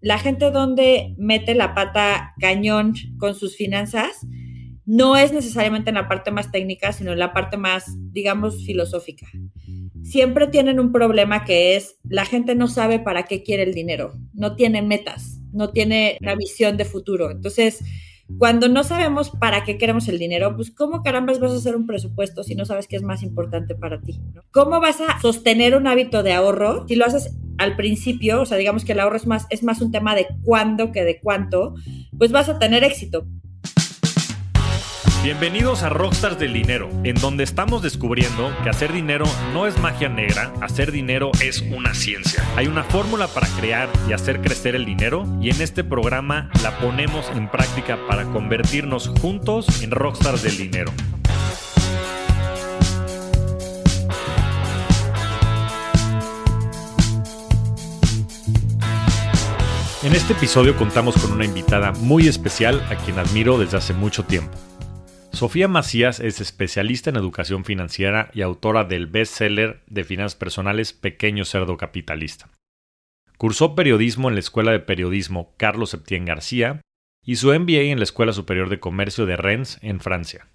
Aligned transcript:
la 0.00 0.18
gente 0.18 0.50
donde 0.50 1.14
mete 1.18 1.54
la 1.54 1.74
pata 1.74 2.34
cañón 2.40 2.94
con 3.18 3.34
sus 3.34 3.56
finanzas 3.56 4.26
no 4.86 5.16
es 5.16 5.32
necesariamente 5.32 5.90
en 5.90 5.96
la 5.96 6.08
parte 6.08 6.30
más 6.30 6.50
técnica, 6.50 6.92
sino 6.92 7.12
en 7.12 7.18
la 7.18 7.32
parte 7.32 7.56
más, 7.56 7.84
digamos, 8.12 8.64
filosófica. 8.64 9.26
Siempre 10.02 10.48
tienen 10.48 10.80
un 10.80 10.90
problema 10.90 11.44
que 11.44 11.76
es 11.76 11.96
la 12.02 12.24
gente 12.24 12.54
no 12.54 12.66
sabe 12.66 12.98
para 12.98 13.24
qué 13.24 13.42
quiere 13.42 13.62
el 13.62 13.74
dinero, 13.74 14.14
no 14.32 14.56
tiene 14.56 14.82
metas, 14.82 15.40
no 15.52 15.70
tiene 15.70 16.16
la 16.20 16.34
visión 16.34 16.76
de 16.76 16.86
futuro. 16.86 17.30
Entonces, 17.30 17.84
cuando 18.38 18.68
no 18.68 18.84
sabemos 18.84 19.30
para 19.30 19.64
qué 19.64 19.78
queremos 19.78 20.08
el 20.08 20.18
dinero, 20.18 20.54
pues 20.56 20.70
cómo 20.70 21.02
carambas 21.02 21.40
vas 21.40 21.52
a 21.52 21.56
hacer 21.56 21.76
un 21.76 21.86
presupuesto 21.86 22.42
si 22.42 22.54
no 22.54 22.64
sabes 22.64 22.86
qué 22.86 22.96
es 22.96 23.02
más 23.02 23.22
importante 23.22 23.74
para 23.74 24.00
ti. 24.00 24.20
¿Cómo 24.50 24.80
vas 24.80 25.00
a 25.00 25.20
sostener 25.20 25.74
un 25.74 25.86
hábito 25.86 26.22
de 26.22 26.32
ahorro 26.32 26.86
si 26.88 26.96
lo 26.96 27.04
haces 27.04 27.36
al 27.58 27.76
principio? 27.76 28.42
O 28.42 28.46
sea, 28.46 28.56
digamos 28.56 28.84
que 28.84 28.92
el 28.92 29.00
ahorro 29.00 29.16
es 29.16 29.26
más, 29.26 29.46
es 29.50 29.62
más 29.62 29.80
un 29.80 29.90
tema 29.92 30.14
de 30.14 30.26
cuándo 30.42 30.92
que 30.92 31.04
de 31.04 31.20
cuánto, 31.20 31.74
pues 32.18 32.32
vas 32.32 32.48
a 32.48 32.58
tener 32.58 32.84
éxito. 32.84 33.26
Bienvenidos 35.22 35.82
a 35.82 35.90
Rockstars 35.90 36.38
del 36.38 36.54
Dinero, 36.54 36.88
en 37.04 37.14
donde 37.16 37.44
estamos 37.44 37.82
descubriendo 37.82 38.50
que 38.62 38.70
hacer 38.70 38.90
dinero 38.90 39.26
no 39.52 39.66
es 39.66 39.78
magia 39.78 40.08
negra, 40.08 40.50
hacer 40.62 40.92
dinero 40.92 41.30
es 41.42 41.60
una 41.60 41.92
ciencia. 41.92 42.42
Hay 42.56 42.68
una 42.68 42.84
fórmula 42.84 43.28
para 43.28 43.46
crear 43.48 43.90
y 44.08 44.14
hacer 44.14 44.40
crecer 44.40 44.74
el 44.74 44.86
dinero 44.86 45.26
y 45.42 45.50
en 45.50 45.60
este 45.60 45.84
programa 45.84 46.48
la 46.62 46.78
ponemos 46.78 47.28
en 47.34 47.50
práctica 47.50 47.98
para 48.08 48.24
convertirnos 48.32 49.08
juntos 49.20 49.82
en 49.82 49.90
Rockstars 49.90 50.42
del 50.42 50.56
Dinero. 50.56 50.90
En 60.02 60.14
este 60.14 60.32
episodio 60.32 60.78
contamos 60.78 61.14
con 61.18 61.32
una 61.32 61.44
invitada 61.44 61.92
muy 61.92 62.26
especial 62.26 62.82
a 62.88 62.96
quien 62.96 63.18
admiro 63.18 63.58
desde 63.58 63.76
hace 63.76 63.92
mucho 63.92 64.24
tiempo. 64.24 64.56
Sofía 65.32 65.68
Macías 65.68 66.18
es 66.20 66.40
especialista 66.40 67.08
en 67.08 67.16
educación 67.16 67.64
financiera 67.64 68.30
y 68.34 68.42
autora 68.42 68.84
del 68.84 69.06
bestseller 69.06 69.80
de 69.86 70.04
finanzas 70.04 70.36
personales 70.36 70.92
Pequeño 70.92 71.44
Cerdo 71.44 71.76
Capitalista. 71.76 72.50
Cursó 73.38 73.74
periodismo 73.74 74.28
en 74.28 74.34
la 74.34 74.40
Escuela 74.40 74.72
de 74.72 74.80
Periodismo 74.80 75.54
Carlos 75.56 75.90
Septién 75.90 76.24
García 76.24 76.82
y 77.24 77.36
su 77.36 77.48
MBA 77.48 77.90
en 77.92 77.98
la 77.98 78.04
Escuela 78.04 78.32
Superior 78.32 78.68
de 78.68 78.80
Comercio 78.80 79.24
de 79.24 79.36
Rennes 79.36 79.78
en 79.82 80.00
Francia. 80.00 80.48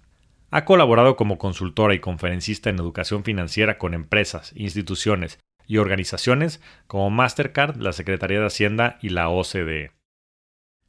Ha 0.50 0.64
colaborado 0.64 1.16
como 1.16 1.38
consultora 1.38 1.94
y 1.94 1.98
conferencista 1.98 2.70
en 2.70 2.78
educación 2.78 3.24
financiera 3.24 3.78
con 3.78 3.94
empresas, 3.94 4.52
instituciones 4.54 5.40
y 5.66 5.78
organizaciones 5.78 6.60
como 6.86 7.10
Mastercard, 7.10 7.76
la 7.76 7.92
Secretaría 7.92 8.40
de 8.40 8.46
Hacienda 8.46 8.98
y 9.00 9.08
la 9.08 9.30
OCDE. 9.30 9.90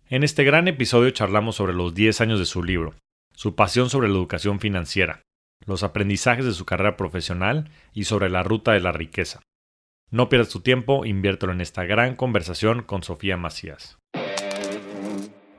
En 0.09 0.23
este 0.23 0.43
gran 0.43 0.67
episodio 0.67 1.09
charlamos 1.11 1.55
sobre 1.55 1.73
los 1.73 1.95
10 1.95 2.21
años 2.21 2.39
de 2.39 2.45
su 2.45 2.63
libro, 2.63 2.93
su 3.37 3.53
pasión 3.53 3.91
sobre 3.91 4.07
la 4.07 4.15
educación 4.15 4.59
financiera, 4.59 5.21
los 5.67 5.83
aprendizajes 5.83 6.43
de 6.43 6.53
su 6.53 6.65
carrera 6.65 6.97
profesional 6.97 7.69
y 7.93 8.05
sobre 8.05 8.31
la 8.31 8.41
ruta 8.41 8.71
de 8.71 8.79
la 8.79 8.91
riqueza. 8.91 9.41
No 10.09 10.27
pierdas 10.27 10.49
tu 10.49 10.61
tiempo, 10.61 11.05
inviértelo 11.05 11.53
en 11.53 11.61
esta 11.61 11.83
gran 11.83 12.15
conversación 12.15 12.81
con 12.81 13.03
Sofía 13.03 13.37
Macías. 13.37 13.99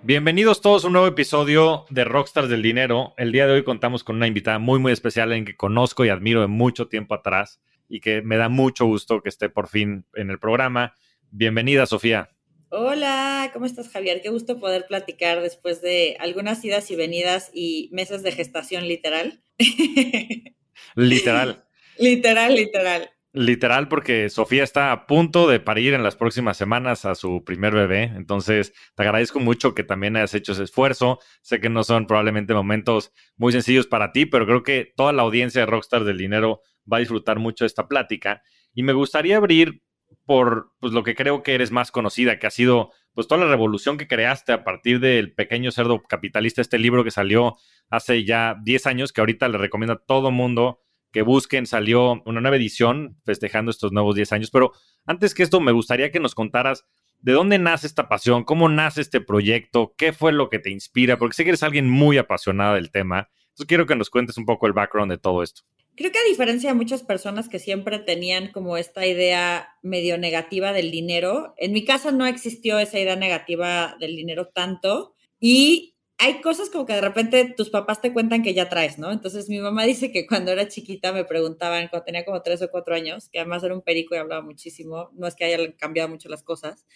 Bienvenidos 0.02 0.60
todos 0.60 0.82
a 0.82 0.88
un 0.88 0.94
nuevo 0.94 1.06
episodio 1.06 1.84
de 1.88 2.02
Rockstars 2.02 2.48
del 2.48 2.62
Dinero. 2.62 3.14
El 3.16 3.30
día 3.30 3.46
de 3.46 3.52
hoy 3.52 3.62
contamos 3.62 4.02
con 4.02 4.16
una 4.16 4.26
invitada 4.26 4.58
muy 4.58 4.80
muy 4.80 4.90
especial 4.90 5.32
en 5.32 5.44
que 5.44 5.56
conozco 5.56 6.04
y 6.04 6.08
admiro 6.08 6.40
de 6.40 6.48
mucho 6.48 6.88
tiempo 6.88 7.14
atrás 7.14 7.60
y 7.88 8.00
que 8.00 8.22
me 8.22 8.38
da 8.38 8.48
mucho 8.48 8.86
gusto 8.86 9.22
que 9.22 9.28
esté 9.28 9.50
por 9.50 9.68
fin 9.68 10.04
en 10.14 10.30
el 10.30 10.40
programa. 10.40 10.94
Bienvenida, 11.30 11.86
Sofía. 11.86 12.30
Hola, 12.70 13.50
¿cómo 13.54 13.64
estás 13.64 13.88
Javier? 13.88 14.20
Qué 14.20 14.28
gusto 14.28 14.60
poder 14.60 14.86
platicar 14.86 15.40
después 15.40 15.80
de 15.80 16.18
algunas 16.20 16.62
idas 16.62 16.90
y 16.90 16.96
venidas 16.96 17.50
y 17.54 17.88
meses 17.92 18.22
de 18.22 18.32
gestación 18.32 18.86
literal. 18.86 19.42
literal. 20.94 21.64
literal, 21.98 22.54
literal. 22.54 23.10
Literal, 23.32 23.88
porque 23.88 24.28
Sofía 24.28 24.64
está 24.64 24.92
a 24.92 25.06
punto 25.06 25.48
de 25.48 25.60
parir 25.60 25.94
en 25.94 26.02
las 26.02 26.16
próximas 26.16 26.58
semanas 26.58 27.06
a 27.06 27.14
su 27.14 27.42
primer 27.42 27.72
bebé. 27.72 28.02
Entonces, 28.02 28.74
te 28.94 29.02
agradezco 29.02 29.40
mucho 29.40 29.74
que 29.74 29.84
también 29.84 30.16
hayas 30.16 30.34
hecho 30.34 30.52
ese 30.52 30.64
esfuerzo. 30.64 31.20
Sé 31.40 31.60
que 31.60 31.70
no 31.70 31.84
son 31.84 32.06
probablemente 32.06 32.52
momentos 32.52 33.12
muy 33.36 33.52
sencillos 33.52 33.86
para 33.86 34.12
ti, 34.12 34.26
pero 34.26 34.44
creo 34.44 34.62
que 34.62 34.92
toda 34.94 35.12
la 35.12 35.22
audiencia 35.22 35.62
de 35.62 35.66
Rockstar 35.66 36.04
del 36.04 36.18
Dinero 36.18 36.60
va 36.90 36.98
a 36.98 37.00
disfrutar 37.00 37.38
mucho 37.38 37.64
de 37.64 37.68
esta 37.68 37.88
plática. 37.88 38.42
Y 38.74 38.82
me 38.82 38.92
gustaría 38.92 39.38
abrir 39.38 39.82
por 40.28 40.74
pues, 40.78 40.92
lo 40.92 41.04
que 41.04 41.14
creo 41.14 41.42
que 41.42 41.54
eres 41.54 41.70
más 41.70 41.90
conocida, 41.90 42.38
que 42.38 42.46
ha 42.46 42.50
sido 42.50 42.90
pues 43.14 43.26
toda 43.26 43.42
la 43.42 43.50
revolución 43.50 43.96
que 43.96 44.06
creaste 44.06 44.52
a 44.52 44.62
partir 44.62 45.00
del 45.00 45.32
pequeño 45.32 45.70
cerdo 45.70 46.02
capitalista, 46.02 46.60
este 46.60 46.78
libro 46.78 47.02
que 47.02 47.10
salió 47.10 47.56
hace 47.88 48.26
ya 48.26 48.54
10 48.62 48.86
años, 48.88 49.14
que 49.14 49.22
ahorita 49.22 49.48
le 49.48 49.56
recomiendo 49.56 49.94
a 49.94 50.04
todo 50.04 50.30
mundo 50.30 50.82
que 51.12 51.22
busquen, 51.22 51.64
salió 51.64 52.22
una 52.26 52.42
nueva 52.42 52.58
edición 52.58 53.16
festejando 53.24 53.70
estos 53.70 53.90
nuevos 53.90 54.16
10 54.16 54.32
años, 54.32 54.50
pero 54.50 54.72
antes 55.06 55.34
que 55.34 55.42
esto 55.42 55.62
me 55.62 55.72
gustaría 55.72 56.10
que 56.10 56.20
nos 56.20 56.34
contaras 56.34 56.84
de 57.20 57.32
dónde 57.32 57.58
nace 57.58 57.86
esta 57.86 58.10
pasión, 58.10 58.44
cómo 58.44 58.68
nace 58.68 59.00
este 59.00 59.22
proyecto, 59.22 59.94
qué 59.96 60.12
fue 60.12 60.32
lo 60.32 60.50
que 60.50 60.58
te 60.58 60.68
inspira, 60.68 61.16
porque 61.16 61.36
sé 61.36 61.44
que 61.44 61.50
eres 61.50 61.62
alguien 61.62 61.88
muy 61.88 62.18
apasionada 62.18 62.74
del 62.74 62.90
tema, 62.90 63.30
entonces 63.44 63.66
quiero 63.66 63.86
que 63.86 63.96
nos 63.96 64.10
cuentes 64.10 64.36
un 64.36 64.44
poco 64.44 64.66
el 64.66 64.74
background 64.74 65.10
de 65.10 65.16
todo 65.16 65.42
esto 65.42 65.62
creo 65.98 66.12
que 66.12 66.18
a 66.18 66.28
diferencia 66.28 66.70
de 66.70 66.76
muchas 66.76 67.02
personas 67.02 67.48
que 67.48 67.58
siempre 67.58 67.98
tenían 67.98 68.52
como 68.52 68.76
esta 68.76 69.04
idea 69.04 69.76
medio 69.82 70.16
negativa 70.16 70.72
del 70.72 70.92
dinero, 70.92 71.54
en 71.58 71.72
mi 71.72 71.84
casa 71.84 72.12
no 72.12 72.24
existió 72.26 72.78
esa 72.78 73.00
idea 73.00 73.16
negativa 73.16 73.96
del 73.98 74.14
dinero 74.14 74.46
tanto 74.46 75.16
y 75.40 75.96
hay 76.16 76.40
cosas 76.40 76.70
como 76.70 76.86
que 76.86 76.94
de 76.94 77.00
repente 77.00 77.52
tus 77.56 77.70
papás 77.70 78.00
te 78.00 78.12
cuentan 78.12 78.42
que 78.42 78.54
ya 78.54 78.68
traes, 78.68 78.98
¿no? 78.98 79.10
Entonces 79.10 79.48
mi 79.48 79.58
mamá 79.58 79.84
dice 79.84 80.12
que 80.12 80.26
cuando 80.26 80.52
era 80.52 80.68
chiquita 80.68 81.12
me 81.12 81.24
preguntaban, 81.24 81.88
cuando 81.88 82.04
tenía 82.04 82.24
como 82.24 82.42
tres 82.42 82.62
o 82.62 82.70
cuatro 82.70 82.94
años, 82.94 83.28
que 83.28 83.40
además 83.40 83.64
era 83.64 83.74
un 83.74 83.82
perico 83.82 84.14
y 84.14 84.18
hablaba 84.18 84.42
muchísimo, 84.42 85.10
no 85.14 85.26
es 85.26 85.34
que 85.34 85.44
hayan 85.44 85.72
cambiado 85.72 86.08
mucho 86.08 86.28
las 86.28 86.44
cosas, 86.44 86.86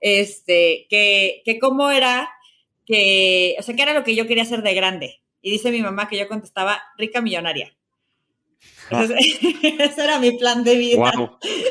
este, 0.00 0.86
que, 0.90 1.42
que 1.44 1.58
cómo 1.60 1.90
era 1.90 2.28
que, 2.86 3.54
o 3.58 3.62
sea, 3.62 3.76
que 3.76 3.82
era 3.82 3.94
lo 3.94 4.02
que 4.04 4.16
yo 4.16 4.26
quería 4.26 4.42
hacer 4.42 4.62
de 4.62 4.74
grande. 4.74 5.22
Y 5.40 5.52
dice 5.52 5.70
mi 5.70 5.82
mamá 5.82 6.08
que 6.08 6.18
yo 6.18 6.26
contestaba 6.26 6.82
rica 6.96 7.20
millonaria. 7.20 7.77
Ese 9.78 10.02
era 10.02 10.18
mi 10.18 10.32
plan 10.38 10.64
de 10.64 10.76
vida, 10.76 11.12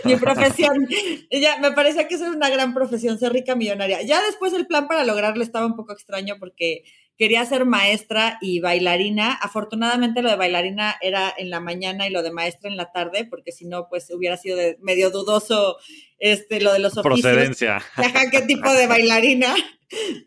mi 0.04 0.16
profesión. 0.16 0.88
ya, 1.32 1.58
me 1.60 1.72
parecía 1.72 2.08
que 2.08 2.16
eso 2.16 2.26
era 2.26 2.34
una 2.36 2.50
gran 2.50 2.74
profesión, 2.74 3.18
ser 3.18 3.34
rica 3.34 3.56
millonaria. 3.56 4.02
Ya 4.02 4.22
después 4.24 4.54
el 4.54 4.68
plan 4.68 4.88
para 4.88 5.04
lograrlo 5.04 5.44
estaba 5.44 5.66
un 5.66 5.76
poco 5.76 5.94
extraño 5.94 6.36
porque 6.40 6.84
quería 7.18 7.46
ser 7.46 7.66
maestra 7.66 8.38
y 8.42 8.60
bailarina. 8.60 9.34
Afortunadamente 9.34 10.22
lo 10.22 10.30
de 10.30 10.36
bailarina 10.36 10.96
era 11.02 11.34
en 11.38 11.50
la 11.50 11.60
mañana 11.60 12.08
y 12.08 12.12
lo 12.12 12.24
de 12.24 12.32
maestra 12.32 12.70
en 12.70 12.78
la 12.78 12.92
tarde, 12.92 13.26
porque 13.26 13.52
si 13.52 13.66
no, 13.66 13.90
pues 13.90 14.10
hubiera 14.12 14.38
sido 14.38 14.58
medio 14.80 15.10
dudoso 15.10 15.78
este, 16.20 16.62
lo 16.62 16.74
de 16.74 16.80
los 16.80 16.98
oficios. 16.98 17.22
Procedencia. 17.22 17.78
Ajá, 17.96 18.30
qué 18.32 18.42
tipo 18.42 18.72
de 18.72 18.88
bailarina. 18.88 19.56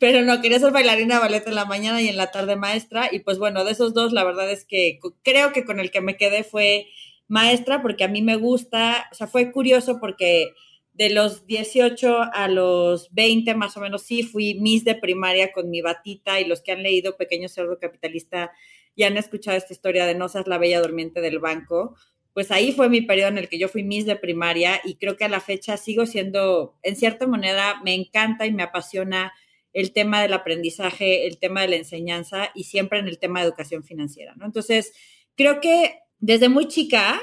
Pero 0.00 0.22
no, 0.22 0.40
quería 0.40 0.58
ser 0.58 0.72
bailarina 0.72 1.18
ballet 1.18 1.46
en 1.46 1.54
la 1.54 1.66
mañana 1.66 2.00
y 2.00 2.08
en 2.08 2.16
la 2.16 2.30
tarde 2.30 2.56
maestra. 2.56 3.08
Y 3.12 3.20
pues 3.20 3.38
bueno, 3.38 3.64
de 3.64 3.72
esos 3.72 3.94
dos, 3.94 4.12
la 4.12 4.24
verdad 4.24 4.50
es 4.50 4.64
que 4.64 4.98
creo 5.22 5.52
que 5.52 5.64
con 5.64 5.80
el 5.80 5.90
que 5.90 6.00
me 6.00 6.16
quedé 6.16 6.44
fue 6.44 6.86
maestra, 7.28 7.82
porque 7.82 8.04
a 8.04 8.08
mí 8.08 8.22
me 8.22 8.36
gusta, 8.36 9.08
o 9.12 9.14
sea, 9.14 9.26
fue 9.26 9.52
curioso 9.52 10.00
porque 10.00 10.54
de 10.92 11.10
los 11.10 11.46
18 11.46 12.22
a 12.32 12.48
los 12.48 13.12
20 13.12 13.54
más 13.54 13.76
o 13.76 13.80
menos, 13.80 14.02
sí, 14.02 14.22
fui 14.22 14.54
Miss 14.54 14.84
de 14.84 14.94
primaria 14.94 15.52
con 15.52 15.70
mi 15.70 15.80
batita 15.80 16.40
y 16.40 16.44
los 16.44 16.60
que 16.60 16.72
han 16.72 16.82
leído 16.82 17.16
Pequeño 17.16 17.48
Cerdo 17.48 17.78
Capitalista 17.78 18.52
y 18.94 19.04
han 19.04 19.16
escuchado 19.16 19.56
esta 19.56 19.72
historia 19.72 20.06
de 20.06 20.14
No 20.14 20.28
seas 20.28 20.46
la 20.46 20.58
bella 20.58 20.80
durmiente 20.80 21.20
del 21.20 21.38
banco, 21.38 21.96
pues 22.32 22.50
ahí 22.50 22.72
fue 22.72 22.88
mi 22.88 23.02
periodo 23.02 23.28
en 23.28 23.38
el 23.38 23.48
que 23.48 23.58
yo 23.58 23.68
fui 23.68 23.82
Miss 23.82 24.06
de 24.06 24.16
primaria 24.16 24.80
y 24.84 24.96
creo 24.96 25.16
que 25.16 25.24
a 25.24 25.28
la 25.28 25.40
fecha 25.40 25.76
sigo 25.76 26.06
siendo, 26.06 26.78
en 26.82 26.96
cierta 26.96 27.26
manera, 27.26 27.80
me 27.84 27.94
encanta 27.94 28.46
y 28.46 28.52
me 28.52 28.62
apasiona 28.62 29.32
el 29.72 29.92
tema 29.92 30.20
del 30.20 30.32
aprendizaje, 30.32 31.26
el 31.26 31.38
tema 31.38 31.62
de 31.62 31.68
la 31.68 31.76
enseñanza 31.76 32.50
y 32.54 32.64
siempre 32.64 32.98
en 32.98 33.08
el 33.08 33.18
tema 33.18 33.40
de 33.40 33.46
educación 33.46 33.84
financiera, 33.84 34.34
¿no? 34.36 34.46
Entonces, 34.46 34.92
creo 35.36 35.60
que 35.60 35.98
desde 36.18 36.48
muy 36.48 36.68
chica, 36.68 37.20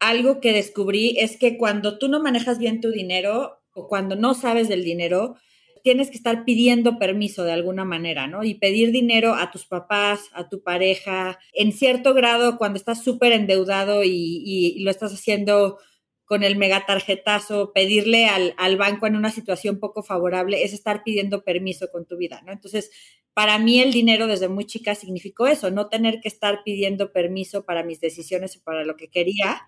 algo 0.00 0.40
que 0.40 0.52
descubrí 0.52 1.16
es 1.18 1.36
que 1.36 1.58
cuando 1.58 1.98
tú 1.98 2.08
no 2.08 2.20
manejas 2.20 2.58
bien 2.58 2.80
tu 2.80 2.90
dinero 2.90 3.60
o 3.72 3.88
cuando 3.88 4.16
no 4.16 4.34
sabes 4.34 4.68
del 4.68 4.84
dinero, 4.84 5.36
tienes 5.82 6.10
que 6.10 6.16
estar 6.16 6.44
pidiendo 6.44 6.98
permiso 6.98 7.44
de 7.44 7.52
alguna 7.52 7.84
manera, 7.84 8.26
¿no? 8.26 8.44
Y 8.44 8.54
pedir 8.54 8.92
dinero 8.92 9.34
a 9.34 9.50
tus 9.50 9.66
papás, 9.66 10.20
a 10.32 10.48
tu 10.48 10.62
pareja, 10.62 11.38
en 11.52 11.72
cierto 11.72 12.14
grado, 12.14 12.58
cuando 12.58 12.78
estás 12.78 13.02
súper 13.02 13.32
endeudado 13.32 14.02
y, 14.04 14.78
lo 14.80 14.90
estás 14.90 15.12
haciendo 15.12 15.78
con 16.24 16.42
el 16.42 16.56
megatarjetazo, 16.56 17.72
pedirle 17.72 18.26
al, 18.26 18.54
al, 18.58 18.76
banco 18.76 19.06
en 19.06 19.16
una 19.16 19.30
situación 19.30 19.78
poco 19.80 20.02
favorable 20.02 20.62
es 20.62 20.74
estar 20.74 21.02
pidiendo 21.02 21.42
permiso 21.42 21.88
con 21.90 22.04
tu 22.06 22.18
vida, 22.18 22.42
¿no? 22.44 22.52
Entonces, 22.52 22.90
para 23.38 23.60
mí 23.60 23.78
el 23.78 23.92
dinero 23.92 24.26
desde 24.26 24.48
muy 24.48 24.64
chica 24.64 24.96
significó 24.96 25.46
eso, 25.46 25.70
no 25.70 25.88
tener 25.88 26.18
que 26.20 26.26
estar 26.26 26.64
pidiendo 26.64 27.12
permiso 27.12 27.64
para 27.64 27.84
mis 27.84 28.00
decisiones 28.00 28.56
y 28.56 28.58
para 28.58 28.82
lo 28.84 28.96
que 28.96 29.06
quería. 29.06 29.62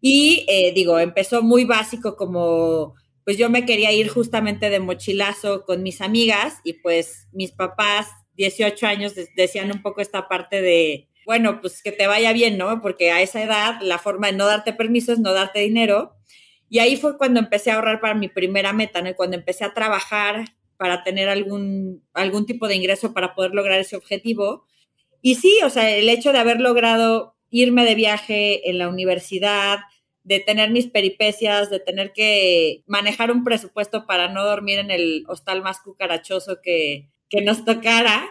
Y 0.00 0.46
eh, 0.48 0.70
digo, 0.72 1.00
empezó 1.00 1.42
muy 1.42 1.64
básico 1.64 2.14
como 2.14 2.94
pues 3.24 3.36
yo 3.38 3.50
me 3.50 3.66
quería 3.66 3.90
ir 3.90 4.06
justamente 4.08 4.70
de 4.70 4.78
mochilazo 4.78 5.64
con 5.64 5.82
mis 5.82 6.00
amigas 6.00 6.60
y 6.62 6.74
pues 6.74 7.26
mis 7.32 7.50
papás, 7.50 8.06
18 8.36 8.86
años, 8.86 9.14
decían 9.34 9.72
un 9.72 9.82
poco 9.82 10.00
esta 10.00 10.28
parte 10.28 10.62
de, 10.62 11.08
bueno, 11.26 11.60
pues 11.60 11.82
que 11.82 11.90
te 11.90 12.06
vaya 12.06 12.32
bien, 12.32 12.56
¿no? 12.56 12.80
Porque 12.80 13.10
a 13.10 13.20
esa 13.20 13.42
edad 13.42 13.80
la 13.80 13.98
forma 13.98 14.28
de 14.28 14.34
no 14.34 14.46
darte 14.46 14.72
permiso 14.74 15.12
es 15.12 15.18
no 15.18 15.32
darte 15.32 15.58
dinero. 15.58 16.14
Y 16.68 16.78
ahí 16.78 16.96
fue 16.96 17.18
cuando 17.18 17.40
empecé 17.40 17.72
a 17.72 17.74
ahorrar 17.74 18.00
para 18.00 18.14
mi 18.14 18.28
primera 18.28 18.72
meta, 18.72 19.02
¿no? 19.02 19.12
Cuando 19.16 19.36
empecé 19.36 19.64
a 19.64 19.74
trabajar 19.74 20.44
para 20.82 21.04
tener 21.04 21.28
algún, 21.28 22.02
algún 22.12 22.44
tipo 22.44 22.66
de 22.66 22.74
ingreso 22.74 23.14
para 23.14 23.36
poder 23.36 23.52
lograr 23.52 23.78
ese 23.78 23.94
objetivo. 23.94 24.66
Y 25.20 25.36
sí, 25.36 25.60
o 25.64 25.70
sea, 25.70 25.96
el 25.96 26.08
hecho 26.08 26.32
de 26.32 26.40
haber 26.40 26.60
logrado 26.60 27.36
irme 27.50 27.84
de 27.84 27.94
viaje 27.94 28.68
en 28.68 28.78
la 28.78 28.88
universidad, 28.88 29.78
de 30.24 30.40
tener 30.40 30.72
mis 30.72 30.88
peripecias, 30.88 31.70
de 31.70 31.78
tener 31.78 32.12
que 32.12 32.82
manejar 32.88 33.30
un 33.30 33.44
presupuesto 33.44 34.08
para 34.08 34.26
no 34.26 34.44
dormir 34.44 34.80
en 34.80 34.90
el 34.90 35.22
hostal 35.28 35.62
más 35.62 35.78
cucarachoso 35.78 36.58
que, 36.60 37.10
que 37.28 37.42
nos 37.42 37.64
tocara, 37.64 38.28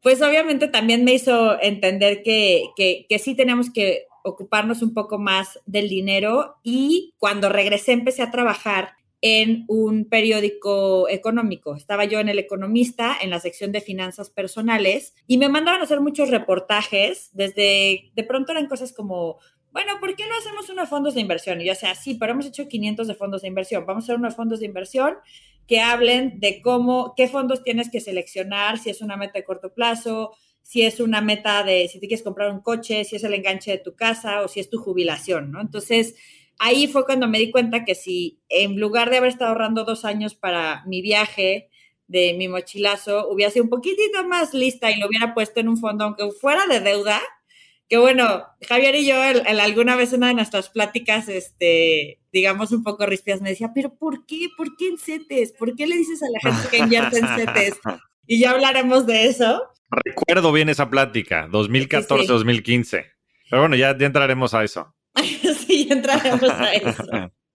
pues 0.00 0.22
obviamente 0.22 0.68
también 0.68 1.02
me 1.02 1.14
hizo 1.14 1.60
entender 1.60 2.22
que, 2.22 2.66
que, 2.76 3.06
que 3.08 3.18
sí 3.18 3.34
tenemos 3.34 3.72
que 3.72 4.04
ocuparnos 4.22 4.82
un 4.82 4.94
poco 4.94 5.18
más 5.18 5.58
del 5.66 5.88
dinero 5.88 6.60
y 6.62 7.12
cuando 7.18 7.48
regresé 7.48 7.90
empecé 7.90 8.22
a 8.22 8.30
trabajar 8.30 8.97
en 9.20 9.64
un 9.68 10.04
periódico 10.04 11.08
económico. 11.08 11.74
Estaba 11.74 12.04
yo 12.04 12.20
en 12.20 12.28
El 12.28 12.38
Economista, 12.38 13.16
en 13.20 13.30
la 13.30 13.40
sección 13.40 13.72
de 13.72 13.80
finanzas 13.80 14.30
personales, 14.30 15.14
y 15.26 15.38
me 15.38 15.48
mandaban 15.48 15.80
a 15.80 15.84
hacer 15.84 16.00
muchos 16.00 16.30
reportajes, 16.30 17.30
desde, 17.32 18.10
de 18.14 18.24
pronto 18.24 18.52
eran 18.52 18.66
cosas 18.66 18.92
como, 18.92 19.38
bueno, 19.72 19.94
¿por 20.00 20.14
qué 20.14 20.24
no 20.26 20.36
hacemos 20.38 20.70
unos 20.70 20.88
fondos 20.88 21.14
de 21.14 21.20
inversión? 21.20 21.60
Y 21.60 21.66
yo 21.66 21.74
sea, 21.74 21.94
sí, 21.94 22.14
pero 22.14 22.32
hemos 22.32 22.46
hecho 22.46 22.68
500 22.68 23.08
de 23.08 23.14
fondos 23.14 23.42
de 23.42 23.48
inversión, 23.48 23.86
vamos 23.86 24.04
a 24.04 24.06
hacer 24.06 24.16
unos 24.16 24.36
fondos 24.36 24.60
de 24.60 24.66
inversión 24.66 25.16
que 25.66 25.80
hablen 25.80 26.40
de 26.40 26.62
cómo, 26.62 27.12
qué 27.16 27.28
fondos 27.28 27.62
tienes 27.62 27.90
que 27.90 28.00
seleccionar, 28.00 28.78
si 28.78 28.88
es 28.88 29.02
una 29.02 29.16
meta 29.16 29.34
de 29.34 29.44
corto 29.44 29.74
plazo, 29.74 30.32
si 30.62 30.82
es 30.82 31.00
una 31.00 31.20
meta 31.20 31.62
de 31.62 31.88
si 31.88 31.98
te 31.98 32.06
quieres 32.08 32.22
comprar 32.22 32.50
un 32.50 32.60
coche, 32.60 33.04
si 33.04 33.16
es 33.16 33.24
el 33.24 33.34
enganche 33.34 33.70
de 33.72 33.78
tu 33.78 33.94
casa 33.94 34.42
o 34.42 34.48
si 34.48 34.60
es 34.60 34.70
tu 34.70 34.78
jubilación, 34.78 35.50
¿no? 35.50 35.60
Entonces, 35.60 36.14
ahí 36.58 36.88
fue 36.88 37.04
cuando 37.04 37.28
me 37.28 37.38
di 37.38 37.50
cuenta 37.50 37.84
que 37.84 37.94
si 37.94 38.40
en 38.48 38.78
lugar 38.78 39.10
de 39.10 39.18
haber 39.18 39.30
estado 39.30 39.50
ahorrando 39.50 39.84
dos 39.84 40.04
años 40.04 40.34
para 40.34 40.82
mi 40.86 41.02
viaje 41.02 41.70
de 42.06 42.34
mi 42.34 42.48
mochilazo, 42.48 43.28
hubiera 43.28 43.50
sido 43.50 43.64
un 43.64 43.70
poquitito 43.70 44.26
más 44.26 44.54
lista 44.54 44.90
y 44.90 44.98
lo 44.98 45.06
hubiera 45.06 45.34
puesto 45.34 45.60
en 45.60 45.68
un 45.68 45.76
fondo, 45.76 46.04
aunque 46.04 46.30
fuera 46.30 46.66
de 46.66 46.80
deuda, 46.80 47.20
que 47.88 47.96
bueno, 47.96 48.44
Javier 48.66 48.94
y 48.96 49.06
yo 49.06 49.16
alguna 49.20 49.96
vez 49.96 50.12
en 50.12 50.18
una 50.18 50.28
de 50.28 50.34
nuestras 50.34 50.68
pláticas, 50.68 51.28
este, 51.28 52.18
digamos 52.32 52.72
un 52.72 52.82
poco 52.82 53.06
rispias, 53.06 53.40
me 53.40 53.50
decía, 53.50 53.72
pero 53.74 53.94
¿por 53.94 54.26
qué? 54.26 54.48
¿Por 54.56 54.76
qué 54.76 54.88
en 54.88 54.98
CETES? 54.98 55.52
¿Por 55.52 55.74
qué 55.74 55.86
le 55.86 55.96
dices 55.96 56.22
a 56.22 56.26
la 56.30 56.52
gente 56.52 56.68
que 56.70 56.78
invierte 56.84 57.18
en 57.18 57.28
CETES? 57.28 57.80
Y 58.26 58.40
ya 58.40 58.50
hablaremos 58.50 59.06
de 59.06 59.26
eso. 59.26 59.62
Recuerdo 59.90 60.52
bien 60.52 60.68
esa 60.68 60.90
plática, 60.90 61.48
2014-2015. 61.48 63.06
Pero 63.50 63.62
bueno, 63.62 63.76
ya, 63.76 63.96
ya 63.96 64.06
entraremos 64.06 64.52
a 64.52 64.64
eso. 64.64 64.94
sí, 65.76 65.86
ya 65.86 65.94
entraremos 65.94 66.50
a 66.50 66.72
eso. 66.72 67.04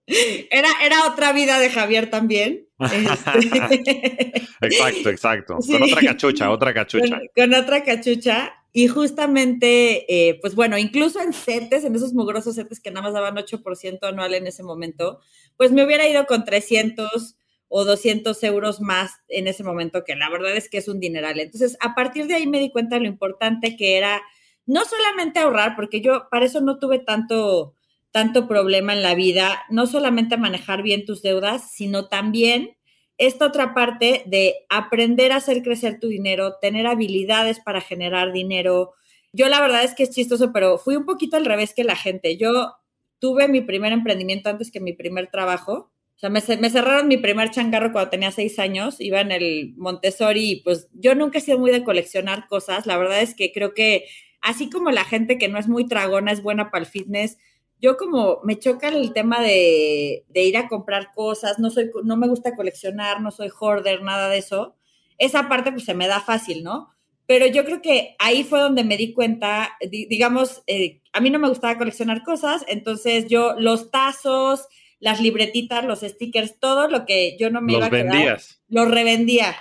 Era, 0.06 0.68
era 0.82 1.06
otra 1.08 1.32
vida 1.32 1.58
de 1.58 1.70
Javier 1.70 2.10
también. 2.10 2.68
Este. 2.78 4.32
exacto, 4.60 5.08
exacto. 5.10 5.58
Con 5.66 5.82
otra 5.82 6.00
cachucha, 6.00 6.50
otra 6.50 6.74
cachucha. 6.74 7.20
Con, 7.34 7.54
otra 7.54 7.84
cachucha. 7.84 8.54
Y 8.72 8.88
justamente, 8.88 10.04
eh, 10.08 10.38
pues 10.40 10.56
bueno, 10.56 10.76
incluso 10.76 11.20
en 11.20 11.32
CETES, 11.32 11.84
en 11.84 11.94
esos 11.94 12.12
mugrosos 12.12 12.56
CETES 12.56 12.80
que 12.80 12.90
nada 12.90 13.02
más 13.02 13.14
daban 13.14 13.36
8% 13.36 13.98
anual 14.02 14.34
en 14.34 14.48
ese 14.48 14.64
momento, 14.64 15.20
pues 15.56 15.70
me 15.70 15.84
hubiera 15.84 16.08
ido 16.08 16.26
con 16.26 16.44
300 16.44 17.36
o 17.68 17.84
200 17.84 18.42
euros 18.44 18.80
más 18.80 19.12
en 19.28 19.46
ese 19.46 19.64
momento, 19.64 20.04
que 20.04 20.16
la 20.16 20.28
verdad 20.28 20.56
es 20.56 20.68
que 20.68 20.78
es 20.78 20.88
un 20.88 21.00
dineral. 21.00 21.38
Entonces, 21.40 21.76
a 21.80 21.94
partir 21.94 22.26
de 22.26 22.34
ahí 22.34 22.46
me 22.46 22.58
di 22.58 22.70
cuenta 22.70 22.96
de 22.96 23.02
lo 23.02 23.08
importante 23.08 23.76
que 23.76 23.96
era 23.96 24.22
no 24.66 24.84
solamente 24.84 25.40
ahorrar, 25.40 25.76
porque 25.76 26.00
yo 26.00 26.28
para 26.30 26.46
eso 26.46 26.60
no 26.60 26.78
tuve 26.78 26.98
tanto, 26.98 27.74
tanto 28.14 28.46
problema 28.46 28.92
en 28.92 29.02
la 29.02 29.16
vida, 29.16 29.64
no 29.70 29.88
solamente 29.88 30.36
manejar 30.36 30.84
bien 30.84 31.04
tus 31.04 31.20
deudas, 31.20 31.72
sino 31.72 32.06
también 32.06 32.76
esta 33.18 33.44
otra 33.44 33.74
parte 33.74 34.22
de 34.26 34.54
aprender 34.68 35.32
a 35.32 35.36
hacer 35.38 35.64
crecer 35.64 35.98
tu 35.98 36.06
dinero, 36.06 36.54
tener 36.62 36.86
habilidades 36.86 37.58
para 37.58 37.80
generar 37.80 38.32
dinero. 38.32 38.92
Yo 39.32 39.48
la 39.48 39.60
verdad 39.60 39.82
es 39.82 39.96
que 39.96 40.04
es 40.04 40.10
chistoso, 40.10 40.52
pero 40.52 40.78
fui 40.78 40.94
un 40.94 41.06
poquito 41.06 41.36
al 41.36 41.44
revés 41.44 41.74
que 41.74 41.82
la 41.82 41.96
gente. 41.96 42.36
Yo 42.36 42.76
tuve 43.18 43.48
mi 43.48 43.62
primer 43.62 43.92
emprendimiento 43.92 44.48
antes 44.48 44.70
que 44.70 44.78
mi 44.78 44.92
primer 44.92 45.28
trabajo. 45.28 45.90
O 46.14 46.18
sea, 46.20 46.30
me, 46.30 46.40
cerraron 46.40 47.08
mi 47.08 47.16
primer 47.16 47.50
changarro 47.50 47.90
cuando 47.90 48.10
tenía 48.10 48.30
seis 48.30 48.60
años, 48.60 49.00
iba 49.00 49.20
en 49.20 49.32
el 49.32 49.74
Montessori 49.76 50.50
y 50.52 50.56
pues 50.62 50.88
yo 50.92 51.16
nunca 51.16 51.38
he 51.38 51.40
sido 51.40 51.58
muy 51.58 51.72
de 51.72 51.82
coleccionar 51.82 52.46
cosas. 52.46 52.86
La 52.86 52.96
verdad 52.96 53.22
es 53.22 53.34
que 53.34 53.50
creo 53.50 53.74
que 53.74 54.04
así 54.40 54.70
como 54.70 54.92
la 54.92 55.04
gente 55.04 55.36
que 55.36 55.48
no 55.48 55.58
es 55.58 55.66
muy 55.66 55.88
tragona 55.88 56.30
es 56.30 56.44
buena 56.44 56.70
para 56.70 56.84
el 56.84 56.88
fitness, 56.88 57.38
yo 57.80 57.96
como 57.96 58.40
me 58.44 58.58
choca 58.58 58.88
el 58.88 59.12
tema 59.12 59.40
de, 59.40 60.24
ir 60.34 60.56
a 60.56 60.68
comprar 60.68 61.12
cosas, 61.12 61.58
no 61.58 61.70
soy, 61.70 61.90
no 62.04 62.16
me 62.16 62.28
gusta 62.28 62.54
coleccionar, 62.54 63.20
no 63.20 63.30
soy 63.30 63.50
hoarder, 63.58 64.02
nada 64.02 64.28
de 64.28 64.38
eso. 64.38 64.76
Esa 65.18 65.48
parte 65.48 65.70
pues 65.72 65.84
se 65.84 65.94
me 65.94 66.08
da 66.08 66.20
fácil, 66.20 66.62
¿no? 66.62 66.90
Pero 67.26 67.46
yo 67.46 67.64
creo 67.64 67.80
que 67.80 68.16
ahí 68.18 68.44
fue 68.44 68.60
donde 68.60 68.84
me 68.84 68.96
di 68.96 69.12
cuenta, 69.12 69.76
digamos, 69.90 70.62
eh, 70.66 71.00
a 71.12 71.20
mí 71.20 71.30
no 71.30 71.38
me 71.38 71.48
gustaba 71.48 71.78
coleccionar 71.78 72.22
cosas, 72.22 72.64
entonces 72.68 73.26
yo 73.28 73.54
los 73.58 73.90
tazos, 73.90 74.66
las 75.00 75.20
libretitas, 75.20 75.84
los 75.84 76.00
stickers, 76.00 76.58
todo 76.58 76.88
lo 76.88 77.06
que 77.06 77.36
yo 77.38 77.50
no 77.50 77.60
me 77.60 77.74
iba 77.74 77.86
a 77.86 77.90
quedar, 77.90 78.12
vendías. 78.12 78.62
los 78.68 78.90
revendía. 78.90 79.56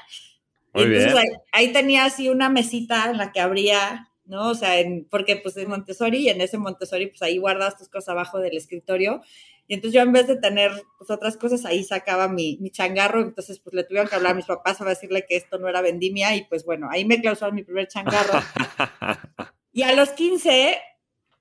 entonces 0.74 1.16
Ahí, 1.16 1.28
ahí, 1.52 1.74
tenía 1.74 2.06
así 2.06 2.28
una 2.30 2.50
mesita 2.50 3.10
en 3.10 3.18
la 3.18 3.32
que 3.32 3.40
abría 3.40 4.10
¿no? 4.26 4.50
O 4.50 4.56
sea, 4.56 4.80
en, 4.80 5.06
porque 5.06 5.38
pues 5.38 5.58
es 5.58 5.68
Montessori 5.68 6.18
y 6.20 6.30
en 6.30 6.42
ese 6.42 6.58
Montessori 6.58 7.08
pues 7.08 7.22
ahí 7.22 7.38
guardas 7.38 7.78
tus 7.78 7.90
cosas 7.90 8.10
abajo 8.10 8.40
del 8.40 8.58
escritorio. 8.58 9.22
Y 9.68 9.76
entonces 9.76 9.96
yo 9.96 10.02
en 10.02 10.12
vez 10.12 10.28
de 10.28 10.36
tener 10.36 10.72
pues 10.98 11.10
otras 11.10 11.38
cosas, 11.38 11.66
ahí 11.66 11.84
sacaba 11.84 12.28
mi, 12.28 12.58
mi 12.60 12.70
changarro, 12.70 13.22
entonces 13.22 13.60
pues 13.60 13.74
le 13.74 13.84
tuvieron 13.84 14.10
que 14.10 14.16
hablar 14.16 14.34
a 14.34 14.36
mis 14.36 14.46
papás 14.46 14.82
a 14.82 14.86
decirle 14.86 15.26
que 15.28 15.38
esto 15.38 15.58
no 15.58 15.70
era 15.70 15.82
vendimia 15.82 16.36
y 16.36 16.44
pues 16.46 16.66
bueno, 16.66 16.90
ahí 16.92 17.06
me 17.06 17.22
clausuró 17.22 17.52
mi 17.52 17.64
primer 17.64 17.88
changarro. 17.88 18.40
y 19.72 19.84
a 19.84 19.94
los 19.94 20.10
15, 20.10 20.78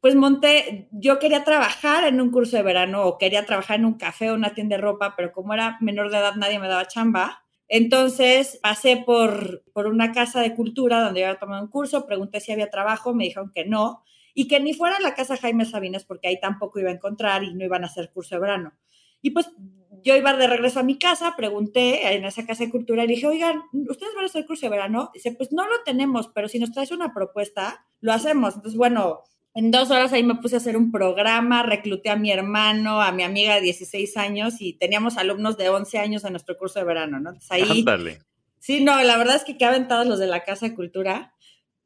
pues 0.01 0.15
monté, 0.15 0.89
yo 0.93 1.19
quería 1.19 1.45
trabajar 1.45 2.05
en 2.05 2.21
un 2.21 2.31
curso 2.31 2.57
de 2.57 2.63
verano 2.63 3.05
o 3.05 3.19
quería 3.19 3.45
trabajar 3.47 3.79
en 3.79 3.87
un 3.87 3.95
café 3.95 4.31
o 4.31 4.35
una 4.35 4.55
tienda 4.55 4.77
de 4.77 4.83
ropa, 4.83 5.15
pero 5.17 5.33
como 5.33 5.55
era 5.55 5.79
menor 5.81 6.11
de 6.11 6.19
edad 6.19 6.35
nadie 6.37 6.59
me 6.59 6.69
daba 6.69 6.87
chamba. 6.87 7.42
Entonces 7.75 8.59
pasé 8.63 8.99
por, 8.99 9.65
por 9.73 9.87
una 9.87 10.13
casa 10.13 10.43
de 10.43 10.55
cultura 10.55 11.01
donde 11.01 11.21
yo 11.21 11.27
había 11.27 11.39
tomado 11.39 11.63
un 11.63 11.71
curso, 11.71 12.05
pregunté 12.05 12.39
si 12.39 12.53
había 12.53 12.69
trabajo, 12.69 13.15
me 13.15 13.25
dijeron 13.25 13.51
que 13.51 13.65
no, 13.65 14.05
y 14.35 14.47
que 14.47 14.61
ni 14.61 14.75
fuera 14.75 14.97
a 14.97 15.01
la 15.01 15.15
casa 15.15 15.39
Jaime 15.39 15.65
Sabines 15.65 16.05
porque 16.05 16.29
ahí 16.29 16.39
tampoco 16.39 16.81
iba 16.81 16.91
a 16.91 16.93
encontrar 16.93 17.45
y 17.45 17.55
no 17.55 17.65
iban 17.65 17.83
a 17.83 17.87
hacer 17.87 18.11
curso 18.13 18.35
de 18.35 18.43
verano. 18.43 18.75
Y 19.23 19.31
pues 19.31 19.51
yo 20.03 20.15
iba 20.15 20.37
de 20.37 20.49
regreso 20.49 20.81
a 20.81 20.83
mi 20.83 20.99
casa, 20.99 21.33
pregunté 21.35 22.15
en 22.15 22.27
esa 22.27 22.45
casa 22.45 22.63
de 22.63 22.71
cultura 22.71 23.05
y 23.05 23.07
dije, 23.07 23.27
oigan, 23.27 23.63
¿ustedes 23.73 24.15
van 24.15 24.25
a 24.25 24.27
hacer 24.27 24.45
curso 24.45 24.67
de 24.67 24.71
verano? 24.71 25.11
Dice, 25.15 25.33
pues 25.33 25.51
no 25.51 25.67
lo 25.67 25.83
tenemos, 25.83 26.29
pero 26.29 26.49
si 26.49 26.59
nos 26.59 26.73
traes 26.73 26.91
una 26.91 27.15
propuesta, 27.15 27.87
lo 28.03 28.13
hacemos. 28.13 28.55
Entonces, 28.55 28.77
bueno, 28.77 29.23
en 29.55 29.71
dos 29.71 29.91
horas 29.91 30.13
ahí 30.13 30.23
me 30.23 30.37
puse 30.37 30.57
a 30.57 30.59
hacer 30.59 30.77
un 30.77 30.91
programa, 30.91 31.63
recluté 31.63 32.11
a 32.11 32.17
mi 32.17 32.31
hermano, 32.31 33.03
a 33.03 33.13
mi 33.13 33.23
amiga 33.23 33.55
de 33.55 33.61
16 33.61 34.17
años 34.17 34.55
y 34.61 34.75
teníamos 34.75 35.19
alumnos 35.19 35.59
de 35.59 35.69
11 35.69 35.99
años 35.99 36.25
en 36.25 36.33
nuestro 36.33 36.57
curso 36.57 36.79
de 36.79 36.87
verano, 36.87 37.21
¿no? 37.21 37.31
Entonces 37.31 37.51
ahí... 37.51 37.85
Sí, 38.59 38.83
no, 38.83 39.03
la 39.03 39.19
verdad 39.19 39.37
es 39.37 39.45
que 39.45 39.59
qué 39.59 39.65
aventados 39.65 40.07
los 40.07 40.21
de 40.21 40.29
la 40.29 40.45
Casa 40.45 40.69
de 40.69 40.75
Cultura, 40.75 41.35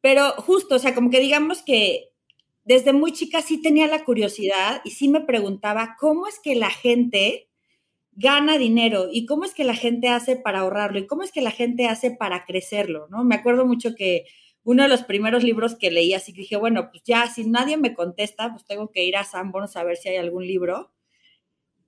pero 0.03 0.33
justo, 0.33 0.75
o 0.75 0.79
sea, 0.79 0.95
como 0.95 1.11
que 1.11 1.21
digamos 1.21 1.63
que 1.63 2.11
desde 2.65 2.93
muy 2.93 3.13
chica 3.13 3.43
sí 3.43 3.63
tenía 3.63 3.87
la 3.87 4.05
curiosidad 4.05 4.83
y 4.85 4.91
sí 4.91 5.09
me 5.09 5.23
preguntaba 5.23 5.97
cómo 5.99 6.29
es 6.29 6.39
que 6.39 6.55
la 6.55 6.69
gente 6.71 7.49
gana 8.13 8.59
dinero 8.59 9.09
y 9.11 9.25
cómo 9.27 9.45
es 9.45 9.55
que 9.55 9.65
la 9.65 9.75
gente 9.75 10.09
hace 10.09 10.37
para 10.37 10.61
ahorrarlo 10.61 10.99
y 10.99 11.07
cómo 11.07 11.23
es 11.23 11.33
que 11.33 11.43
la 11.43 11.51
gente 11.51 11.87
hace 11.87 12.11
para 12.11 12.45
crecerlo, 12.45 13.09
¿no? 13.11 13.25
Me 13.25 13.37
acuerdo 13.37 13.67
mucho 13.67 13.95
que 13.95 14.27
uno 14.67 14.83
de 14.83 14.89
los 14.89 15.05
primeros 15.05 15.45
libros 15.45 15.77
que 15.77 15.93
leí, 15.93 16.13
así 16.13 16.33
que 16.33 16.41
dije, 16.41 16.57
bueno, 16.57 16.91
pues 16.91 17.05
ya, 17.05 17.29
si 17.29 17.45
nadie 17.45 17.77
me 17.77 17.95
contesta, 17.95 18.51
pues 18.51 18.65
tengo 18.67 18.91
que 18.91 19.05
ir 19.05 19.17
a 19.17 19.23
Sanborns 19.23 19.77
a 19.77 19.85
ver 19.85 19.97
si 19.97 20.09
hay 20.09 20.17
algún 20.17 20.45
libro. 20.45 20.91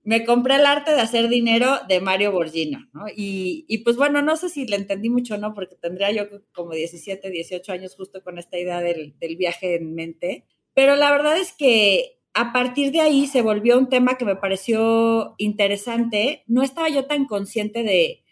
Me 0.04 0.24
compré 0.24 0.54
el 0.54 0.64
arte 0.64 0.92
de 0.92 1.00
hacer 1.00 1.28
dinero 1.28 1.80
de 1.88 2.00
Mario 2.00 2.30
Borgino, 2.30 2.88
¿no? 2.92 3.08
Y, 3.08 3.64
y 3.66 3.78
pues 3.78 3.96
bueno, 3.96 4.22
no 4.22 4.36
sé 4.36 4.48
si 4.48 4.64
le 4.64 4.76
entendí 4.76 5.10
mucho 5.10 5.34
o 5.34 5.38
no, 5.38 5.54
porque 5.54 5.74
tendría 5.74 6.12
yo 6.12 6.28
como 6.52 6.70
17, 6.70 7.28
18 7.28 7.72
años 7.72 7.96
justo 7.96 8.22
con 8.22 8.38
esta 8.38 8.56
idea 8.56 8.80
del, 8.80 9.18
del 9.18 9.34
viaje 9.34 9.74
en 9.74 9.96
mente. 9.96 10.44
Pero 10.72 10.94
la 10.94 11.10
verdad 11.10 11.36
es 11.36 11.52
que 11.52 12.20
a 12.32 12.52
partir 12.52 12.92
de 12.92 13.00
ahí 13.00 13.26
se 13.26 13.42
volvió 13.42 13.76
un 13.76 13.88
tema 13.88 14.16
que 14.16 14.24
me 14.24 14.36
pareció 14.36 15.34
interesante. 15.38 16.44
No 16.46 16.62
estaba 16.62 16.88
yo 16.88 17.06
tan 17.06 17.26
consciente 17.26 17.82
de, 17.82 18.22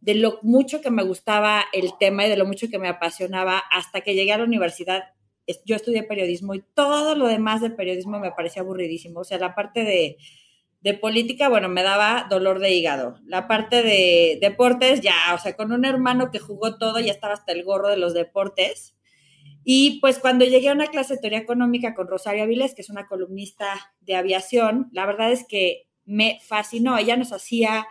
de 0.00 0.14
lo 0.14 0.38
mucho 0.42 0.80
que 0.80 0.90
me 0.90 1.02
gustaba 1.02 1.64
el 1.72 1.96
tema 1.98 2.26
y 2.26 2.30
de 2.30 2.36
lo 2.36 2.46
mucho 2.46 2.68
que 2.70 2.78
me 2.78 2.88
apasionaba 2.88 3.58
hasta 3.58 4.00
que 4.00 4.14
llegué 4.14 4.32
a 4.32 4.38
la 4.38 4.44
universidad. 4.44 5.04
Yo 5.64 5.76
estudié 5.76 6.02
periodismo 6.04 6.54
y 6.54 6.62
todo 6.74 7.14
lo 7.14 7.26
demás 7.26 7.60
de 7.60 7.70
periodismo 7.70 8.18
me 8.18 8.32
parecía 8.32 8.62
aburridísimo. 8.62 9.20
O 9.20 9.24
sea, 9.24 9.38
la 9.38 9.54
parte 9.54 9.84
de, 9.84 10.16
de 10.80 10.94
política, 10.94 11.48
bueno, 11.48 11.68
me 11.68 11.82
daba 11.82 12.26
dolor 12.30 12.58
de 12.60 12.72
hígado. 12.72 13.18
La 13.24 13.46
parte 13.46 13.82
de 13.82 14.38
deportes, 14.40 15.00
ya, 15.00 15.14
o 15.34 15.38
sea, 15.38 15.54
con 15.54 15.72
un 15.72 15.84
hermano 15.84 16.30
que 16.30 16.38
jugó 16.38 16.78
todo, 16.78 17.00
ya 17.00 17.12
estaba 17.12 17.34
hasta 17.34 17.52
el 17.52 17.64
gorro 17.64 17.88
de 17.88 17.98
los 17.98 18.14
deportes. 18.14 18.96
Y 19.62 20.00
pues 20.00 20.18
cuando 20.18 20.46
llegué 20.46 20.70
a 20.70 20.74
una 20.74 20.86
clase 20.86 21.14
de 21.14 21.20
teoría 21.20 21.38
económica 21.38 21.94
con 21.94 22.08
Rosario 22.08 22.44
Avilés, 22.44 22.74
que 22.74 22.80
es 22.80 22.88
una 22.88 23.06
columnista 23.06 23.92
de 24.00 24.16
aviación, 24.16 24.88
la 24.92 25.04
verdad 25.04 25.32
es 25.32 25.46
que 25.46 25.88
me 26.06 26.38
fascinó. 26.42 26.96
Ella 26.96 27.16
nos 27.16 27.32
hacía 27.32 27.86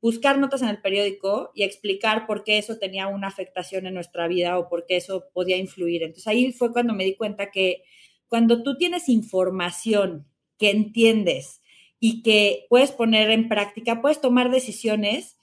buscar 0.00 0.38
notas 0.38 0.62
en 0.62 0.68
el 0.68 0.80
periódico 0.80 1.50
y 1.54 1.62
explicar 1.62 2.26
por 2.26 2.44
qué 2.44 2.58
eso 2.58 2.78
tenía 2.78 3.08
una 3.08 3.28
afectación 3.28 3.86
en 3.86 3.94
nuestra 3.94 4.28
vida 4.28 4.58
o 4.58 4.68
por 4.68 4.86
qué 4.86 4.96
eso 4.96 5.26
podía 5.32 5.56
influir. 5.56 6.02
Entonces 6.02 6.26
ahí 6.26 6.52
fue 6.52 6.72
cuando 6.72 6.94
me 6.94 7.04
di 7.04 7.16
cuenta 7.16 7.50
que 7.50 7.82
cuando 8.28 8.62
tú 8.62 8.76
tienes 8.76 9.08
información 9.08 10.26
que 10.58 10.70
entiendes, 10.70 11.60
y 11.98 12.22
que 12.22 12.66
puedes 12.68 12.92
poner 12.92 13.30
en 13.30 13.48
práctica, 13.48 14.00
puedes 14.00 14.20
tomar 14.20 14.50
decisiones 14.50 15.36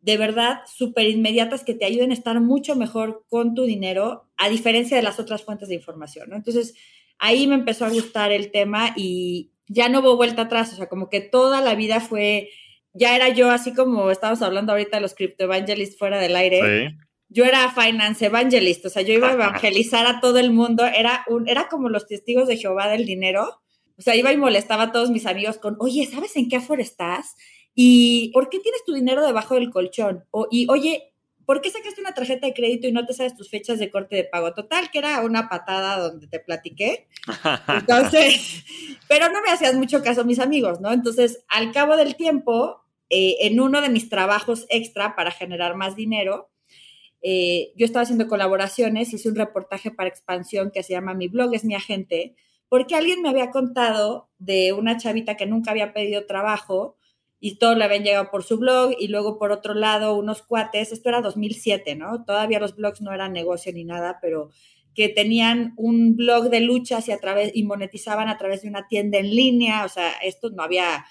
de 0.00 0.16
verdad 0.16 0.60
súper 0.66 1.08
inmediatas 1.08 1.62
que 1.62 1.74
te 1.74 1.84
ayuden 1.84 2.10
a 2.10 2.14
estar 2.14 2.40
mucho 2.40 2.74
mejor 2.74 3.26
con 3.28 3.54
tu 3.54 3.64
dinero, 3.64 4.28
a 4.38 4.48
diferencia 4.48 4.96
de 4.96 5.02
las 5.02 5.20
otras 5.20 5.42
fuentes 5.44 5.68
de 5.68 5.74
información. 5.74 6.32
Entonces, 6.32 6.74
ahí 7.18 7.46
me 7.46 7.54
empezó 7.54 7.84
a 7.84 7.90
gustar 7.90 8.32
el 8.32 8.50
tema 8.50 8.94
y 8.96 9.50
ya 9.68 9.88
no 9.88 10.00
hubo 10.00 10.16
vuelta 10.16 10.42
atrás, 10.42 10.72
o 10.72 10.76
sea, 10.76 10.88
como 10.88 11.10
que 11.10 11.20
toda 11.20 11.60
la 11.60 11.74
vida 11.74 12.00
fue, 12.00 12.48
ya 12.92 13.14
era 13.14 13.28
yo 13.28 13.50
así 13.50 13.74
como 13.74 14.10
estábamos 14.10 14.42
hablando 14.42 14.72
ahorita 14.72 14.96
de 14.96 15.02
los 15.02 15.14
crypto 15.14 15.44
evangelists 15.44 15.98
fuera 15.98 16.18
del 16.18 16.36
aire. 16.36 16.96
Yo 17.28 17.44
era 17.44 17.70
finance 17.70 18.26
evangelist, 18.26 18.86
o 18.86 18.90
sea, 18.90 19.02
yo 19.02 19.12
iba 19.12 19.28
a 19.28 19.32
evangelizar 19.34 20.06
a 20.06 20.20
todo 20.20 20.38
el 20.38 20.50
mundo, 20.50 20.84
era, 20.84 21.24
un, 21.28 21.48
era 21.48 21.68
como 21.68 21.88
los 21.88 22.06
testigos 22.06 22.48
de 22.48 22.56
Jehová 22.56 22.88
del 22.88 23.06
dinero, 23.06 23.60
o 23.96 24.02
sea, 24.02 24.16
iba 24.16 24.32
y 24.32 24.36
molestaba 24.36 24.84
a 24.84 24.92
todos 24.92 25.10
mis 25.10 25.26
amigos 25.26 25.58
con, 25.58 25.76
oye, 25.78 26.06
¿sabes 26.06 26.34
en 26.36 26.48
qué 26.48 26.56
afuera 26.56 26.82
estás? 26.82 27.36
¿Y 27.74 28.30
por 28.32 28.48
qué 28.48 28.58
tienes 28.58 28.82
tu 28.84 28.94
dinero 28.94 29.24
debajo 29.24 29.54
del 29.54 29.70
colchón? 29.70 30.24
O, 30.30 30.48
y 30.50 30.66
oye, 30.70 31.09
¿por 31.50 31.60
qué 31.60 31.68
sacaste 31.68 32.00
una 32.00 32.14
tarjeta 32.14 32.46
de 32.46 32.54
crédito 32.54 32.86
y 32.86 32.92
no 32.92 33.04
te 33.04 33.12
sabes 33.12 33.34
tus 33.34 33.50
fechas 33.50 33.80
de 33.80 33.90
corte 33.90 34.14
de 34.14 34.22
pago? 34.22 34.54
Total, 34.54 34.88
que 34.88 35.00
era 35.00 35.20
una 35.22 35.48
patada 35.48 35.98
donde 35.98 36.28
te 36.28 36.38
platiqué. 36.38 37.08
Entonces, 37.80 38.62
pero 39.08 39.28
no 39.30 39.42
me 39.42 39.50
hacías 39.50 39.74
mucho 39.74 40.00
caso 40.00 40.24
mis 40.24 40.38
amigos, 40.38 40.80
¿no? 40.80 40.92
Entonces, 40.92 41.42
al 41.48 41.72
cabo 41.72 41.96
del 41.96 42.14
tiempo, 42.14 42.84
eh, 43.08 43.34
en 43.40 43.58
uno 43.58 43.80
de 43.80 43.88
mis 43.88 44.08
trabajos 44.08 44.64
extra 44.68 45.16
para 45.16 45.32
generar 45.32 45.74
más 45.74 45.96
dinero, 45.96 46.52
eh, 47.20 47.72
yo 47.74 47.84
estaba 47.84 48.04
haciendo 48.04 48.28
colaboraciones, 48.28 49.12
hice 49.12 49.28
un 49.28 49.34
reportaje 49.34 49.90
para 49.90 50.08
expansión 50.08 50.70
que 50.70 50.84
se 50.84 50.92
llama 50.92 51.14
Mi 51.14 51.26
blog 51.26 51.52
es 51.52 51.64
mi 51.64 51.74
agente, 51.74 52.36
porque 52.68 52.94
alguien 52.94 53.22
me 53.22 53.28
había 53.28 53.50
contado 53.50 54.30
de 54.38 54.72
una 54.72 54.98
chavita 54.98 55.36
que 55.36 55.46
nunca 55.46 55.72
había 55.72 55.92
pedido 55.92 56.26
trabajo 56.26 56.96
y 57.40 57.56
todo 57.56 57.74
le 57.74 57.84
habían 57.84 58.04
llegado 58.04 58.30
por 58.30 58.44
su 58.44 58.58
blog 58.58 58.92
y 58.98 59.08
luego 59.08 59.38
por 59.38 59.50
otro 59.50 59.72
lado 59.72 60.14
unos 60.14 60.42
cuates, 60.42 60.92
esto 60.92 61.08
era 61.08 61.22
2007, 61.22 61.96
¿no? 61.96 62.24
Todavía 62.24 62.60
los 62.60 62.76
blogs 62.76 63.00
no 63.00 63.12
eran 63.12 63.32
negocio 63.32 63.72
ni 63.72 63.84
nada, 63.84 64.18
pero 64.20 64.50
que 64.94 65.08
tenían 65.08 65.72
un 65.76 66.16
blog 66.16 66.50
de 66.50 66.60
luchas 66.60 67.08
y 67.08 67.12
a 67.12 67.18
través 67.18 67.52
y 67.54 67.62
monetizaban 67.62 68.28
a 68.28 68.36
través 68.36 68.62
de 68.62 68.68
una 68.68 68.86
tienda 68.88 69.18
en 69.18 69.34
línea, 69.34 69.84
o 69.84 69.88
sea, 69.88 70.12
esto 70.22 70.50
no 70.50 70.62
había 70.62 71.06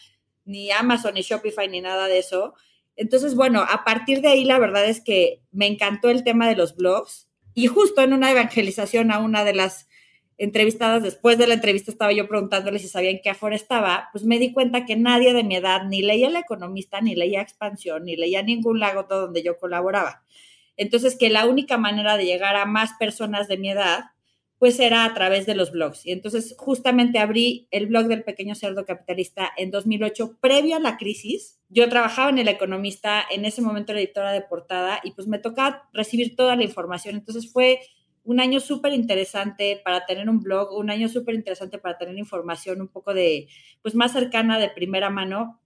ni 0.46 0.70
Amazon 0.72 1.16
ni 1.16 1.22
Shopify 1.22 1.68
ni 1.68 1.82
nada 1.82 2.08
de 2.08 2.20
eso. 2.20 2.54
Entonces, 2.96 3.34
bueno, 3.36 3.66
a 3.68 3.84
partir 3.84 4.22
de 4.22 4.28
ahí 4.28 4.44
la 4.44 4.60
verdad 4.60 4.86
es 4.86 5.02
que 5.02 5.42
me 5.52 5.66
encantó 5.66 6.10
el 6.10 6.24
tema 6.24 6.48
de 6.48 6.56
los 6.56 6.76
blogs 6.76 7.28
y 7.56 7.68
justo 7.68 8.02
en 8.02 8.14
una 8.14 8.32
evangelización 8.32 9.12
a 9.12 9.20
una 9.20 9.44
de 9.44 9.54
las 9.54 9.89
entrevistadas, 10.40 11.04
después 11.04 11.38
de 11.38 11.46
la 11.48 11.56
entrevista 11.56 11.92
estaba 11.92 12.14
yo 12.14 12.28
preguntándole 12.28 12.80
si 12.80 12.88
sabían 12.88 13.20
qué 13.22 13.30
afuera 13.30 13.56
estaba, 13.56 14.08
pues 14.14 14.24
me 14.24 14.40
di 14.40 14.54
cuenta 14.54 14.86
que 14.86 14.96
nadie 14.96 15.34
de 15.34 15.44
mi 15.44 15.58
edad 15.58 15.84
ni 15.84 16.02
leía 16.02 16.30
El 16.30 16.38
Economista, 16.38 17.02
ni 17.02 17.14
leía 17.14 17.42
Expansión, 17.42 18.06
ni 18.06 18.16
leía 18.16 18.42
ningún 18.42 18.80
lago 18.80 19.04
donde 19.04 19.44
yo 19.44 19.58
colaboraba. 19.58 20.24
Entonces, 20.78 21.18
que 21.18 21.30
la 21.30 21.46
única 21.46 21.78
manera 21.78 22.16
de 22.16 22.24
llegar 22.24 22.56
a 22.56 22.66
más 22.66 22.94
personas 22.98 23.50
de 23.50 23.58
mi 23.58 23.70
edad, 23.70 24.06
pues 24.60 24.80
era 24.80 25.04
a 25.04 25.14
través 25.14 25.46
de 25.46 25.56
los 25.56 25.72
blogs. 25.72 26.06
Y 26.06 26.12
entonces 26.12 26.56
justamente 26.58 27.20
abrí 27.20 27.68
el 27.72 27.88
blog 27.88 28.08
del 28.08 28.24
pequeño 28.24 28.56
cerdo 28.56 28.86
capitalista 28.86 29.52
en 29.58 29.72
2008, 29.72 30.38
previo 30.40 30.78
a 30.78 30.80
la 30.80 30.96
crisis. 30.96 31.60
Yo 31.68 31.88
trabajaba 31.90 32.30
en 32.30 32.40
El 32.40 32.48
Economista, 32.48 33.24
en 33.30 33.44
ese 33.44 33.62
momento 33.62 33.92
era 33.92 34.02
editora 34.02 34.32
de 34.32 34.42
portada, 34.42 35.02
y 35.04 35.12
pues 35.12 35.28
me 35.28 35.40
tocaba 35.40 35.90
recibir 35.92 36.38
toda 36.38 36.56
la 36.56 36.64
información. 36.64 37.16
Entonces 37.16 37.52
fue 37.52 37.80
un 38.30 38.40
año 38.40 38.60
súper 38.60 38.94
interesante 38.94 39.82
para 39.84 40.06
tener 40.06 40.30
un 40.30 40.40
blog, 40.40 40.78
un 40.78 40.92
año 40.92 41.10
súper 41.10 41.34
interesante 41.34 41.80
para 41.80 41.98
tener 41.98 42.16
información 42.16 42.80
un 42.80 42.88
poco 42.88 43.16
de, 43.16 43.48
pues 43.82 43.96
más 43.96 44.12
cercana 44.12 44.60
de 44.60 44.70
primera 44.70 45.10
mano. 45.10 45.60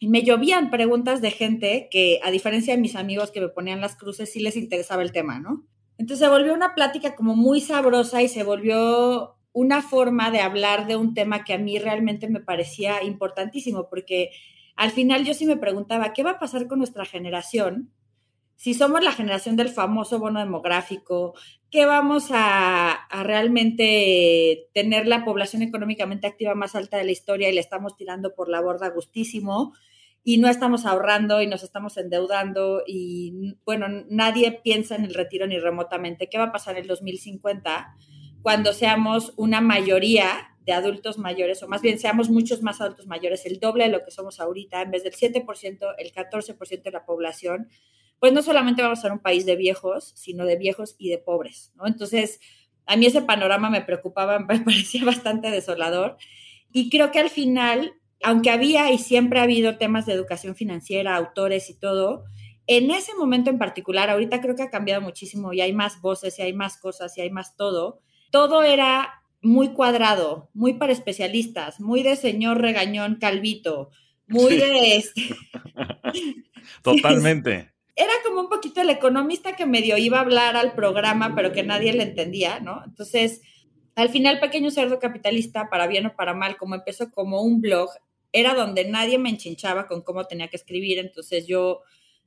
Y 0.00 0.08
me 0.08 0.24
llovían 0.24 0.70
preguntas 0.70 1.22
de 1.22 1.30
gente 1.30 1.86
que, 1.88 2.18
a 2.24 2.32
diferencia 2.32 2.74
de 2.74 2.80
mis 2.80 2.96
amigos 2.96 3.30
que 3.30 3.40
me 3.40 3.48
ponían 3.48 3.80
las 3.80 3.94
cruces, 3.94 4.32
sí 4.32 4.40
les 4.40 4.56
interesaba 4.56 5.02
el 5.02 5.12
tema, 5.12 5.38
¿no? 5.38 5.64
Entonces 5.98 6.26
se 6.26 6.32
volvió 6.32 6.52
una 6.52 6.74
plática 6.74 7.14
como 7.14 7.36
muy 7.36 7.60
sabrosa 7.60 8.20
y 8.22 8.26
se 8.26 8.42
volvió 8.42 9.36
una 9.52 9.80
forma 9.80 10.32
de 10.32 10.40
hablar 10.40 10.88
de 10.88 10.96
un 10.96 11.14
tema 11.14 11.44
que 11.44 11.52
a 11.52 11.58
mí 11.58 11.78
realmente 11.78 12.28
me 12.28 12.40
parecía 12.40 13.04
importantísimo, 13.04 13.88
porque 13.88 14.32
al 14.74 14.90
final 14.90 15.24
yo 15.24 15.32
sí 15.32 15.46
me 15.46 15.58
preguntaba, 15.58 16.12
¿qué 16.12 16.24
va 16.24 16.32
a 16.32 16.38
pasar 16.40 16.66
con 16.66 16.78
nuestra 16.78 17.04
generación 17.04 17.92
si 18.60 18.74
somos 18.74 19.02
la 19.02 19.12
generación 19.12 19.56
del 19.56 19.70
famoso 19.70 20.18
bono 20.18 20.38
demográfico, 20.38 21.32
que 21.70 21.86
vamos 21.86 22.28
a, 22.30 23.08
realmente 23.22 24.68
tener 24.74 25.06
la 25.06 25.24
población 25.24 25.62
económicamente 25.62 26.26
activa 26.26 26.54
más 26.54 26.74
alta 26.74 26.98
de 26.98 27.04
la 27.04 27.10
historia 27.10 27.48
y 27.48 27.54
le 27.54 27.60
estamos 27.62 27.96
tirando 27.96 28.34
por 28.34 28.50
la 28.50 28.60
borda 28.60 28.90
gustísimo 28.90 29.72
y 30.22 30.36
no 30.36 30.48
estamos 30.50 30.84
ahorrando 30.84 31.40
y 31.40 31.46
nos 31.46 31.62
estamos 31.62 31.96
endeudando 31.96 32.82
y 32.86 33.56
bueno, 33.64 33.86
nadie 34.10 34.60
piensa 34.62 34.94
en 34.94 35.06
el 35.06 35.14
retiro 35.14 35.46
ni 35.46 35.58
remotamente. 35.58 36.28
¿Qué 36.28 36.36
va 36.36 36.44
a 36.44 36.52
pasar 36.52 36.76
en 36.76 36.82
el 36.82 36.88
2050 36.88 37.96
cuando 38.42 38.74
seamos 38.74 39.32
una 39.38 39.62
mayoría 39.62 40.54
de 40.66 40.74
adultos 40.74 41.16
mayores 41.16 41.62
o 41.62 41.68
más 41.68 41.80
bien 41.80 41.98
seamos 41.98 42.28
muchos 42.28 42.60
más 42.60 42.82
adultos 42.82 43.06
mayores, 43.06 43.46
el 43.46 43.58
doble 43.58 43.84
de 43.84 43.90
lo 43.90 44.04
que 44.04 44.10
somos 44.10 44.38
ahorita, 44.38 44.82
en 44.82 44.90
vez 44.90 45.02
del 45.02 45.14
7%, 45.14 45.94
el 45.96 46.12
14% 46.12 46.82
de 46.82 46.90
la 46.90 47.06
población? 47.06 47.70
Pues 48.20 48.34
no 48.34 48.42
solamente 48.42 48.82
vamos 48.82 48.98
a 48.98 49.02
ser 49.02 49.12
un 49.12 49.18
país 49.18 49.46
de 49.46 49.56
viejos, 49.56 50.12
sino 50.14 50.44
de 50.44 50.56
viejos 50.56 50.94
y 50.98 51.08
de 51.08 51.18
pobres, 51.18 51.72
¿no? 51.74 51.86
Entonces, 51.86 52.38
a 52.86 52.96
mí 52.96 53.06
ese 53.06 53.22
panorama 53.22 53.70
me 53.70 53.80
preocupaba, 53.80 54.38
me 54.48 54.60
parecía 54.60 55.04
bastante 55.04 55.50
desolador. 55.50 56.18
Y 56.70 56.90
creo 56.90 57.10
que 57.10 57.18
al 57.18 57.30
final, 57.30 57.94
aunque 58.22 58.50
había 58.50 58.92
y 58.92 58.98
siempre 58.98 59.40
ha 59.40 59.44
habido 59.44 59.78
temas 59.78 60.04
de 60.04 60.12
educación 60.12 60.54
financiera, 60.54 61.16
autores 61.16 61.70
y 61.70 61.74
todo, 61.74 62.24
en 62.66 62.90
ese 62.90 63.14
momento 63.14 63.48
en 63.50 63.58
particular, 63.58 64.10
ahorita 64.10 64.40
creo 64.42 64.54
que 64.54 64.62
ha 64.62 64.70
cambiado 64.70 65.00
muchísimo 65.00 65.54
y 65.54 65.62
hay 65.62 65.72
más 65.72 66.00
voces 66.02 66.38
y 66.38 66.42
hay 66.42 66.52
más 66.52 66.76
cosas 66.76 67.16
y 67.16 67.22
hay 67.22 67.30
más 67.30 67.56
todo, 67.56 68.00
todo 68.30 68.62
era 68.62 69.24
muy 69.40 69.70
cuadrado, 69.70 70.50
muy 70.52 70.74
para 70.74 70.92
especialistas, 70.92 71.80
muy 71.80 72.02
de 72.02 72.14
señor 72.14 72.60
regañón 72.60 73.16
calvito, 73.16 73.90
muy 74.28 74.56
de 74.56 74.96
este. 74.96 75.34
Totalmente 76.82 77.70
era 77.96 78.12
como 78.24 78.40
un 78.40 78.48
poquito 78.48 78.80
el 78.80 78.90
economista 78.90 79.56
que 79.56 79.66
medio 79.66 79.96
iba 79.96 80.18
a 80.18 80.22
hablar 80.22 80.56
al 80.56 80.74
programa, 80.74 81.34
pero 81.34 81.52
que 81.52 81.62
nadie 81.62 81.92
le 81.92 82.04
entendía, 82.04 82.60
¿no? 82.60 82.82
Entonces, 82.84 83.42
al 83.94 84.08
final, 84.08 84.40
Pequeño 84.40 84.70
Cerdo 84.70 84.98
Capitalista, 84.98 85.68
para 85.68 85.86
bien 85.86 86.06
o 86.06 86.16
para 86.16 86.34
mal, 86.34 86.56
como 86.56 86.74
empezó 86.74 87.10
como 87.10 87.42
un 87.42 87.60
blog, 87.60 87.90
era 88.32 88.54
donde 88.54 88.84
nadie 88.84 89.18
me 89.18 89.30
enchinchaba 89.30 89.86
con 89.86 90.02
cómo 90.02 90.24
tenía 90.26 90.48
que 90.48 90.56
escribir, 90.56 90.98
entonces 90.98 91.46
yo 91.46 91.82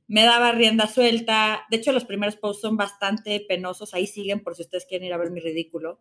me 0.06 0.22
daba 0.22 0.52
rienda 0.52 0.86
suelta. 0.86 1.64
De 1.70 1.78
hecho, 1.78 1.92
los 1.92 2.04
primeros 2.04 2.36
posts 2.36 2.62
son 2.62 2.76
bastante 2.76 3.40
penosos, 3.40 3.94
ahí 3.94 4.06
siguen 4.06 4.40
por 4.40 4.54
si 4.54 4.62
ustedes 4.62 4.86
quieren 4.86 5.06
ir 5.06 5.14
a 5.14 5.18
ver 5.18 5.30
mi 5.30 5.40
ridículo. 5.40 6.00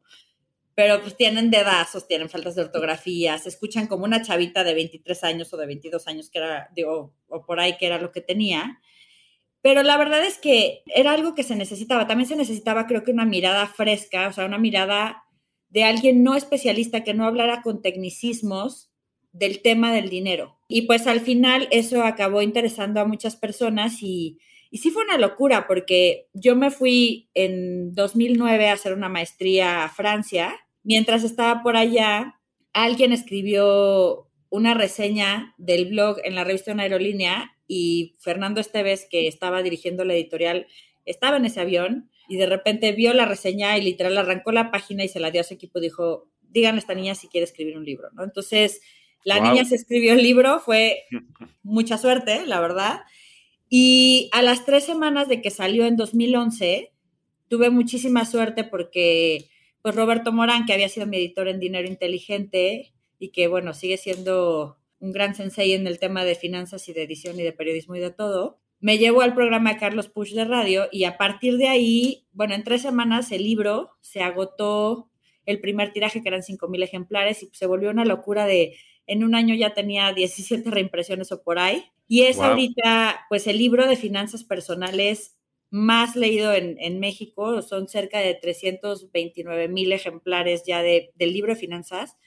Pero 0.76 1.02
pues 1.02 1.16
tienen 1.16 1.52
dedazos, 1.52 2.08
tienen 2.08 2.30
faltas 2.30 2.56
de 2.56 2.64
ortografía, 2.64 3.38
se 3.38 3.50
escuchan 3.50 3.86
como 3.88 4.06
una 4.06 4.24
chavita 4.24 4.64
de 4.64 4.74
23 4.74 5.24
años 5.24 5.54
o 5.54 5.58
de 5.58 5.68
22 5.68 6.08
años 6.08 6.30
que 6.32 6.40
era, 6.40 6.70
digo, 6.76 7.14
o 7.28 7.46
por 7.46 7.60
ahí 7.60 7.78
que 7.78 7.86
era 7.86 8.00
lo 8.00 8.12
que 8.12 8.22
tenía. 8.22 8.82
Pero 9.64 9.82
la 9.82 9.96
verdad 9.96 10.26
es 10.26 10.38
que 10.38 10.84
era 10.88 11.14
algo 11.14 11.36
que 11.36 11.44
se 11.44 11.56
necesitaba. 11.56 12.06
También 12.06 12.28
se 12.28 12.36
necesitaba, 12.36 12.86
creo 12.86 13.04
que, 13.04 13.12
una 13.12 13.26
mirada 13.26 13.66
fresca, 13.66 14.28
o 14.28 14.34
sea, 14.34 14.46
una 14.46 14.58
mirada 14.58 15.24
de 15.70 15.86
alguien 15.86 16.22
no 16.22 16.36
especialista 16.36 17.06
que 17.06 17.14
no 17.14 17.26
hablara 17.26 17.62
con 17.62 17.82
tecnicismos 17.82 18.92
del 19.32 19.62
tema 19.62 19.94
del 19.94 20.10
dinero. 20.10 20.60
Y 20.68 20.82
pues 20.82 21.08
al 21.08 21.22
final 21.22 21.70
eso 21.72 22.04
acabó 22.04 22.42
interesando 22.42 23.00
a 23.00 23.06
muchas 23.06 23.38
personas 23.38 24.04
y, 24.04 24.38
y 24.70 24.80
sí 24.80 24.92
fue 24.92 25.06
una 25.06 25.18
locura 25.18 25.66
porque 25.66 26.28
yo 26.34 26.58
me 26.58 26.70
fui 26.70 27.30
en 27.34 27.94
2009 27.94 28.68
a 28.68 28.74
hacer 28.74 28.92
una 28.92 29.08
maestría 29.08 29.86
a 29.86 29.90
Francia. 29.90 30.54
Mientras 30.84 31.24
estaba 31.24 31.64
por 31.64 31.78
allá, 31.78 32.38
alguien 32.74 33.14
escribió 33.14 34.30
una 34.50 34.74
reseña 34.74 35.56
del 35.58 35.86
blog 35.86 36.18
en 36.26 36.36
la 36.36 36.44
revista 36.44 36.74
una 36.74 36.84
aerolínea 36.84 37.53
y 37.68 38.16
Fernando 38.20 38.62
Esteves, 38.62 39.08
que 39.10 39.28
estaba 39.28 39.64
dirigiendo 39.64 40.06
la 40.06 40.14
editorial, 40.14 40.68
estaba 41.06 41.38
en 41.38 41.46
ese 41.46 41.62
avión 41.62 42.10
y 42.28 42.38
de 42.38 42.46
repente 42.46 42.92
vio 42.94 43.14
la 43.14 43.26
reseña 43.26 43.78
y 43.78 43.82
literal 43.82 44.18
arrancó 44.18 44.52
la 44.52 44.72
página 44.72 45.04
y 45.04 45.10
se 45.10 45.20
la 45.20 45.32
dio 45.32 45.42
a 45.42 45.44
su 45.44 45.54
equipo, 45.54 45.80
dijo, 45.80 46.30
digan 46.42 46.76
a 46.76 46.80
esta 46.80 46.94
niña 46.94 47.16
si 47.16 47.28
quiere 47.28 47.46
escribir 47.46 47.78
un 47.78 47.86
libro, 47.86 48.10
¿no? 48.14 48.24
Entonces 48.24 48.82
La 49.26 49.40
niña 49.40 49.64
se 49.64 49.76
escribió 49.76 50.14
el 50.14 50.22
libro, 50.22 50.60
fue 50.60 51.06
mucha 51.64 51.98
suerte, 51.98 52.46
la 52.46 52.60
verdad. 52.60 53.02
Y 53.70 54.30
a 54.34 54.42
las 54.42 54.66
tres 54.66 54.84
semanas 54.84 55.30
de 55.30 55.42
que 55.42 55.50
salió 55.50 55.86
en 55.86 55.96
2011, 55.96 56.92
tuve 57.48 57.70
muchísima 57.70 58.26
suerte 58.26 58.64
porque 58.64 59.50
pues 59.82 59.96
Roberto 59.96 60.32
Morán, 60.32 60.66
que 60.66 60.74
había 60.74 60.90
sido 60.90 61.08
mi 61.08 61.18
editor 61.18 61.48
en 61.48 61.60
Dinero 61.60 61.88
Inteligente 61.88 62.94
y 63.20 63.30
que 63.30 63.48
bueno, 63.48 63.74
sigue 63.74 63.98
siendo 63.98 64.78
un 65.04 65.12
gran 65.12 65.36
sensei 65.36 65.74
en 65.74 65.86
el 65.86 66.00
tema 66.00 66.24
de 66.24 66.36
finanzas 66.36 66.88
y 66.88 66.94
de 66.94 67.04
edición 67.04 67.38
y 67.38 67.44
de 67.44 67.52
periodismo 67.52 67.96
y 67.96 68.00
de 68.00 68.12
todo, 68.12 68.58
me 68.80 68.98
llevó 68.98 69.22
al 69.22 69.34
programa 69.34 69.74
de 69.74 69.80
Carlos 69.80 70.08
Push 70.08 70.34
de 70.34 70.46
radio 70.46 70.88
y 70.94 71.04
a 71.04 71.18
partir 71.18 71.58
de 71.58 71.68
ahí, 71.68 72.26
bueno, 72.32 72.56
en 72.56 72.64
tres 72.64 72.82
semanas 72.82 73.32
el 73.34 73.44
libro 73.44 73.92
se 74.00 74.22
agotó 74.22 75.10
el 75.46 75.60
primer 75.60 75.92
tiraje, 75.92 76.22
que 76.22 76.30
eran 76.30 76.42
5.000 76.42 76.84
ejemplares, 76.84 77.44
y 77.44 77.50
se 77.52 77.66
volvió 77.66 77.90
una 77.90 78.06
locura 78.06 78.46
de, 78.46 78.78
en 79.06 79.26
un 79.26 79.36
año 79.36 79.56
ya 79.56 79.74
tenía 79.74 80.14
17 80.14 80.70
reimpresiones 80.72 81.34
o 81.34 81.44
por 81.44 81.60
ahí. 81.60 81.84
Y 82.08 82.24
es 82.24 82.40
ahorita, 82.40 83.26
pues, 83.28 83.48
el 83.48 83.58
libro 83.58 83.88
de 83.88 83.98
finanzas 83.98 84.46
personales 84.46 85.38
más 85.70 86.16
leído 86.16 86.54
en, 86.54 86.78
en 86.80 87.00
México, 87.02 87.62
son 87.62 87.88
cerca 87.90 88.20
de 88.20 88.36
329 88.36 89.68
mil 89.68 89.92
ejemplares 89.92 90.64
ya 90.66 90.82
de, 90.82 91.12
del 91.16 91.34
libro 91.34 91.54
de 91.54 91.60
finanzas. 91.60 92.18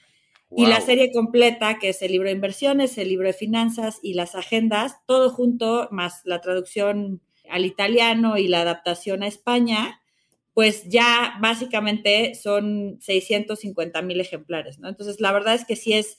Y 0.55 0.65
la 0.65 0.79
serie 0.81 1.11
completa, 1.11 1.77
que 1.77 1.89
es 1.89 2.01
el 2.01 2.13
libro 2.13 2.29
de 2.29 2.35
inversiones, 2.35 2.97
el 2.97 3.09
libro 3.09 3.27
de 3.27 3.33
finanzas 3.33 3.99
y 4.01 4.13
las 4.13 4.33
agendas, 4.33 4.95
todo 5.05 5.29
junto, 5.29 5.89
más 5.91 6.21
la 6.23 6.39
traducción 6.39 7.21
al 7.49 7.65
italiano 7.65 8.37
y 8.37 8.47
la 8.47 8.61
adaptación 8.61 9.23
a 9.23 9.27
España, 9.27 10.01
pues 10.53 10.89
ya 10.89 11.37
básicamente 11.41 12.33
son 12.33 12.97
650 13.01 14.01
mil 14.01 14.19
ejemplares, 14.19 14.79
¿no? 14.79 14.89
Entonces, 14.89 15.19
la 15.19 15.31
verdad 15.31 15.53
es 15.53 15.65
que 15.65 15.75
sí 15.75 15.93
es, 15.93 16.17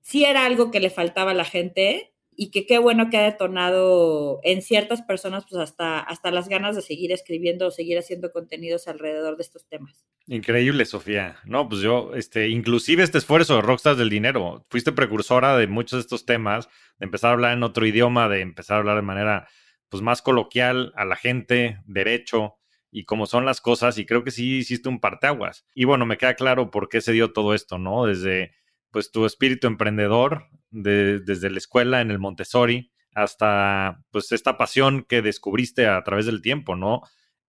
sí 0.00 0.24
era 0.24 0.44
algo 0.44 0.70
que 0.70 0.80
le 0.80 0.90
faltaba 0.90 1.32
a 1.32 1.34
la 1.34 1.44
gente 1.44 2.13
y 2.36 2.50
que 2.50 2.66
qué 2.66 2.78
bueno 2.78 3.10
que 3.10 3.16
ha 3.16 3.22
detonado 3.22 4.40
en 4.42 4.62
ciertas 4.62 5.02
personas 5.02 5.44
pues 5.48 5.60
hasta, 5.62 6.00
hasta 6.00 6.30
las 6.30 6.48
ganas 6.48 6.76
de 6.76 6.82
seguir 6.82 7.12
escribiendo 7.12 7.66
o 7.66 7.70
seguir 7.70 7.98
haciendo 7.98 8.32
contenidos 8.32 8.88
alrededor 8.88 9.36
de 9.36 9.42
estos 9.42 9.66
temas. 9.66 10.04
Increíble, 10.26 10.84
Sofía. 10.86 11.36
No, 11.44 11.68
pues 11.68 11.80
yo, 11.82 12.14
este, 12.14 12.48
inclusive 12.48 13.02
este 13.02 13.18
esfuerzo 13.18 13.56
de 13.56 13.62
Rockstars 13.62 13.98
del 13.98 14.10
Dinero, 14.10 14.64
fuiste 14.70 14.92
precursora 14.92 15.56
de 15.56 15.66
muchos 15.66 15.98
de 15.98 16.00
estos 16.00 16.24
temas, 16.24 16.68
de 16.98 17.06
empezar 17.06 17.30
a 17.30 17.32
hablar 17.34 17.52
en 17.52 17.62
otro 17.62 17.86
idioma, 17.86 18.28
de 18.28 18.40
empezar 18.40 18.76
a 18.76 18.78
hablar 18.80 18.96
de 18.96 19.02
manera 19.02 19.48
pues 19.88 20.02
más 20.02 20.22
coloquial 20.22 20.92
a 20.96 21.04
la 21.04 21.16
gente, 21.16 21.78
derecho 21.86 22.56
y 22.90 23.04
cómo 23.04 23.26
son 23.26 23.44
las 23.44 23.60
cosas, 23.60 23.98
y 23.98 24.06
creo 24.06 24.24
que 24.24 24.30
sí 24.30 24.58
hiciste 24.58 24.88
un 24.88 25.00
parteaguas. 25.00 25.66
Y 25.74 25.84
bueno, 25.84 26.06
me 26.06 26.16
queda 26.16 26.34
claro 26.34 26.70
por 26.70 26.88
qué 26.88 27.00
se 27.00 27.12
dio 27.12 27.32
todo 27.32 27.54
esto, 27.54 27.78
¿no? 27.78 28.06
Desde 28.06 28.52
pues 28.90 29.10
tu 29.10 29.26
espíritu 29.26 29.66
emprendedor 29.66 30.46
desde 30.74 31.50
la 31.50 31.58
escuela 31.58 32.00
en 32.00 32.10
el 32.10 32.18
Montessori 32.18 32.90
hasta 33.14 34.02
pues 34.10 34.32
esta 34.32 34.56
pasión 34.56 35.04
que 35.08 35.22
descubriste 35.22 35.86
a 35.86 36.02
través 36.02 36.26
del 36.26 36.42
tiempo, 36.42 36.74
¿no? 36.74 37.02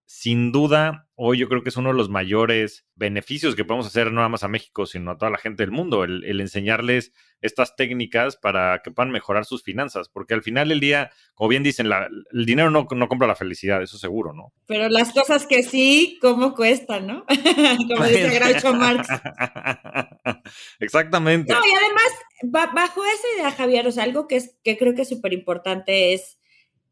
Sin 0.06 0.52
duda, 0.52 1.08
hoy 1.16 1.40
yo 1.40 1.50
creo 1.50 1.64
que 1.64 1.70
es 1.70 1.78
uno 1.78 1.90
de 1.90 1.96
los 1.96 2.10
mayores 2.10 2.86
beneficios 2.96 3.56
que 3.56 3.66
podemos 3.66 3.88
hacer 3.88 4.08
no 4.08 4.18
nada 4.18 4.30
más 4.30 4.44
a 4.44 4.48
México, 4.48 4.86
sino 4.86 5.12
a 5.12 5.18
toda 5.18 5.32
la 5.32 5.40
gente 5.40 5.64
del 5.64 5.72
mundo, 5.72 6.04
el, 6.04 6.24
el 6.26 6.42
enseñarles 6.42 7.12
estas 7.42 7.76
técnicas 7.76 8.38
para 8.38 8.82
que 8.84 8.92
puedan 8.92 9.12
mejorar 9.12 9.46
sus 9.46 9.64
finanzas, 9.64 10.10
porque 10.10 10.34
al 10.34 10.44
final 10.44 10.70
del 10.70 10.80
día, 10.80 11.12
como 11.34 11.48
bien 11.50 11.64
dicen, 11.64 11.90
la, 11.90 12.08
el 12.32 12.46
dinero 12.46 12.70
no, 12.70 12.88
no, 12.90 13.08
compra 13.08 13.28
la 13.28 13.36
felicidad, 13.36 13.82
eso 13.82 13.98
seguro, 13.98 14.34
¿no? 14.34 14.54
Pero 14.68 14.90
las 14.90 15.12
cosas 15.12 15.46
que 15.46 15.64
sí, 15.64 16.18
¿cómo 16.22 16.54
cuestan, 16.54 17.08
no? 17.08 17.26
como 17.90 18.06
dice 18.06 18.40
Groucho 18.40 18.74
Marx. 18.74 19.08
Exactamente. 20.80 21.54
No, 21.54 21.60
y 21.60 21.74
además, 21.74 22.74
bajo 22.74 23.04
esa 23.06 23.28
idea, 23.38 23.52
Javier, 23.52 23.88
o 23.88 23.92
sea, 23.92 24.04
algo 24.04 24.28
que, 24.28 24.38
es, 24.38 24.56
que 24.64 24.78
creo 24.78 24.94
que 24.94 25.04
es 25.04 25.10
súper 25.10 25.34
importante 25.34 26.14
es 26.14 26.38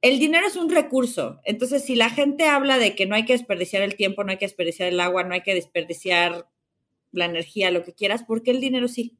el 0.03 0.19
dinero 0.19 0.45
es 0.45 0.57
un 0.57 0.69
recurso. 0.69 1.39
Entonces, 1.45 1.85
si 1.85 1.95
la 1.95 2.09
gente 2.09 2.45
habla 2.45 2.77
de 2.77 2.93
que 2.93 3.05
no 3.05 3.15
hay 3.15 3.23
que 3.23 3.31
desperdiciar 3.31 3.81
el 3.81 3.95
tiempo, 3.95 4.23
no 4.23 4.31
hay 4.31 4.37
que 4.37 4.45
desperdiciar 4.45 4.89
el 4.89 4.99
agua, 4.99 5.23
no 5.23 5.33
hay 5.33 5.41
que 5.41 5.55
desperdiciar 5.55 6.49
la 7.11 7.25
energía, 7.25 7.71
lo 7.71 7.85
que 7.85 7.93
quieras, 7.93 8.23
¿por 8.23 8.43
qué 8.43 8.51
el 8.51 8.59
dinero 8.59 8.89
sí? 8.89 9.17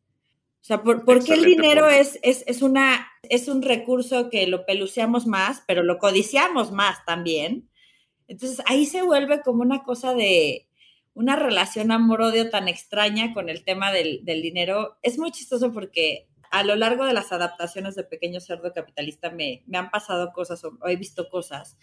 O 0.61 0.65
sea, 0.65 0.83
¿por, 0.83 1.23
qué 1.23 1.35
el 1.35 1.45
dinero 1.45 1.87
es, 1.87 2.19
es, 2.21 2.43
es, 2.47 2.61
una, 2.61 3.07
es 3.23 3.47
un 3.47 3.61
recurso 3.61 4.29
que 4.29 4.45
lo 4.45 4.65
peluceamos 4.65 5.25
más, 5.25 5.63
pero 5.67 5.83
lo 5.83 5.99
codiciamos 5.99 6.73
más 6.73 7.05
también? 7.05 7.69
Entonces, 8.27 8.61
ahí 8.65 8.85
se 8.85 9.03
vuelve 9.03 9.41
como 9.41 9.61
una 9.61 9.83
cosa 9.83 10.13
de 10.13 10.67
una 11.13 11.37
relación 11.37 11.91
amor-odio 11.93 12.49
tan 12.49 12.67
extraña 12.67 13.33
con 13.33 13.47
el 13.47 13.63
tema 13.63 13.93
del, 13.93 14.25
del 14.25 14.41
dinero. 14.41 14.97
Es 15.01 15.17
muy 15.17 15.31
chistoso 15.31 15.71
porque 15.71 16.27
a 16.53 16.63
lo 16.63 16.75
largo 16.75 17.03
de 17.03 17.13
las 17.13 17.31
adaptaciones 17.31 17.95
de 17.95 18.03
Pequeño 18.03 18.39
Cerdo 18.39 18.71
Capitalista 18.73 19.31
me, 19.31 19.63
me 19.65 19.79
han 19.79 19.89
pasado 19.89 20.31
cosas 20.33 20.63
o, 20.63 20.77
he 20.87 20.95
visto 20.95 21.27
cosas. 21.27 21.79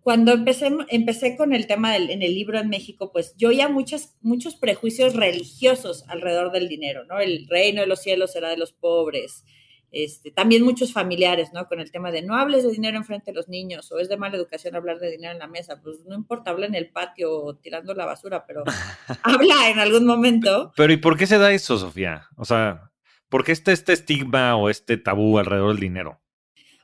Cuando 0.00 0.32
empecé, 0.32 0.72
empecé 0.88 1.36
con 1.36 1.52
el 1.52 1.68
tema 1.68 1.92
del, 1.92 2.10
en 2.10 2.22
el 2.22 2.34
libro 2.34 2.58
en 2.58 2.68
México, 2.68 3.12
pues 3.12 3.36
yo 3.36 3.52
ya 3.52 3.68
muchos, 3.68 4.16
muchos 4.22 4.56
prejuicios 4.56 5.14
religiosos 5.14 6.04
alrededor 6.08 6.50
del 6.50 6.68
dinero, 6.68 7.04
¿no? 7.04 7.20
El 7.20 7.46
reino 7.48 7.80
de 7.80 7.86
los 7.86 8.02
cielos 8.02 8.32
será 8.32 8.48
de 8.48 8.56
los 8.56 8.72
pobres. 8.72 9.44
Este, 9.92 10.32
también 10.32 10.64
muchos 10.64 10.92
familiares, 10.92 11.52
¿no? 11.52 11.68
Con 11.68 11.78
el 11.78 11.92
tema 11.92 12.10
de 12.10 12.22
no 12.22 12.34
hables 12.34 12.64
de 12.64 12.72
dinero 12.72 12.96
enfrente 12.96 13.30
de 13.30 13.36
los 13.36 13.48
niños 13.48 13.92
o 13.92 14.00
es 14.00 14.08
de 14.08 14.16
mala 14.16 14.36
educación 14.36 14.74
hablar 14.74 14.98
de 14.98 15.12
dinero 15.12 15.32
en 15.32 15.38
la 15.38 15.46
mesa. 15.46 15.80
Pues 15.80 16.00
no 16.06 16.16
importa, 16.16 16.50
habla 16.50 16.66
en 16.66 16.74
el 16.74 16.90
patio 16.90 17.32
o 17.32 17.54
tirando 17.54 17.94
la 17.94 18.04
basura, 18.04 18.46
pero 18.46 18.64
habla 19.22 19.70
en 19.70 19.78
algún 19.78 20.06
momento. 20.06 20.72
Pero 20.76 20.92
¿y 20.92 20.96
por 20.96 21.16
qué 21.16 21.28
se 21.28 21.38
da 21.38 21.52
eso, 21.52 21.78
Sofía? 21.78 22.26
O 22.36 22.44
sea, 22.44 22.90
¿Por 23.28 23.44
qué 23.44 23.52
está 23.52 23.72
este 23.72 23.92
estigma 23.92 24.56
o 24.56 24.70
este 24.70 24.96
tabú 24.96 25.38
alrededor 25.38 25.70
del 25.70 25.80
dinero? 25.80 26.20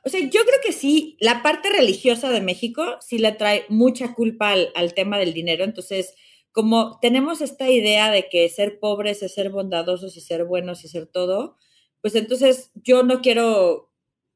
O 0.05 0.09
sea, 0.09 0.19
yo 0.19 0.41
creo 0.43 0.59
que 0.61 0.73
sí, 0.73 1.15
la 1.21 1.41
parte 1.41 1.69
religiosa 1.69 2.29
de 2.29 2.41
México 2.41 2.97
sí 2.99 3.17
le 3.17 3.31
trae 3.31 3.65
mucha 3.69 4.13
culpa 4.13 4.51
al, 4.51 4.93
tema 4.93 5.17
del 5.17 5.33
dinero. 5.33 5.63
Entonces, 5.63 6.13
como 6.51 6.99
tenemos 7.01 7.39
esta 7.39 7.69
idea 7.69 8.11
de 8.11 8.27
que 8.27 8.49
ser 8.49 8.79
pobres 8.79 9.23
es 9.23 9.33
ser 9.33 9.49
bondadosos 9.49 10.17
y 10.17 10.21
ser 10.21 10.43
buenos 10.43 10.83
y 10.83 10.89
ser 10.89 11.07
todo, 11.07 11.57
pues 12.01 12.15
entonces 12.15 12.71
yo 12.75 13.03
no 13.03 13.21
quiero, 13.21 13.93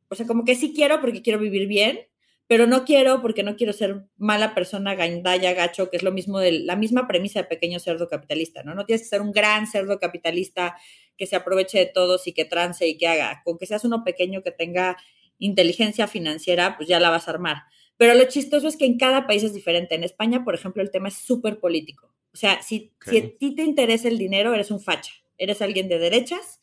o 0.07 0.15
sea, 0.15 0.25
como 0.25 0.45
que 0.45 0.55
sí 0.55 0.73
quiero 0.73 1.01
porque 1.01 1.21
quiero 1.21 1.37
vivir 1.37 1.67
bien, 1.67 1.99
pero 2.47 2.65
no 2.65 2.85
quiero 2.85 3.21
porque 3.21 3.43
no 3.43 3.57
quiero 3.57 3.73
ser 3.73 4.05
mala 4.15 4.55
persona, 4.55 4.95
gandaya, 4.95 5.53
gacho, 5.53 5.89
que 5.89 5.97
es 5.97 6.03
lo 6.03 6.13
mismo 6.13 6.39
de 6.39 6.53
la 6.61 6.77
misma 6.77 7.07
premisa 7.07 7.41
de 7.41 7.49
pequeño 7.49 7.79
cerdo 7.79 8.07
capitalista, 8.07 8.63
¿no? 8.63 8.73
No 8.73 8.85
tienes 8.85 9.01
que 9.01 9.09
ser 9.09 9.21
un 9.21 9.33
gran 9.33 9.67
cerdo 9.67 9.99
capitalista 9.99 10.77
que 11.17 11.27
se 11.27 11.36
aproveche 11.36 11.80
de 11.80 11.86
todos 11.86 12.27
y 12.27 12.34
que 12.34 12.45
trance 12.45 12.88
y 12.88 12.97
que 12.97 13.08
haga. 13.08 13.41
Con 13.43 13.58
que 13.58 13.65
seas 13.65 13.84
uno 13.84 14.03
pequeño 14.03 14.43
que 14.43 14.51
tenga 14.51 14.97
inteligencia 15.39 16.08
financiera, 16.08 16.77
pues 16.77 16.88
ya 16.88 16.99
la 16.99 17.10
vas 17.10 17.27
a 17.27 17.32
armar. 17.32 17.63
Pero 17.97 18.13
lo 18.13 18.25
chistoso 18.25 18.67
es 18.67 18.77
que 18.77 18.86
en 18.86 18.97
cada 18.97 19.27
país 19.27 19.43
es 19.43 19.53
diferente. 19.53 19.95
En 19.95 20.03
España, 20.03 20.43
por 20.43 20.56
ejemplo, 20.56 20.82
el 20.82 20.91
tema 20.91 21.08
es 21.08 21.15
súper 21.15 21.60
político. 21.60 22.13
O 22.34 22.38
sea, 22.38 22.62
si, 22.62 22.93
si 23.03 23.17
a 23.17 23.38
ti 23.38 23.56
te 23.56 23.63
interesa 23.63 24.08
el 24.08 24.17
dinero, 24.17 24.53
eres 24.53 24.69
un 24.69 24.80
facha. 24.80 25.12
Eres 25.38 25.62
alguien 25.62 25.89
de 25.89 25.97
derechas 25.97 26.62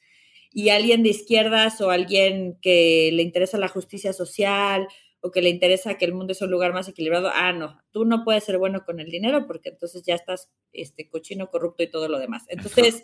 y 0.52 0.68
alguien 0.68 1.02
de 1.02 1.10
izquierdas 1.10 1.80
o 1.80 1.90
alguien 1.90 2.58
que 2.62 3.10
le 3.12 3.22
interesa 3.22 3.58
la 3.58 3.68
justicia 3.68 4.12
social 4.12 4.86
o 5.20 5.30
que 5.30 5.40
le 5.40 5.48
interesa 5.48 5.96
que 5.96 6.04
el 6.04 6.12
mundo 6.12 6.32
es 6.32 6.42
un 6.42 6.50
lugar 6.50 6.74
más 6.74 6.86
equilibrado, 6.86 7.30
ah, 7.32 7.50
no, 7.52 7.80
tú 7.92 8.04
no 8.04 8.24
puedes 8.24 8.44
ser 8.44 8.58
bueno 8.58 8.84
con 8.84 9.00
el 9.00 9.10
dinero 9.10 9.46
porque 9.46 9.70
entonces 9.70 10.02
ya 10.02 10.14
estás 10.14 10.50
este, 10.72 11.08
cochino, 11.08 11.50
corrupto 11.50 11.82
y 11.82 11.90
todo 11.90 12.08
lo 12.08 12.18
demás. 12.18 12.44
Entonces, 12.48 13.02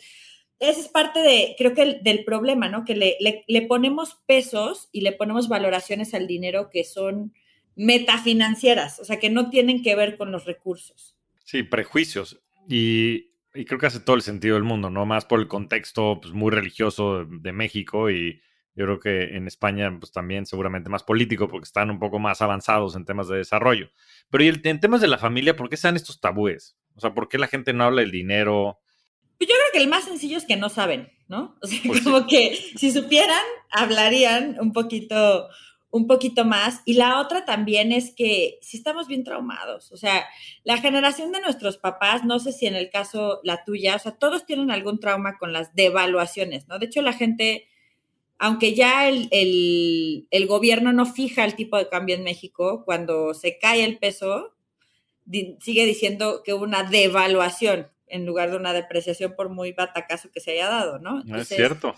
esa 0.61 0.81
es 0.81 0.89
parte 0.89 1.21
de, 1.21 1.55
creo 1.57 1.75
que 1.75 2.01
del 2.03 2.25
problema, 2.25 2.69
¿no? 2.69 2.85
Que 2.85 2.95
le, 2.95 3.17
le, 3.19 3.63
ponemos 3.63 4.23
pesos 4.27 4.89
y 4.93 5.01
le 5.01 5.13
ponemos 5.13 5.49
valoraciones 5.49 6.13
al 6.13 6.27
dinero 6.27 6.69
que 6.71 6.85
son 6.85 7.33
metafinancieras, 7.77 9.01
o 9.01 9.05
sea, 9.05 9.19
que 9.19 9.31
no 9.31 9.49
tienen 9.49 9.83
que 9.83 9.97
ver 9.97 10.19
con 10.19 10.31
los 10.31 10.45
recursos. 10.45 11.17
Sí, 11.45 11.63
prejuicios. 11.63 12.43
Y, 12.69 13.31
y 13.55 13.65
creo 13.65 13.81
que 13.81 13.87
hace 13.87 14.01
todo 14.01 14.17
el 14.17 14.23
sentido 14.23 14.55
del 14.55 14.65
mundo, 14.65 14.91
¿no? 14.91 15.07
Más 15.07 15.25
por 15.25 15.41
el 15.41 15.49
contexto 15.49 16.21
pues, 16.21 16.35
muy 16.35 16.51
religioso 16.51 17.25
de 17.25 17.53
México 17.53 18.11
y 18.11 18.43
yo 18.75 18.85
creo 18.85 19.01
que 19.01 19.37
en 19.37 19.47
España, 19.47 19.95
pues 19.99 20.13
también 20.13 20.47
seguramente 20.47 20.91
más 20.91 21.03
político, 21.03 21.49
porque 21.49 21.65
están 21.65 21.91
un 21.91 21.99
poco 21.99 22.19
más 22.19 22.41
avanzados 22.43 22.97
en 22.97 23.05
temas 23.05 23.29
de 23.29 23.39
desarrollo. 23.39 23.91
Pero 24.31 24.45
y 24.45 24.49
en 24.49 24.81
temas 24.81 25.01
de 25.01 25.09
la 25.09 25.19
familia, 25.19 25.57
¿por 25.57 25.69
qué 25.69 25.75
están 25.75 25.97
estos 25.97 26.21
tabúes? 26.21 26.77
O 26.95 27.01
sea, 27.01 27.13
¿por 27.15 27.29
qué 27.29 27.39
la 27.39 27.49
gente 27.49 27.73
no 27.73 27.85
habla 27.85 28.03
del 28.03 28.11
dinero? 28.11 28.79
Pues 29.41 29.49
yo 29.49 29.57
creo 29.57 29.73
que 29.73 29.79
el 29.79 29.89
más 29.89 30.05
sencillo 30.05 30.37
es 30.37 30.45
que 30.45 30.59
no 30.59 30.69
saben, 30.69 31.11
¿no? 31.27 31.57
O 31.63 31.67
sea, 31.67 31.81
pues 31.87 32.03
como 32.03 32.27
que 32.27 32.55
si 32.77 32.93
supieran, 32.93 33.41
hablarían 33.71 34.59
un 34.61 34.75
poquito, 34.75 35.49
un 35.91 36.07
poquito 36.07 36.45
más. 36.45 36.83
Y 36.85 36.93
la 36.93 37.19
otra 37.19 37.47
también 37.47 37.91
es 37.91 38.15
que 38.15 38.59
si 38.61 38.77
estamos 38.77 39.09
bien 39.09 39.25
traumados, 39.25 39.93
o 39.93 39.97
sea, 39.97 40.27
la 40.63 40.77
generación 40.77 41.33
de 41.33 41.41
nuestros 41.41 41.79
papás, 41.79 42.23
no 42.23 42.39
sé 42.39 42.53
si 42.53 42.67
en 42.67 42.77
el 42.77 42.91
caso 42.91 43.41
la 43.43 43.65
tuya, 43.65 43.97
o 43.97 43.99
sea, 43.99 44.13
todos 44.13 44.45
tienen 44.45 44.71
algún 44.71 45.01
trauma 45.01 45.39
con 45.39 45.55
las 45.55 45.75
devaluaciones, 45.75 46.69
¿no? 46.69 46.79
De 46.79 46.85
hecho, 46.85 47.01
la 47.01 47.15
gente 47.15 47.67
aunque 48.39 48.75
ya 48.75 49.09
el, 49.09 50.47
gobierno 50.49 50.93
no 50.93 51.07
fija 51.07 51.47
el 51.47 51.57
tipo 51.57 51.79
de 51.79 51.89
cambio 51.89 52.15
en 52.15 52.25
México, 52.25 52.85
cuando 52.85 53.33
se 53.33 53.59
cae 53.59 53.85
el 53.85 53.99
peso, 53.99 54.55
sigue 55.61 55.87
diciendo 55.87 56.43
que 56.45 56.53
hubo 56.53 56.65
una 56.65 56.83
devaluación 56.83 57.89
en 58.11 58.27
lugar 58.27 58.51
de 58.51 58.57
una 58.57 58.73
depreciación 58.73 59.35
por 59.37 59.49
muy 59.49 59.73
batacazo 59.73 60.31
que 60.31 60.41
se 60.41 60.53
haya 60.53 60.69
dado, 60.69 60.99
¿no? 60.99 61.23
es 61.37 61.49
cierto. 61.49 61.95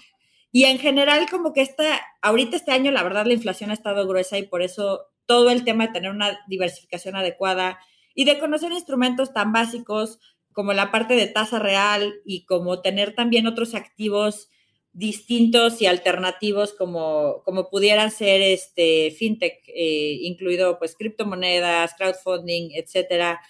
Y 0.50 0.64
en 0.64 0.78
general, 0.78 1.26
como 1.30 1.52
que 1.52 1.62
esta, 1.62 2.00
ahorita 2.20 2.56
este 2.56 2.72
año, 2.72 2.90
la 2.90 3.02
verdad, 3.02 3.24
la 3.24 3.32
inflación 3.32 3.70
ha 3.70 3.74
estado 3.74 4.06
gruesa 4.06 4.38
y 4.38 4.42
por 4.42 4.60
eso 4.60 5.06
todo 5.24 5.50
el 5.50 5.64
tema 5.64 5.86
de 5.86 5.94
tener 5.94 6.10
una 6.10 6.38
diversificación 6.46 7.16
adecuada 7.16 7.78
y 8.14 8.24
de 8.24 8.38
conocer 8.38 8.70
instrumentos 8.72 9.32
tan 9.32 9.52
básicos 9.52 10.18
como 10.52 10.74
la 10.74 10.90
parte 10.90 11.14
de 11.14 11.26
tasa 11.26 11.58
real 11.58 12.14
y 12.26 12.44
como 12.44 12.82
tener 12.82 13.14
también 13.14 13.46
otros 13.46 13.74
activos 13.74 14.50
distintos 14.92 15.80
y 15.80 15.86
alternativos 15.86 16.74
como, 16.74 17.42
como 17.44 17.70
pudieran 17.70 18.10
ser 18.10 18.42
este 18.42 19.10
fintech, 19.10 19.62
eh, 19.68 20.18
incluido 20.20 20.78
pues 20.78 20.94
criptomonedas, 20.96 21.94
crowdfunding, 21.96 22.72
etcétera. 22.74 23.40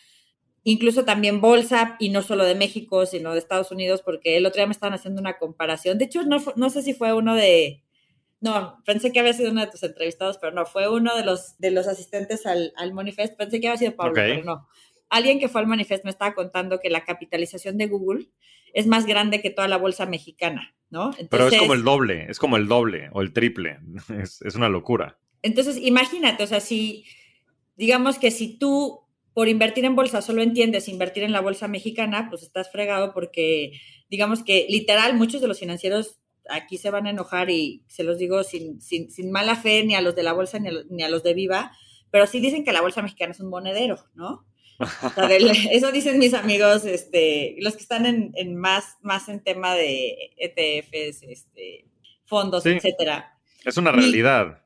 Incluso 0.64 1.04
también 1.04 1.40
bolsa, 1.40 1.96
y 1.98 2.10
no 2.10 2.22
solo 2.22 2.44
de 2.44 2.54
México, 2.54 3.04
sino 3.06 3.32
de 3.32 3.38
Estados 3.38 3.72
Unidos, 3.72 4.02
porque 4.02 4.36
el 4.36 4.46
otro 4.46 4.60
día 4.60 4.66
me 4.66 4.72
estaban 4.72 4.94
haciendo 4.94 5.20
una 5.20 5.38
comparación. 5.38 5.98
De 5.98 6.04
hecho, 6.04 6.22
no, 6.22 6.42
no 6.56 6.70
sé 6.70 6.82
si 6.82 6.94
fue 6.94 7.12
uno 7.12 7.34
de, 7.34 7.82
no, 8.42 8.82
pensé 8.84 9.12
que 9.12 9.20
había 9.20 9.32
sido 9.32 9.52
uno 9.52 9.60
de 9.60 9.70
tus 9.70 9.84
entrevistados, 9.84 10.36
pero 10.36 10.52
no, 10.52 10.66
fue 10.66 10.88
uno 10.88 11.16
de 11.16 11.24
los, 11.24 11.56
de 11.58 11.70
los 11.70 11.86
asistentes 11.86 12.44
al, 12.44 12.72
al 12.76 12.92
Manifest. 12.92 13.36
Pensé 13.36 13.60
que 13.60 13.68
había 13.68 13.78
sido 13.78 13.94
Pablo, 13.94 14.14
pero 14.14 14.44
no. 14.44 14.68
Alguien 15.08 15.38
que 15.38 15.48
fue 15.48 15.60
al 15.60 15.68
Manifest 15.68 16.04
me 16.04 16.10
estaba 16.10 16.34
contando 16.34 16.80
que 16.80 16.90
la 16.90 17.04
capitalización 17.04 17.78
de 17.78 17.86
Google 17.86 18.30
es 18.72 18.88
más 18.88 19.06
grande 19.06 19.40
que 19.40 19.50
toda 19.50 19.68
la 19.68 19.76
bolsa 19.76 20.06
mexicana, 20.06 20.74
¿no? 20.90 21.12
Pero 21.30 21.46
es 21.46 21.56
como 21.56 21.74
el 21.74 21.84
doble, 21.84 22.26
es 22.28 22.40
como 22.40 22.56
el 22.56 22.66
doble 22.66 23.10
o 23.12 23.22
el 23.22 23.32
triple, 23.32 23.78
es, 24.44 24.54
una 24.56 24.68
locura. 24.68 25.18
Entonces, 25.42 25.76
imagínate, 25.80 26.42
o 26.42 26.46
sea, 26.48 26.58
si, 26.58 27.04
digamos 27.76 28.18
que 28.18 28.32
si 28.32 28.58
tú 28.58 29.01
por 29.34 29.48
invertir 29.48 29.84
en 29.84 29.96
bolsa 29.96 30.22
solo 30.22 30.42
entiendes 30.42 30.88
invertir 30.88 31.22
en 31.22 31.32
la 31.32 31.40
bolsa 31.40 31.68
mexicana, 31.68 32.28
pues 32.28 32.42
estás 32.42 32.70
fregado 32.70 33.12
porque, 33.12 33.72
digamos 34.10 34.42
que 34.42 34.66
literal, 34.68 35.14
muchos 35.14 35.40
de 35.40 35.48
los 35.48 35.58
financieros 35.58 36.18
aquí 36.48 36.78
se 36.78 36.90
van 36.90 37.06
a 37.06 37.10
enojar 37.10 37.50
y 37.50 37.84
se 37.86 38.04
los 38.04 38.18
digo 38.18 38.42
sin, 38.44 38.80
sin, 38.80 39.10
sin 39.10 39.30
mala 39.30 39.56
fe 39.56 39.84
ni 39.84 39.94
a 39.94 40.00
los 40.00 40.14
de 40.14 40.22
la 40.22 40.32
bolsa 40.32 40.58
ni 40.58 40.68
a, 40.68 40.72
ni 40.90 41.02
a 41.02 41.08
los 41.08 41.22
de 41.22 41.34
Viva, 41.34 41.72
pero 42.10 42.26
sí 42.26 42.40
dicen 42.40 42.64
que 42.64 42.72
la 42.72 42.82
bolsa 42.82 43.02
mexicana 43.02 43.32
es 43.32 43.40
un 43.40 43.48
monedero, 43.48 43.98
¿no? 44.14 44.46
eso 45.70 45.92
dicen 45.92 46.18
mis 46.18 46.34
amigos, 46.34 46.84
este, 46.84 47.56
los 47.60 47.74
que 47.74 47.82
están 47.82 48.06
en, 48.06 48.56
más, 48.56 48.96
más 49.02 49.28
en 49.28 49.42
tema 49.42 49.74
de 49.74 50.32
ETFs, 50.36 51.22
este, 51.22 51.86
fondos, 52.24 52.66
etcétera. 52.66 53.38
Es 53.64 53.76
una 53.76 53.92
realidad. 53.92 54.61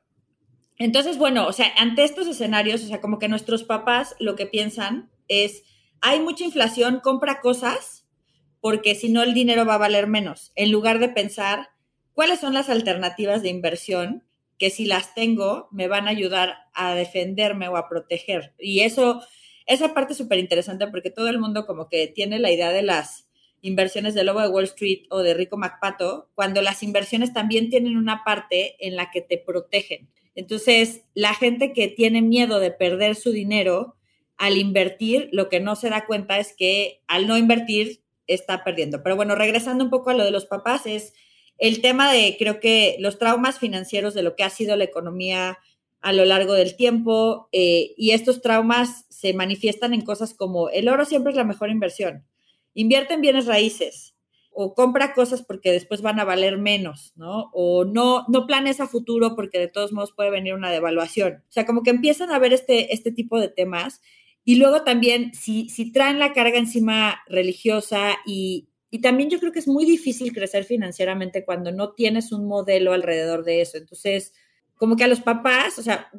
Entonces, 0.77 1.17
bueno, 1.17 1.47
o 1.47 1.53
sea, 1.53 1.71
ante 1.77 2.03
estos 2.03 2.27
escenarios, 2.27 2.83
o 2.83 2.87
sea, 2.87 3.01
como 3.01 3.19
que 3.19 3.27
nuestros 3.27 3.63
papás 3.63 4.15
lo 4.19 4.35
que 4.35 4.45
piensan 4.45 5.09
es, 5.27 5.63
hay 6.01 6.19
mucha 6.19 6.43
inflación, 6.43 6.99
compra 7.01 7.41
cosas, 7.41 8.05
porque 8.61 8.95
si 8.95 9.09
no 9.09 9.23
el 9.23 9.33
dinero 9.33 9.65
va 9.65 9.75
a 9.75 9.79
valer 9.79 10.07
menos, 10.07 10.51
en 10.55 10.71
lugar 10.71 10.99
de 10.99 11.09
pensar 11.09 11.69
cuáles 12.13 12.39
son 12.39 12.53
las 12.53 12.69
alternativas 12.69 13.41
de 13.41 13.49
inversión 13.49 14.23
que 14.57 14.69
si 14.69 14.85
las 14.85 15.13
tengo 15.13 15.67
me 15.71 15.87
van 15.87 16.07
a 16.07 16.11
ayudar 16.11 16.57
a 16.73 16.95
defenderme 16.95 17.67
o 17.67 17.77
a 17.77 17.87
proteger. 17.87 18.55
Y 18.57 18.79
eso 18.79 19.21
esa 19.67 19.93
parte 19.93 20.13
es 20.13 20.17
súper 20.17 20.39
interesante 20.39 20.87
porque 20.87 21.11
todo 21.11 21.27
el 21.27 21.39
mundo 21.39 21.65
como 21.65 21.89
que 21.89 22.07
tiene 22.07 22.39
la 22.39 22.51
idea 22.51 22.71
de 22.71 22.83
las 22.83 23.27
inversiones 23.61 24.13
de 24.13 24.23
Lobo 24.23 24.41
de 24.41 24.47
Wall 24.47 24.63
Street 24.63 25.03
o 25.09 25.19
de 25.19 25.33
Rico 25.33 25.57
MacPato, 25.57 26.29
cuando 26.35 26.61
las 26.61 26.83
inversiones 26.83 27.33
también 27.33 27.69
tienen 27.69 27.97
una 27.97 28.23
parte 28.23 28.75
en 28.79 28.95
la 28.95 29.11
que 29.11 29.21
te 29.21 29.37
protegen. 29.37 30.09
Entonces, 30.37 31.01
la 31.15 31.33
gente 31.33 31.73
que 31.73 31.87
tiene 31.87 32.21
miedo 32.21 32.59
de 32.59 32.69
perder 32.69 33.15
su 33.15 33.31
dinero 33.31 33.95
al 34.37 34.55
invertir, 34.55 35.29
lo 35.31 35.49
que 35.49 35.59
no 35.59 35.75
se 35.75 35.89
da 35.89 36.05
cuenta 36.05 36.37
es 36.37 36.53
que 36.55 37.01
al 37.07 37.25
no 37.25 37.37
invertir 37.37 38.03
está 38.27 38.63
perdiendo. 38.63 39.01
Pero 39.01 39.15
bueno, 39.15 39.33
regresando 39.33 39.83
un 39.83 39.89
poco 39.89 40.11
a 40.11 40.13
lo 40.13 40.23
de 40.23 40.29
los 40.29 40.45
papás, 40.45 40.85
es 40.85 41.13
el 41.57 41.81
tema 41.81 42.13
de, 42.13 42.35
creo 42.37 42.59
que 42.59 42.97
los 42.99 43.17
traumas 43.17 43.57
financieros 43.57 44.13
de 44.13 44.21
lo 44.21 44.35
que 44.35 44.43
ha 44.43 44.51
sido 44.51 44.75
la 44.75 44.83
economía 44.83 45.57
a 46.01 46.13
lo 46.13 46.23
largo 46.23 46.53
del 46.53 46.75
tiempo 46.75 47.49
eh, 47.51 47.95
y 47.97 48.11
estos 48.11 48.43
traumas 48.43 49.07
se 49.09 49.33
manifiestan 49.33 49.95
en 49.95 50.01
cosas 50.01 50.35
como 50.35 50.69
el 50.69 50.87
oro 50.87 51.05
siempre 51.05 51.31
es 51.31 51.35
la 51.35 51.45
mejor 51.45 51.71
inversión, 51.71 52.27
invierte 52.75 53.15
en 53.15 53.21
bienes 53.21 53.47
raíces 53.47 54.13
o 54.59 54.73
compra 54.73 55.13
cosas 55.13 55.43
porque 55.43 55.71
después 55.71 56.01
van 56.01 56.19
a 56.19 56.23
valer 56.25 56.57
menos, 56.57 57.13
¿no? 57.15 57.51
O 57.53 57.85
no, 57.85 58.25
no 58.27 58.47
planes 58.47 58.79
a 58.79 58.87
futuro 58.87 59.35
porque 59.35 59.59
de 59.59 59.67
todos 59.67 59.93
modos 59.93 60.13
puede 60.13 60.31
venir 60.31 60.55
una 60.55 60.71
devaluación. 60.71 61.43
O 61.47 61.51
sea, 61.51 61.67
como 61.67 61.83
que 61.83 61.91
empiezan 61.91 62.31
a 62.31 62.39
ver 62.39 62.53
este, 62.53 62.91
este 62.91 63.11
tipo 63.11 63.39
de 63.39 63.49
temas 63.49 64.01
y 64.43 64.55
luego 64.55 64.81
también 64.81 65.31
si, 65.35 65.69
si 65.69 65.91
traen 65.91 66.17
la 66.17 66.33
carga 66.33 66.57
encima 66.57 67.21
religiosa 67.27 68.17
y, 68.25 68.67
y 68.89 69.01
también 69.01 69.29
yo 69.29 69.39
creo 69.39 69.51
que 69.51 69.59
es 69.59 69.67
muy 69.67 69.85
difícil 69.85 70.33
crecer 70.33 70.63
financieramente 70.63 71.45
cuando 71.45 71.71
no 71.71 71.93
tienes 71.93 72.31
un 72.31 72.47
modelo 72.47 72.93
alrededor 72.93 73.43
de 73.43 73.61
eso. 73.61 73.77
Entonces, 73.77 74.33
como 74.77 74.95
que 74.95 75.03
a 75.03 75.07
los 75.07 75.21
papás, 75.21 75.77
o 75.77 75.83
sea, 75.83 76.09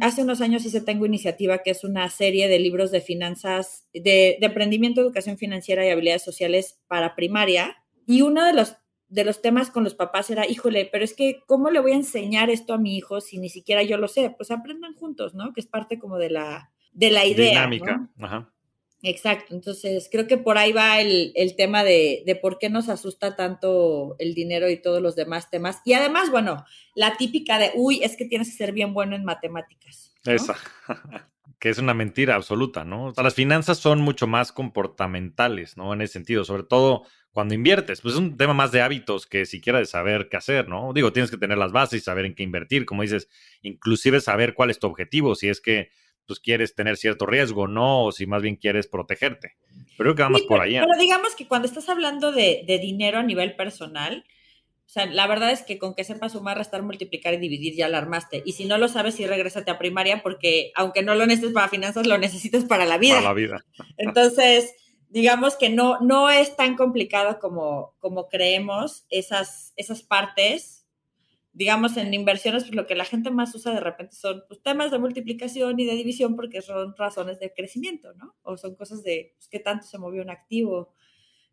hace 0.00 0.22
unos 0.22 0.40
años 0.40 0.64
hice 0.64 0.80
Tengo 0.80 1.04
Iniciativa, 1.04 1.58
que 1.58 1.72
es 1.72 1.84
una 1.84 2.08
serie 2.08 2.48
de 2.48 2.58
libros 2.58 2.90
de 2.90 3.02
finanzas, 3.02 3.86
de, 3.92 4.38
de, 4.40 4.46
emprendimiento, 4.46 5.02
educación 5.02 5.36
financiera 5.36 5.86
y 5.86 5.90
habilidades 5.90 6.22
sociales 6.22 6.80
para 6.88 7.14
primaria. 7.14 7.81
Y 8.06 8.22
uno 8.22 8.44
de 8.44 8.52
los, 8.52 8.76
de 9.08 9.24
los 9.24 9.42
temas 9.42 9.70
con 9.70 9.84
los 9.84 9.94
papás 9.94 10.30
era, 10.30 10.48
híjole, 10.48 10.88
pero 10.90 11.04
es 11.04 11.14
que, 11.14 11.42
¿cómo 11.46 11.70
le 11.70 11.80
voy 11.80 11.92
a 11.92 11.96
enseñar 11.96 12.50
esto 12.50 12.74
a 12.74 12.78
mi 12.78 12.96
hijo 12.96 13.20
si 13.20 13.38
ni 13.38 13.48
siquiera 13.48 13.82
yo 13.82 13.96
lo 13.96 14.08
sé? 14.08 14.30
Pues 14.36 14.50
aprendan 14.50 14.94
juntos, 14.94 15.34
¿no? 15.34 15.52
Que 15.52 15.60
es 15.60 15.66
parte 15.66 15.98
como 15.98 16.18
de 16.18 16.30
la, 16.30 16.72
de 16.92 17.10
la 17.10 17.26
idea. 17.26 17.50
Dinámica, 17.50 18.08
ajá. 18.20 18.52
Exacto, 19.04 19.52
entonces 19.52 20.08
creo 20.12 20.28
que 20.28 20.38
por 20.38 20.58
ahí 20.58 20.72
va 20.72 21.00
el, 21.00 21.54
tema 21.56 21.82
de, 21.82 22.22
de, 22.24 22.36
por 22.36 22.58
qué 22.58 22.70
nos 22.70 22.88
asusta 22.88 23.34
tanto 23.34 24.14
el 24.20 24.32
dinero 24.32 24.70
y 24.70 24.80
todos 24.80 25.02
los 25.02 25.16
demás 25.16 25.50
temas. 25.50 25.80
Y 25.84 25.94
además, 25.94 26.30
bueno, 26.30 26.64
la 26.94 27.16
típica 27.16 27.58
de, 27.58 27.72
uy, 27.74 28.00
es 28.04 28.16
que 28.16 28.26
tienes 28.26 28.50
que 28.50 28.56
ser 28.56 28.72
bien 28.72 28.94
bueno 28.94 29.16
en 29.16 29.24
matemáticas. 29.24 30.14
Esa, 30.24 30.56
que 31.62 31.68
es 31.68 31.78
una 31.78 31.94
mentira 31.94 32.34
absoluta, 32.34 32.84
¿no? 32.84 33.04
O 33.04 33.14
sea, 33.14 33.22
las 33.22 33.36
finanzas 33.36 33.78
son 33.78 34.00
mucho 34.00 34.26
más 34.26 34.50
comportamentales, 34.50 35.76
¿no? 35.76 35.92
En 35.92 36.02
ese 36.02 36.14
sentido, 36.14 36.44
sobre 36.44 36.64
todo 36.64 37.04
cuando 37.30 37.54
inviertes, 37.54 38.00
pues 38.00 38.14
es 38.14 38.20
un 38.20 38.36
tema 38.36 38.52
más 38.52 38.72
de 38.72 38.82
hábitos 38.82 39.28
que 39.28 39.46
siquiera 39.46 39.78
de 39.78 39.86
saber 39.86 40.28
qué 40.28 40.36
hacer, 40.36 40.68
¿no? 40.68 40.92
Digo, 40.92 41.12
tienes 41.12 41.30
que 41.30 41.36
tener 41.36 41.56
las 41.56 41.70
bases 41.70 42.02
y 42.02 42.04
saber 42.04 42.24
en 42.24 42.34
qué 42.34 42.42
invertir, 42.42 42.84
como 42.84 43.02
dices, 43.02 43.28
inclusive 43.62 44.20
saber 44.20 44.54
cuál 44.54 44.70
es 44.70 44.80
tu 44.80 44.88
objetivo, 44.88 45.36
si 45.36 45.50
es 45.50 45.60
que 45.60 45.90
pues 46.26 46.40
quieres 46.40 46.74
tener 46.74 46.96
cierto 46.96 47.26
riesgo, 47.26 47.68
¿no? 47.68 48.06
O 48.06 48.10
si 48.10 48.26
más 48.26 48.42
bien 48.42 48.56
quieres 48.56 48.88
protegerte. 48.88 49.54
Pero 49.96 49.96
creo 49.96 50.14
que 50.16 50.22
vamos 50.22 50.42
por 50.42 50.60
allá. 50.60 50.84
Pero 50.84 51.00
digamos 51.00 51.36
que 51.36 51.46
cuando 51.46 51.68
estás 51.68 51.88
hablando 51.88 52.32
de, 52.32 52.64
dinero 52.82 53.20
a 53.20 53.22
nivel 53.22 53.54
personal, 53.54 54.24
o 54.92 54.94
sea, 54.94 55.06
la 55.06 55.26
verdad 55.26 55.52
es 55.52 55.62
que 55.62 55.78
con 55.78 55.94
que 55.94 56.04
sepas 56.04 56.32
sumar, 56.32 56.58
restar, 56.58 56.82
multiplicar 56.82 57.32
y 57.32 57.38
dividir 57.38 57.74
ya 57.74 57.88
la 57.88 57.96
armaste. 57.96 58.42
Y 58.44 58.52
si 58.52 58.66
no 58.66 58.76
lo 58.76 58.88
sabes, 58.88 59.14
sí 59.14 59.26
regrésate 59.26 59.70
a 59.70 59.78
primaria 59.78 60.22
porque 60.22 60.70
aunque 60.74 61.02
no 61.02 61.14
lo 61.14 61.24
necesites 61.24 61.54
para 61.54 61.70
finanzas, 61.70 62.06
lo 62.06 62.18
necesitas 62.18 62.64
para 62.66 62.84
la 62.84 62.98
vida. 62.98 63.14
Para 63.14 63.28
la 63.28 63.32
vida. 63.32 63.64
Entonces, 63.96 64.74
digamos 65.08 65.56
que 65.56 65.70
no, 65.70 65.98
no 66.00 66.28
es 66.28 66.56
tan 66.56 66.76
complicado 66.76 67.38
como, 67.38 67.94
como 68.00 68.28
creemos 68.28 69.06
esas, 69.08 69.72
esas 69.76 70.02
partes 70.02 70.80
digamos, 71.54 71.98
en 71.98 72.12
inversiones, 72.14 72.64
pues 72.64 72.74
lo 72.74 72.86
que 72.86 72.94
la 72.94 73.04
gente 73.04 73.30
más 73.30 73.54
usa 73.54 73.74
de 73.74 73.80
repente 73.80 74.16
son 74.16 74.42
pues, 74.48 74.62
temas 74.62 74.90
de 74.90 74.98
multiplicación 74.98 75.78
y 75.78 75.84
de 75.84 75.94
división 75.94 76.34
porque 76.34 76.62
son 76.62 76.94
razones 76.96 77.40
de 77.40 77.52
crecimiento, 77.52 78.14
¿no? 78.14 78.34
O 78.42 78.56
son 78.56 78.74
cosas 78.74 79.02
de 79.02 79.34
pues, 79.36 79.48
qué 79.48 79.58
tanto 79.58 79.86
se 79.86 79.98
movió 79.98 80.22
un 80.22 80.30
activo, 80.30 80.94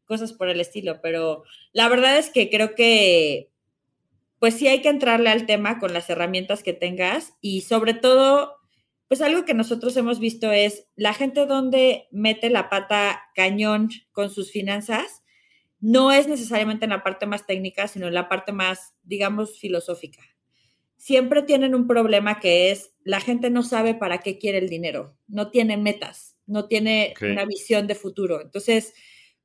cosas 0.10 0.34
por 0.34 0.50
el 0.50 0.60
estilo. 0.60 1.00
Pero 1.02 1.44
la 1.72 1.88
verdad 1.88 2.18
es 2.18 2.32
que 2.32 2.50
creo 2.50 2.76
que, 2.76 3.52
pues 4.40 4.56
sí 4.56 4.68
hay 4.68 4.82
que 4.82 4.90
entrarle 4.90 5.30
al 5.30 5.46
tema 5.46 5.80
con 5.80 5.94
las 5.94 6.10
herramientas 6.10 6.64
que 6.64 6.74
tengas 6.74 7.36
y 7.40 7.62
sobre 7.62 7.94
todo, 7.94 8.56
pues 9.08 9.22
algo 9.22 9.46
que 9.46 9.54
nosotros 9.54 9.96
hemos 9.96 10.20
visto 10.20 10.52
es 10.52 10.88
la 10.96 11.14
gente 11.14 11.46
donde 11.46 12.08
mete 12.12 12.50
la 12.50 12.70
pata 12.70 13.22
cañón 13.36 13.90
con 14.12 14.30
sus 14.32 14.52
finanzas 14.52 15.24
no 15.82 16.12
es 16.12 16.28
necesariamente 16.28 16.86
en 16.86 16.92
la 16.92 17.04
parte 17.04 17.26
más 17.26 17.46
técnica, 17.46 17.88
sino 17.88 18.08
en 18.08 18.14
la 18.14 18.28
parte 18.28 18.52
más, 18.52 18.96
digamos, 19.04 19.60
filosófica. 19.60 20.22
Siempre 20.98 21.44
tienen 21.44 21.74
un 21.74 21.88
problema 21.88 22.40
que 22.40 22.72
es 22.72 22.92
la 23.04 23.22
gente 23.22 23.50
no 23.50 23.64
sabe 23.64 23.94
para 23.94 24.18
qué 24.18 24.38
quiere 24.38 24.58
el 24.58 24.68
dinero, 24.68 25.16
no 25.28 25.50
tiene 25.52 25.78
metas, 25.78 26.38
no 26.46 26.68
tiene 26.68 27.14
una 27.22 27.46
visión 27.46 27.88
de 27.88 27.96
futuro. 27.96 28.42
Entonces, 28.42 28.94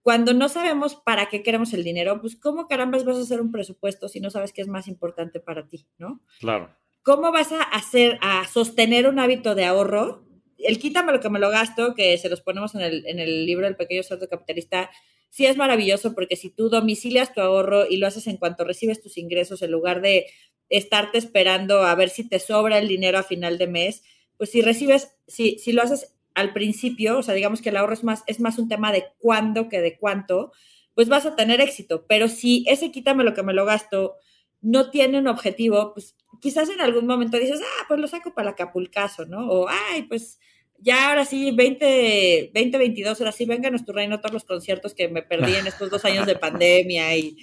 cuando 0.05 0.35
no 0.35 0.51
sabemos 0.51 0.97
para 0.97 1.31
qué 1.31 1.43
queremos 1.43 1.73
el 1.73 1.83
dinero, 1.83 2.21
pues 2.21 2.37
¿cómo 2.37 2.69
carambas 2.69 3.07
vas 3.07 3.17
a 3.17 3.23
hacer 3.23 3.41
un 3.41 3.51
presupuesto 3.51 4.07
si 4.07 4.21
no 4.21 4.29
sabes 4.29 4.53
qué 4.53 4.61
es 4.61 4.69
más 4.69 4.87
importante 4.87 5.41
para 5.41 5.67
ti, 5.67 5.87
no? 5.97 6.21
Claro. 6.41 6.77
¿Cómo 7.03 7.33
vas 7.33 7.53
a 7.53 7.63
hacer, 7.63 8.19
a 8.21 8.47
sostener 8.47 9.09
un 9.09 9.19
hábito 9.19 9.55
de 9.55 9.65
ahorro? 9.65 10.27
El 10.59 10.79
quítame 10.79 11.11
lo 11.11 11.21
que 11.21 11.31
me 11.31 11.39
lo 11.39 11.49
gasto, 11.49 11.95
que 11.95 12.19
se 12.19 12.29
los 12.29 12.43
ponemos 12.43 12.75
en 12.75 12.83
el, 12.83 13.07
en 13.07 13.19
el 13.19 13.47
libro 13.47 13.65
del 13.65 13.77
pequeño 13.77 14.03
cerdo 14.03 14.29
capitalista, 14.29 14.91
sí 15.31 15.47
es 15.47 15.57
maravilloso 15.57 16.15
porque 16.15 16.37
si 16.37 16.51
tú 16.51 16.69
domicilias 16.69 17.33
tu 17.33 17.41
ahorro 17.41 17.87
y 17.89 17.97
lo 17.97 18.07
haces 18.07 18.27
en 18.27 18.37
cuanto 18.37 18.65
recibes 18.65 19.01
tus 19.01 19.17
ingresos, 19.17 19.63
en 19.63 19.71
lugar 19.71 20.03
de 20.03 20.27
estarte 20.69 21.17
esperando 21.17 21.83
a 21.83 21.95
ver 21.95 22.11
si 22.11 22.29
te 22.29 22.41
sobra 22.41 22.77
el 22.77 22.89
dinero 22.89 23.17
a 23.17 23.23
final 23.23 23.57
de 23.57 23.69
mes, 23.69 24.03
pues 24.37 24.51
si 24.51 24.61
recibes, 24.61 25.17
si, 25.27 25.59
si 25.59 25.73
lo 25.73 25.81
haces 25.81 26.14
al 26.35 26.53
principio, 26.53 27.19
o 27.19 27.23
sea, 27.23 27.35
digamos 27.35 27.63
que 27.63 27.71
el 27.71 27.77
ahorro 27.77 27.95
es 27.95 28.05
más, 28.05 28.23
es 28.27 28.41
más 28.41 28.59
un 28.59 28.69
tema 28.69 28.93
de 28.93 29.07
cuándo 29.19 29.69
que 29.69 29.81
de 29.81 29.97
cuánto, 29.97 30.53
pues 30.95 31.09
vas 31.09 31.27
a 31.27 31.37
tener 31.37 31.61
éxito. 31.61 32.07
Pero 32.09 32.29
si 32.29 32.65
ese 32.69 32.91
quítame 32.91 33.25
lo 33.25 33.35
que 33.35 33.43
me 33.43 33.53
lo 33.53 33.65
gasto 33.65 34.17
no 34.61 34.91
tiene 34.91 35.19
un 35.19 35.29
objetivo, 35.29 35.93
pues 35.95 36.17
quizás 36.41 36.71
en 36.71 36.81
algún 36.81 37.07
momento 37.07 37.39
dices, 37.39 37.61
ah, 37.63 37.85
pues 37.87 38.01
lo 38.01 38.09
saco 38.09 38.35
para 38.35 38.51
Acapulcazo, 38.51 39.27
¿no? 39.27 39.49
O, 39.49 39.69
ay, 39.69 40.03
pues 40.05 40.39
ya 40.79 41.11
ahora 41.11 41.25
sí, 41.25 41.51
20, 41.53 42.51
2022, 42.55 43.21
ahora 43.21 43.33
sí, 43.33 43.45
vengan 43.45 43.75
a 43.75 43.85
tu 43.85 43.93
reino 43.93 44.21
todos 44.21 44.33
los 44.33 44.45
conciertos 44.45 44.95
que 44.95 45.09
me 45.09 45.23
perdí 45.23 45.55
en 45.55 45.67
estos 45.67 45.91
dos 45.91 46.05
años 46.05 46.27
de 46.27 46.37
pandemia 46.37 47.17
y 47.17 47.37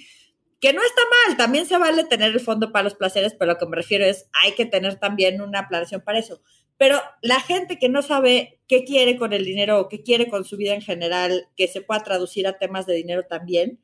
que 0.60 0.72
no 0.72 0.80
está 0.80 1.02
mal, 1.26 1.36
también 1.36 1.66
se 1.66 1.76
vale 1.76 2.04
tener 2.04 2.30
el 2.30 2.38
fondo 2.38 2.70
para 2.70 2.84
los 2.84 2.94
placeres, 2.94 3.34
pero 3.36 3.52
lo 3.52 3.58
que 3.58 3.66
me 3.66 3.76
refiero 3.76 4.04
es, 4.04 4.28
hay 4.32 4.52
que 4.52 4.64
tener 4.64 4.94
también 4.94 5.40
una 5.40 5.68
planeación 5.68 6.02
para 6.02 6.20
eso. 6.20 6.40
Pero 6.82 7.00
la 7.20 7.38
gente 7.38 7.78
que 7.78 7.88
no 7.88 8.02
sabe 8.02 8.58
qué 8.66 8.82
quiere 8.82 9.16
con 9.16 9.32
el 9.32 9.44
dinero 9.44 9.78
o 9.78 9.88
qué 9.88 10.02
quiere 10.02 10.28
con 10.28 10.44
su 10.44 10.56
vida 10.56 10.74
en 10.74 10.82
general, 10.82 11.46
que 11.56 11.68
se 11.68 11.80
pueda 11.80 12.02
traducir 12.02 12.44
a 12.48 12.58
temas 12.58 12.86
de 12.86 12.94
dinero 12.94 13.22
también, 13.22 13.78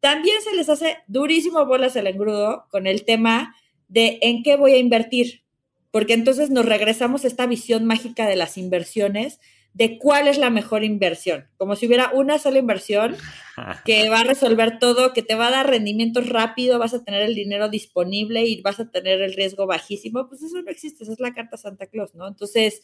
también 0.00 0.42
se 0.42 0.56
les 0.56 0.68
hace 0.68 0.96
durísimo 1.06 1.64
bolas 1.64 1.94
el 1.94 2.08
engrudo 2.08 2.66
con 2.68 2.88
el 2.88 3.04
tema 3.04 3.54
de 3.86 4.18
en 4.22 4.42
qué 4.42 4.56
voy 4.56 4.72
a 4.72 4.78
invertir, 4.78 5.44
porque 5.92 6.14
entonces 6.14 6.50
nos 6.50 6.66
regresamos 6.66 7.22
a 7.22 7.28
esta 7.28 7.46
visión 7.46 7.84
mágica 7.84 8.26
de 8.26 8.34
las 8.34 8.58
inversiones, 8.58 9.38
de 9.72 9.98
cuál 9.98 10.26
es 10.26 10.38
la 10.38 10.50
mejor 10.50 10.82
inversión, 10.82 11.46
como 11.56 11.76
si 11.76 11.86
hubiera 11.86 12.10
una 12.12 12.38
sola 12.38 12.58
inversión 12.58 13.16
que 13.84 14.08
va 14.10 14.20
a 14.20 14.24
resolver 14.24 14.78
todo, 14.78 15.12
que 15.12 15.22
te 15.22 15.34
va 15.34 15.48
a 15.48 15.52
dar 15.52 15.70
rendimientos 15.70 16.28
rápido, 16.28 16.78
vas 16.78 16.94
a 16.94 17.04
tener 17.04 17.22
el 17.22 17.34
dinero 17.34 17.68
disponible 17.68 18.44
y 18.44 18.60
vas 18.62 18.80
a 18.80 18.90
tener 18.90 19.22
el 19.22 19.34
riesgo 19.34 19.66
bajísimo, 19.66 20.28
pues 20.28 20.42
eso 20.42 20.60
no 20.60 20.70
existe, 20.70 21.04
esa 21.04 21.12
es 21.12 21.20
la 21.20 21.32
carta 21.32 21.56
Santa 21.56 21.86
Claus, 21.86 22.14
¿no? 22.14 22.26
Entonces, 22.26 22.82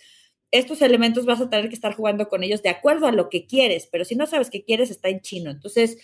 estos 0.53 0.81
elementos 0.81 1.27
vas 1.27 1.40
a 1.40 1.51
tener 1.51 1.68
que 1.68 1.75
estar 1.75 1.94
jugando 1.94 2.29
con 2.29 2.44
ellos 2.44 2.62
de 2.62 2.68
acuerdo 2.68 3.07
a 3.07 3.12
lo 3.12 3.29
que 3.31 3.46
quieres, 3.46 3.88
pero 3.90 4.05
si 4.05 4.14
no 4.14 4.27
sabes 4.27 4.49
qué 4.49 4.64
quieres, 4.64 4.90
está 4.90 5.09
en 5.09 5.20
chino. 5.20 5.51
Entonces, 5.51 5.99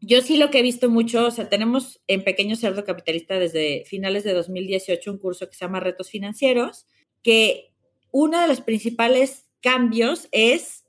yo 0.00 0.20
sí 0.22 0.36
lo 0.36 0.50
que 0.50 0.60
he 0.60 0.62
visto 0.62 0.88
mucho, 0.90 1.26
o 1.26 1.30
sea, 1.30 1.48
tenemos 1.48 2.00
en 2.06 2.24
Pequeño 2.24 2.56
Cerdo 2.56 2.84
Capitalista 2.84 3.38
desde 3.38 3.84
finales 3.86 4.24
de 4.24 4.32
2018 4.32 5.10
un 5.12 5.18
curso 5.18 5.48
que 5.48 5.54
se 5.54 5.64
llama 5.64 5.80
Retos 5.80 6.10
Financieros, 6.10 6.86
que 7.22 7.72
uno 8.10 8.40
de 8.40 8.48
los 8.48 8.60
principales 8.60 9.43
cambios 9.64 10.28
es 10.30 10.84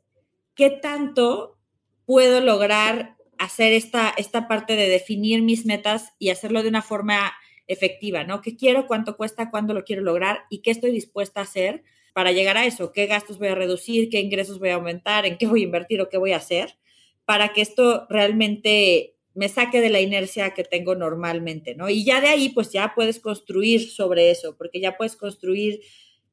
qué 0.53 0.69
tanto 0.69 1.57
puedo 2.05 2.41
lograr 2.41 3.15
hacer 3.39 3.73
esta, 3.73 4.13
esta 4.17 4.47
parte 4.47 4.75
de 4.75 4.87
definir 4.89 5.41
mis 5.41 5.65
metas 5.65 6.13
y 6.19 6.29
hacerlo 6.29 6.61
de 6.61 6.69
una 6.69 6.83
forma 6.83 7.33
efectiva, 7.65 8.25
¿no? 8.25 8.41
¿Qué 8.41 8.55
quiero, 8.55 8.85
cuánto 8.85 9.17
cuesta, 9.17 9.49
cuándo 9.49 9.73
lo 9.73 9.85
quiero 9.85 10.03
lograr 10.03 10.43
y 10.49 10.59
qué 10.59 10.69
estoy 10.69 10.91
dispuesta 10.91 11.39
a 11.39 11.43
hacer 11.43 11.83
para 12.13 12.31
llegar 12.31 12.57
a 12.57 12.65
eso? 12.65 12.91
¿Qué 12.91 13.07
gastos 13.07 13.39
voy 13.39 13.47
a 13.47 13.55
reducir? 13.55 14.09
¿Qué 14.09 14.19
ingresos 14.19 14.59
voy 14.59 14.69
a 14.69 14.75
aumentar? 14.75 15.25
¿En 15.25 15.37
qué 15.37 15.47
voy 15.47 15.61
a 15.61 15.65
invertir 15.65 16.01
o 16.01 16.09
qué 16.09 16.17
voy 16.17 16.33
a 16.33 16.37
hacer? 16.37 16.77
para 17.25 17.53
que 17.53 17.61
esto 17.61 18.05
realmente 18.09 19.15
me 19.33 19.49
saque 19.49 19.81
de 19.81 19.89
la 19.89 19.99
inercia 19.99 20.53
que 20.53 20.63
tengo 20.63 20.95
normalmente, 20.95 21.75
¿no? 21.75 21.89
Y 21.89 22.05
ya 22.05 22.21
de 22.21 22.27
ahí, 22.27 22.49
pues 22.49 22.71
ya 22.71 22.93
puedes 22.95 23.19
construir 23.19 23.89
sobre 23.89 24.31
eso, 24.31 24.55
porque 24.57 24.79
ya 24.79 24.95
puedes 24.95 25.17
construir, 25.17 25.81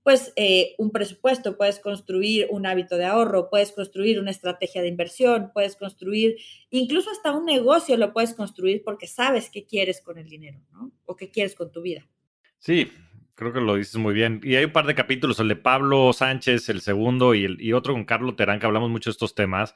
pues, 0.02 0.32
eh, 0.36 0.74
un 0.78 0.90
presupuesto, 0.90 1.56
puedes 1.56 1.78
construir 1.78 2.46
un 2.50 2.66
hábito 2.66 2.96
de 2.96 3.04
ahorro, 3.04 3.48
puedes 3.50 3.72
construir 3.72 4.18
una 4.18 4.30
estrategia 4.30 4.82
de 4.82 4.88
inversión, 4.88 5.50
puedes 5.54 5.76
construir, 5.76 6.36
incluso 6.70 7.10
hasta 7.10 7.32
un 7.32 7.44
negocio 7.44 7.96
lo 7.96 8.12
puedes 8.12 8.34
construir 8.34 8.82
porque 8.84 9.06
sabes 9.06 9.48
qué 9.50 9.64
quieres 9.64 10.00
con 10.00 10.18
el 10.18 10.28
dinero. 10.28 10.60
O 11.04 11.16
qué 11.16 11.30
quieres 11.30 11.54
con 11.54 11.70
tu 11.70 11.82
vida. 11.82 12.08
Sí, 12.58 12.90
creo 13.34 13.52
que 13.52 13.60
lo 13.60 13.76
dices 13.76 13.96
muy 13.96 14.14
bien. 14.14 14.40
Y 14.42 14.56
hay 14.56 14.64
un 14.64 14.72
par 14.72 14.86
de 14.86 14.94
capítulos, 14.94 15.38
el 15.40 15.48
de 15.48 15.56
Pablo 15.56 16.12
Sánchez, 16.12 16.68
el 16.68 16.80
segundo, 16.80 17.34
y, 17.34 17.44
el, 17.44 17.60
y 17.60 17.72
otro 17.72 17.92
con 17.92 18.04
Carlos 18.04 18.36
Terán, 18.36 18.58
que 18.58 18.66
hablamos 18.66 18.90
mucho 18.90 19.10
de 19.10 19.12
estos 19.12 19.34
temas. 19.34 19.74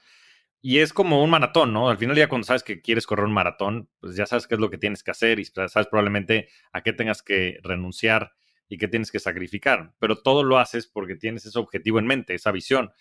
Y 0.61 0.79
es 0.79 0.93
como 0.93 1.23
un 1.23 1.31
maratón, 1.31 1.73
¿no? 1.73 1.89
Al 1.89 1.99
final 1.99 2.17
ya 2.17 2.29
cuando 2.29 2.47
sabes 2.47 2.65
que 2.65 2.81
quieres 2.81 3.07
correr 3.07 3.27
un 3.27 3.33
maratón, 3.33 3.89
pues 4.01 4.17
ya 4.17 4.27
sabes 4.27 4.49
qué 4.49 4.55
es 4.55 4.61
lo 4.61 4.71
que 4.71 4.79
tienes 4.79 5.05
que 5.05 5.13
hacer 5.13 5.39
y 5.39 5.45
sabes 5.45 5.87
probablemente 5.87 6.49
a 6.73 6.83
qué 6.83 6.93
tengas 6.93 7.23
que 7.23 7.61
renunciar 7.63 8.33
y 8.69 8.79
qué 8.79 8.89
tienes 8.89 9.11
que 9.11 9.21
sacrificar. 9.21 9.95
Pero 9.99 10.17
todo 10.17 10.43
lo 10.43 10.59
haces 10.59 10.87
porque 10.87 11.17
tienes 11.17 11.47
ese 11.47 11.59
objetivo 11.59 11.99
en 11.99 12.07
mente, 12.07 12.35
esa 12.35 12.53
visión. 12.53 12.93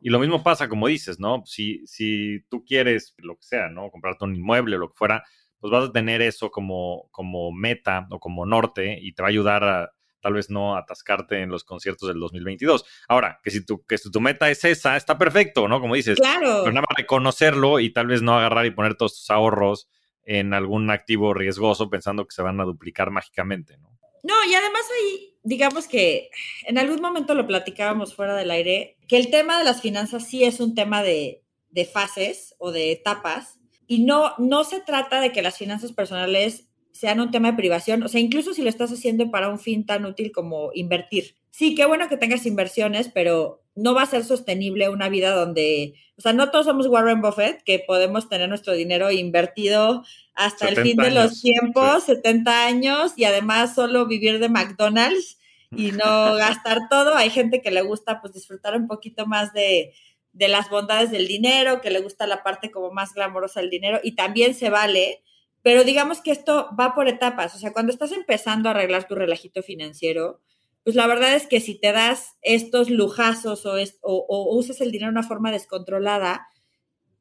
Y 0.00 0.10
lo 0.10 0.18
mismo 0.18 0.42
pasa, 0.42 0.68
como 0.68 0.88
dices, 0.88 1.18
¿no? 1.20 1.42
Si, 1.46 1.86
si 1.86 2.44
tú 2.48 2.64
quieres 2.64 3.14
lo 3.18 3.36
que 3.36 3.44
sea, 3.44 3.68
¿no? 3.68 3.90
Comprarte 3.90 4.24
un 4.24 4.36
inmueble 4.36 4.76
o 4.76 4.78
lo 4.78 4.90
que 4.90 4.96
fuera, 4.96 5.24
pues 5.58 5.70
vas 5.70 5.88
a 5.88 5.92
tener 5.92 6.20
eso 6.20 6.50
como, 6.50 7.08
como 7.10 7.52
meta 7.52 8.06
o 8.10 8.18
como 8.20 8.44
norte 8.44 8.98
y 9.00 9.12
te 9.12 9.22
va 9.22 9.28
a 9.28 9.30
ayudar 9.30 9.64
a, 9.64 9.90
tal 10.24 10.32
vez 10.32 10.48
no 10.48 10.74
atascarte 10.76 11.42
en 11.42 11.50
los 11.50 11.64
conciertos 11.64 12.08
del 12.08 12.18
2022. 12.18 12.84
Ahora, 13.08 13.40
que 13.42 13.50
si 13.50 13.64
tu, 13.64 13.84
que 13.84 13.98
si 13.98 14.10
tu 14.10 14.22
meta 14.22 14.50
es 14.50 14.64
esa, 14.64 14.96
está 14.96 15.18
perfecto, 15.18 15.68
¿no? 15.68 15.80
Como 15.82 15.94
dices, 15.94 16.18
claro. 16.18 16.60
pero 16.62 16.72
nada 16.72 16.86
más 16.88 16.96
reconocerlo 16.96 17.78
y 17.78 17.92
tal 17.92 18.06
vez 18.06 18.22
no 18.22 18.34
agarrar 18.34 18.64
y 18.64 18.70
poner 18.70 18.94
todos 18.94 19.16
tus 19.16 19.30
ahorros 19.30 19.88
en 20.22 20.54
algún 20.54 20.90
activo 20.90 21.34
riesgoso 21.34 21.90
pensando 21.90 22.26
que 22.26 22.34
se 22.34 22.40
van 22.40 22.58
a 22.58 22.64
duplicar 22.64 23.10
mágicamente, 23.10 23.76
¿no? 23.76 23.93
No, 24.24 24.32
y 24.50 24.54
además 24.54 24.82
ahí, 24.90 25.36
digamos 25.42 25.86
que 25.86 26.30
en 26.66 26.78
algún 26.78 27.00
momento 27.00 27.34
lo 27.34 27.46
platicábamos 27.46 28.14
fuera 28.14 28.34
del 28.34 28.50
aire, 28.50 28.96
que 29.06 29.18
el 29.18 29.30
tema 29.30 29.58
de 29.58 29.64
las 29.64 29.82
finanzas 29.82 30.26
sí 30.26 30.44
es 30.44 30.60
un 30.60 30.74
tema 30.74 31.02
de, 31.02 31.42
de 31.68 31.84
fases 31.84 32.54
o 32.58 32.72
de 32.72 32.90
etapas, 32.90 33.60
y 33.86 34.02
no, 34.04 34.32
no 34.38 34.64
se 34.64 34.80
trata 34.80 35.20
de 35.20 35.30
que 35.30 35.42
las 35.42 35.58
finanzas 35.58 35.92
personales 35.92 36.68
sean 36.92 37.20
un 37.20 37.30
tema 37.30 37.50
de 37.50 37.56
privación, 37.58 38.02
o 38.02 38.08
sea, 38.08 38.20
incluso 38.20 38.54
si 38.54 38.62
lo 38.62 38.70
estás 38.70 38.90
haciendo 38.92 39.30
para 39.30 39.50
un 39.50 39.58
fin 39.58 39.84
tan 39.84 40.06
útil 40.06 40.32
como 40.32 40.70
invertir. 40.72 41.36
Sí, 41.50 41.74
qué 41.74 41.84
bueno 41.84 42.08
que 42.08 42.16
tengas 42.16 42.46
inversiones, 42.46 43.10
pero 43.12 43.63
no 43.74 43.94
va 43.94 44.02
a 44.02 44.06
ser 44.06 44.24
sostenible 44.24 44.88
una 44.88 45.08
vida 45.08 45.34
donde, 45.34 45.94
o 46.16 46.22
sea, 46.22 46.32
no 46.32 46.50
todos 46.50 46.66
somos 46.66 46.86
Warren 46.86 47.20
Buffett, 47.20 47.62
que 47.64 47.78
podemos 47.80 48.28
tener 48.28 48.48
nuestro 48.48 48.72
dinero 48.72 49.10
invertido 49.10 50.04
hasta 50.34 50.68
el 50.68 50.76
fin 50.76 50.96
de 50.96 51.10
los 51.10 51.42
tiempos, 51.42 52.04
70 52.04 52.66
años, 52.66 53.12
y 53.16 53.24
además 53.24 53.74
solo 53.74 54.06
vivir 54.06 54.38
de 54.38 54.48
McDonald's 54.48 55.38
y 55.70 55.90
no 55.92 56.34
gastar 56.34 56.88
todo. 56.88 57.16
Hay 57.16 57.30
gente 57.30 57.62
que 57.62 57.70
le 57.70 57.82
gusta 57.82 58.20
pues 58.20 58.32
disfrutar 58.32 58.76
un 58.76 58.86
poquito 58.86 59.26
más 59.26 59.52
de, 59.52 59.92
de 60.32 60.48
las 60.48 60.70
bondades 60.70 61.10
del 61.10 61.26
dinero, 61.26 61.80
que 61.80 61.90
le 61.90 62.00
gusta 62.00 62.26
la 62.26 62.42
parte 62.42 62.70
como 62.70 62.92
más 62.92 63.12
glamorosa 63.14 63.60
del 63.60 63.70
dinero, 63.70 64.00
y 64.02 64.12
también 64.12 64.54
se 64.54 64.70
vale 64.70 65.22
pero 65.64 65.82
digamos 65.82 66.20
que 66.20 66.30
esto 66.30 66.68
va 66.78 66.94
por 66.94 67.08
etapas. 67.08 67.54
O 67.54 67.58
sea, 67.58 67.72
cuando 67.72 67.90
estás 67.90 68.12
empezando 68.12 68.68
a 68.68 68.72
arreglar 68.72 69.08
tu 69.08 69.14
relajito 69.14 69.62
financiero, 69.62 70.42
pues 70.84 70.96
la 70.96 71.06
verdad 71.06 71.34
es 71.34 71.46
que 71.46 71.60
si 71.60 71.74
te 71.74 71.92
das 71.92 72.36
estos 72.42 72.90
lujazos 72.90 73.64
o, 73.64 74.54
usas 74.54 74.82
el 74.82 74.92
dinero 74.92 75.10
de 75.10 75.18
una 75.18 75.26
forma 75.26 75.50
descontrolada, 75.50 76.46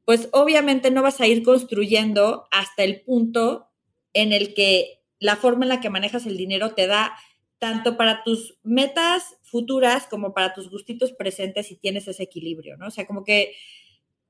pues 0.04 0.28
obviamente 0.34 0.92
no 0.92 1.02
vas 1.02 1.22
a 1.22 1.28
ir 1.28 1.44
construyendo 1.44 2.46
hasta 2.52 2.84
el 2.84 3.02
punto 3.02 3.70
en 4.12 4.34
el 4.34 4.54
que 4.54 5.00
la 5.18 5.38
forma 5.38 5.64
en 5.64 5.70
la 5.70 5.80
que 5.80 5.90
manejas 5.90 6.26
el 6.26 6.36
dinero 6.36 6.74
te 6.76 6.88
da 6.88 7.16
tanto 7.58 7.96
para 7.96 8.22
tus 8.24 8.58
metas 8.64 9.38
futuras 9.44 10.08
como 10.08 10.34
para 10.34 10.54
tus 10.54 10.70
gustitos 10.70 11.14
presentes 11.14 11.72
y 11.72 11.78
tienes 11.78 12.10
ese 12.10 12.24
equilibrio, 12.24 12.76
¿no? 12.76 12.88
O 12.88 12.92
sea, 12.92 13.08
como 13.08 13.24
que 13.24 13.56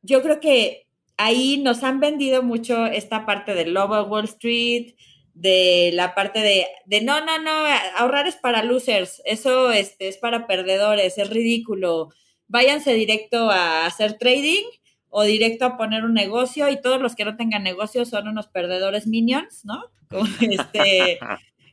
yo 0.04 0.22
creo 0.22 0.40
que 0.40 0.86
ahí 1.18 1.58
nos 1.58 1.82
han 1.82 2.00
vendido 2.00 2.44
mucho 2.44 2.86
esta 2.86 3.26
parte 3.26 3.56
del 3.56 3.74
Lobo 3.74 4.04
Wall 4.04 4.26
Street, 4.26 4.94
de 5.34 5.92
la 5.94 6.14
parte 6.16 6.40
de, 6.40 6.68
de, 6.86 7.02
no, 7.02 7.26
no, 7.26 7.40
no, 7.40 7.52
ahorrar 7.98 8.28
es 8.28 8.36
para 8.36 8.64
losers, 8.64 9.22
eso 9.26 9.72
este, 9.72 10.08
es 10.08 10.18
para 10.18 10.48
perdedores, 10.48 11.18
es 11.18 11.30
ridículo. 11.30 12.10
Váyanse 12.48 12.94
directo 12.94 13.50
a 13.50 13.86
hacer 13.86 14.18
trading 14.18 14.64
o 15.10 15.24
directo 15.24 15.66
a 15.66 15.78
poner 15.78 16.04
un 16.04 16.14
negocio 16.14 16.70
y 16.70 16.82
todos 16.82 17.02
los 17.02 17.16
que 17.16 17.26
no 17.26 17.36
tengan 17.36 17.64
negocio 17.64 18.06
son 18.06 18.28
unos 18.28 18.48
perdedores 18.48 19.08
minions, 19.08 19.66
¿no? 19.66 19.84
este, 20.42 21.20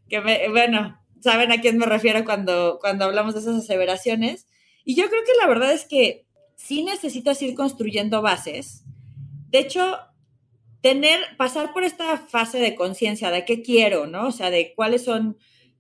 que 0.09 0.49
bueno, 0.49 0.99
saben 1.21 1.53
a 1.53 1.61
quién 1.61 1.77
me 1.77 1.87
refiero 1.87 2.25
cuando, 2.25 2.79
cuando 2.81 3.05
hablamos 3.05 3.35
de 3.35 3.41
esas 3.41 3.57
aseveraciones. 3.57 4.47
Y 4.85 4.97
yo 4.97 5.09
creo 5.09 5.23
que 5.25 5.39
la 5.39 5.47
verdad 5.47 5.73
es 5.73 5.85
que 5.85 6.25
sí 6.57 6.83
necesitas 6.83 7.41
ir 7.43 7.55
construyendo 7.55 8.23
bases 8.23 8.85
de 9.51 9.59
hecho, 9.59 9.99
tener, 10.81 11.21
pasar 11.37 11.73
por 11.73 11.85
esta 11.85 12.17
fase 12.17 12.59
de 12.59 12.75
conciencia 12.75 13.31
de 13.31 13.45
qué 13.45 13.63
quiero, 13.63 14.07
¿no? 14.07 14.29
O 14.29 14.33
sea, 14.33 14.51
de 14.51 14.75
cuáles 14.75 15.05
son, 15.05 15.39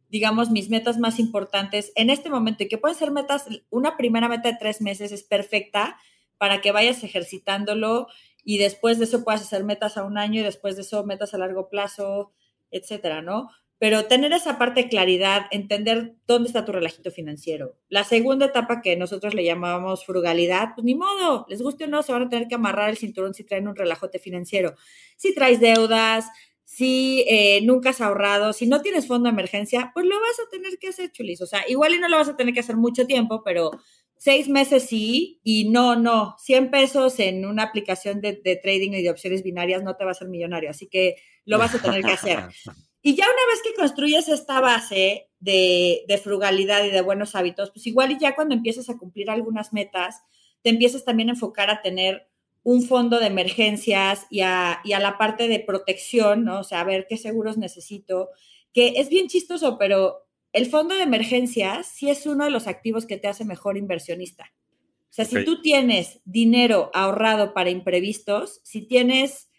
digamos, 0.08 0.50
mis 0.50 0.68
metas 0.68 0.98
más 0.98 1.18
importantes 1.18 1.92
en 1.94 2.10
este 2.10 2.30
momento 2.30 2.64
y 2.64 2.68
que 2.68 2.78
pueden 2.78 2.98
ser 2.98 3.10
metas, 3.10 3.46
una 3.70 3.96
primera 3.96 4.28
meta 4.28 4.50
de 4.50 4.58
tres 4.58 4.80
meses 4.80 5.12
es 5.12 5.22
perfecta 5.22 5.98
para 6.38 6.60
que 6.60 6.72
vayas 6.72 7.02
ejercitándolo 7.04 8.08
y 8.44 8.58
después 8.58 8.98
de 8.98 9.04
eso 9.04 9.24
puedas 9.24 9.42
hacer 9.42 9.64
metas 9.64 9.96
a 9.96 10.04
un 10.04 10.18
año 10.18 10.40
y 10.40 10.44
después 10.44 10.76
de 10.76 10.82
eso 10.82 11.04
metas 11.04 11.34
a 11.34 11.38
largo 11.38 11.68
plazo, 11.68 12.32
etcétera, 12.70 13.22
¿no? 13.22 13.50
Pero 13.80 14.04
tener 14.04 14.34
esa 14.34 14.58
parte 14.58 14.82
de 14.82 14.88
claridad, 14.90 15.46
entender 15.50 16.14
dónde 16.26 16.48
está 16.48 16.66
tu 16.66 16.70
relajito 16.70 17.10
financiero. 17.10 17.78
La 17.88 18.04
segunda 18.04 18.44
etapa 18.44 18.82
que 18.82 18.94
nosotros 18.94 19.32
le 19.32 19.42
llamábamos 19.42 20.04
frugalidad, 20.04 20.74
pues 20.74 20.84
ni 20.84 20.94
modo, 20.94 21.46
les 21.48 21.62
guste 21.62 21.84
o 21.84 21.86
no, 21.86 22.02
se 22.02 22.12
van 22.12 22.24
a 22.24 22.28
tener 22.28 22.46
que 22.46 22.56
amarrar 22.56 22.90
el 22.90 22.98
cinturón 22.98 23.32
si 23.32 23.42
traen 23.42 23.68
un 23.68 23.74
relajote 23.74 24.18
financiero. 24.18 24.74
Si 25.16 25.34
traes 25.34 25.60
deudas, 25.60 26.26
si 26.62 27.24
eh, 27.26 27.62
nunca 27.62 27.88
has 27.88 28.02
ahorrado, 28.02 28.52
si 28.52 28.66
no 28.66 28.82
tienes 28.82 29.06
fondo 29.06 29.28
de 29.28 29.32
emergencia, 29.32 29.92
pues 29.94 30.04
lo 30.04 30.20
vas 30.20 30.38
a 30.46 30.50
tener 30.50 30.78
que 30.78 30.88
hacer, 30.88 31.10
chulis. 31.10 31.40
O 31.40 31.46
sea, 31.46 31.64
igual 31.66 31.94
y 31.94 31.98
no 31.98 32.08
lo 32.10 32.18
vas 32.18 32.28
a 32.28 32.36
tener 32.36 32.52
que 32.52 32.60
hacer 32.60 32.76
mucho 32.76 33.06
tiempo, 33.06 33.42
pero 33.42 33.70
seis 34.18 34.46
meses 34.46 34.82
sí 34.82 35.40
y 35.42 35.70
no, 35.70 35.96
no. 35.96 36.36
100 36.38 36.70
pesos 36.70 37.18
en 37.18 37.46
una 37.46 37.62
aplicación 37.62 38.20
de, 38.20 38.42
de 38.44 38.56
trading 38.56 38.92
y 38.92 39.02
de 39.02 39.08
opciones 39.08 39.42
binarias 39.42 39.82
no 39.82 39.96
te 39.96 40.04
va 40.04 40.10
a 40.10 40.12
hacer 40.12 40.28
millonario, 40.28 40.68
así 40.68 40.86
que 40.86 41.16
lo 41.46 41.58
vas 41.58 41.74
a 41.74 41.80
tener 41.80 42.02
que 42.02 42.12
hacer. 42.12 42.40
Y 43.02 43.14
ya 43.14 43.24
una 43.24 43.52
vez 43.52 43.62
que 43.62 43.74
construyes 43.74 44.28
esta 44.28 44.60
base 44.60 45.28
de, 45.38 46.04
de, 46.06 46.18
frugalidad 46.18 46.84
y 46.84 46.90
de 46.90 47.00
buenos 47.00 47.34
hábitos, 47.34 47.70
pues 47.70 47.86
igual 47.86 48.12
y 48.12 48.18
ya 48.18 48.34
cuando 48.34 48.54
empiezas 48.54 48.90
a 48.90 48.98
cumplir 48.98 49.30
algunas 49.30 49.72
metas, 49.72 50.22
te 50.62 50.70
empiezas 50.70 51.04
también 51.04 51.30
a 51.30 51.32
enfocar 51.32 51.70
a 51.70 51.80
tener 51.80 52.28
un 52.62 52.82
fondo 52.82 53.18
de 53.18 53.26
emergencias 53.26 54.26
y 54.30 54.42
a, 54.42 54.80
y 54.84 54.92
a 54.92 55.00
la 55.00 55.16
parte 55.16 55.48
de 55.48 55.60
protección, 55.60 56.44
¿no? 56.44 56.60
O 56.60 56.64
sea, 56.64 56.80
a 56.80 56.84
ver 56.84 57.06
qué 57.08 57.16
seguros 57.16 57.56
necesito, 57.56 58.28
que 58.72 58.94
es 58.96 59.08
bien 59.08 59.28
chistoso, 59.28 59.78
pero 59.78 60.26
el 60.52 60.66
fondo 60.66 60.94
de 60.94 61.02
emergencias 61.02 61.86
sí 61.86 62.10
es 62.10 62.26
uno 62.26 62.44
de 62.44 62.50
los 62.50 62.66
activos 62.66 63.06
que 63.06 63.16
te 63.16 63.28
hace 63.28 63.44
mejor 63.44 63.76
inversionista. 63.76 64.52
O 65.10 65.12
sea, 65.12 65.24
si 65.24 65.44
tú 65.44 65.60
tienes 65.60 66.20
dinero 66.24 66.90
ahorrado 66.94 67.52
para 67.52 67.70
imprevistos, 67.70 68.60
si 68.62 68.82
tienes 68.82 69.49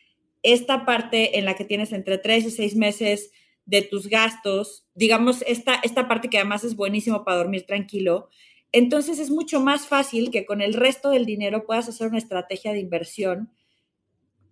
esta 0.43 0.85
parte 0.85 1.37
en 1.37 1.45
la 1.45 1.55
que 1.55 1.65
tienes 1.65 1.91
entre 1.91 2.17
tres 2.17 2.45
y 2.45 2.51
seis 2.51 2.75
meses 2.75 3.31
de 3.65 3.81
tus 3.81 4.07
gastos, 4.07 4.85
digamos, 4.95 5.43
esta, 5.47 5.75
esta 5.75 6.07
parte 6.07 6.29
que 6.29 6.37
además 6.37 6.63
es 6.63 6.75
buenísimo 6.75 7.23
para 7.23 7.37
dormir 7.37 7.65
tranquilo, 7.65 8.29
entonces 8.71 9.19
es 9.19 9.29
mucho 9.29 9.59
más 9.59 9.87
fácil 9.87 10.31
que 10.31 10.45
con 10.45 10.61
el 10.61 10.73
resto 10.73 11.09
del 11.09 11.25
dinero 11.25 11.65
puedas 11.65 11.89
hacer 11.89 12.07
una 12.07 12.17
estrategia 12.17 12.73
de 12.73 12.79
inversión. 12.79 13.51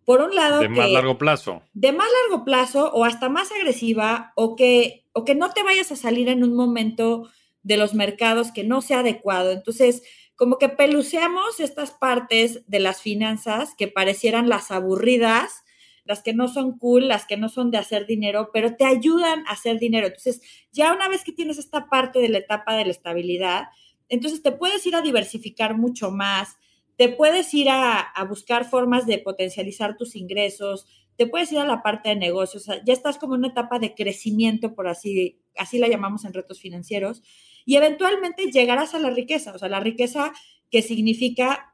Por 0.06 0.22
un 0.22 0.36
lado... 0.36 0.60
De 0.60 0.70
más 0.70 0.90
largo 0.90 1.18
plazo. 1.18 1.62
De 1.74 1.92
más 1.92 2.08
largo 2.24 2.44
plazo 2.44 2.92
o 2.94 3.06
hasta 3.06 3.30
más 3.30 3.52
agresiva 3.52 4.34
o 4.36 4.56
que, 4.56 5.06
o 5.14 5.24
que 5.24 5.36
no 5.36 5.52
te 5.52 5.64
vayas 5.64 5.92
a 5.92 5.96
salir 5.96 6.30
en 6.30 6.44
un 6.44 6.56
momento 6.56 7.30
de 7.64 7.78
los 7.78 7.94
mercados 7.94 8.52
que 8.52 8.64
no 8.64 8.82
sea 8.82 9.00
adecuado. 9.00 9.52
Entonces, 9.52 10.04
como 10.36 10.58
que 10.58 10.70
peluceamos 10.70 11.60
estas 11.60 11.92
partes 11.92 12.64
de 12.68 12.80
las 12.80 13.02
finanzas 13.02 13.74
que 13.78 13.88
parecieran 13.88 14.50
las 14.50 14.72
aburridas, 14.72 15.64
las 16.10 16.24
que 16.24 16.34
no 16.34 16.48
son 16.48 16.80
cool, 16.80 17.08
las 17.08 17.28
que 17.28 17.38
no 17.38 17.50
son 17.50 17.70
de 17.70 17.78
hacer 17.78 18.08
dinero, 18.08 18.50
pero 18.52 18.76
te 18.76 18.84
ayudan 18.84 19.46
a 19.46 19.52
hacer 19.52 19.78
dinero. 19.78 20.08
Entonces, 20.08 20.42
ya 20.72 20.92
una 20.92 21.08
vez 21.08 21.24
que 21.24 21.32
tienes 21.32 21.60
esta 21.60 21.88
parte 21.88 22.18
de 22.18 22.30
la 22.30 22.40
etapa 22.40 22.76
de 22.76 22.86
la 22.86 22.90
estabilidad, 22.90 23.66
entonces 24.10 24.42
te 24.42 24.52
puedes 24.52 24.84
ir 24.88 24.96
a 24.96 25.04
diversificar 25.04 25.78
mucho 25.78 26.10
más, 26.10 26.58
te 26.98 27.10
puedes 27.10 27.54
ir 27.54 27.68
a, 27.70 28.12
buscar 28.28 28.68
formas 28.68 29.06
de 29.06 29.20
potencializar 29.20 29.98
tus 29.98 30.16
ingresos, 30.16 30.88
te 31.16 31.28
puedes 31.28 31.52
ir 31.52 31.60
a 31.60 31.66
la 31.68 31.84
parte 31.84 32.10
de 32.10 32.16
negocios, 32.16 32.66
ya 32.66 32.94
estás 32.94 33.20
como 33.20 33.36
en 33.36 33.42
una 33.42 33.50
etapa 33.50 33.78
de 33.78 33.94
crecimiento, 33.94 34.74
por 34.74 34.88
así, 34.88 35.38
así 35.58 35.78
la 35.78 35.90
llamamos 35.90 36.26
en 36.26 36.34
retos 36.34 36.60
financieros, 36.60 37.22
y 37.68 37.76
eventualmente 37.76 38.50
llegarás 38.50 38.96
a 38.96 39.00
la 39.00 39.12
riqueza, 39.12 39.54
o 39.54 39.60
sea, 39.60 39.70
la 39.70 39.80
riqueza 39.80 40.34
que 40.72 40.82
significa 40.82 41.69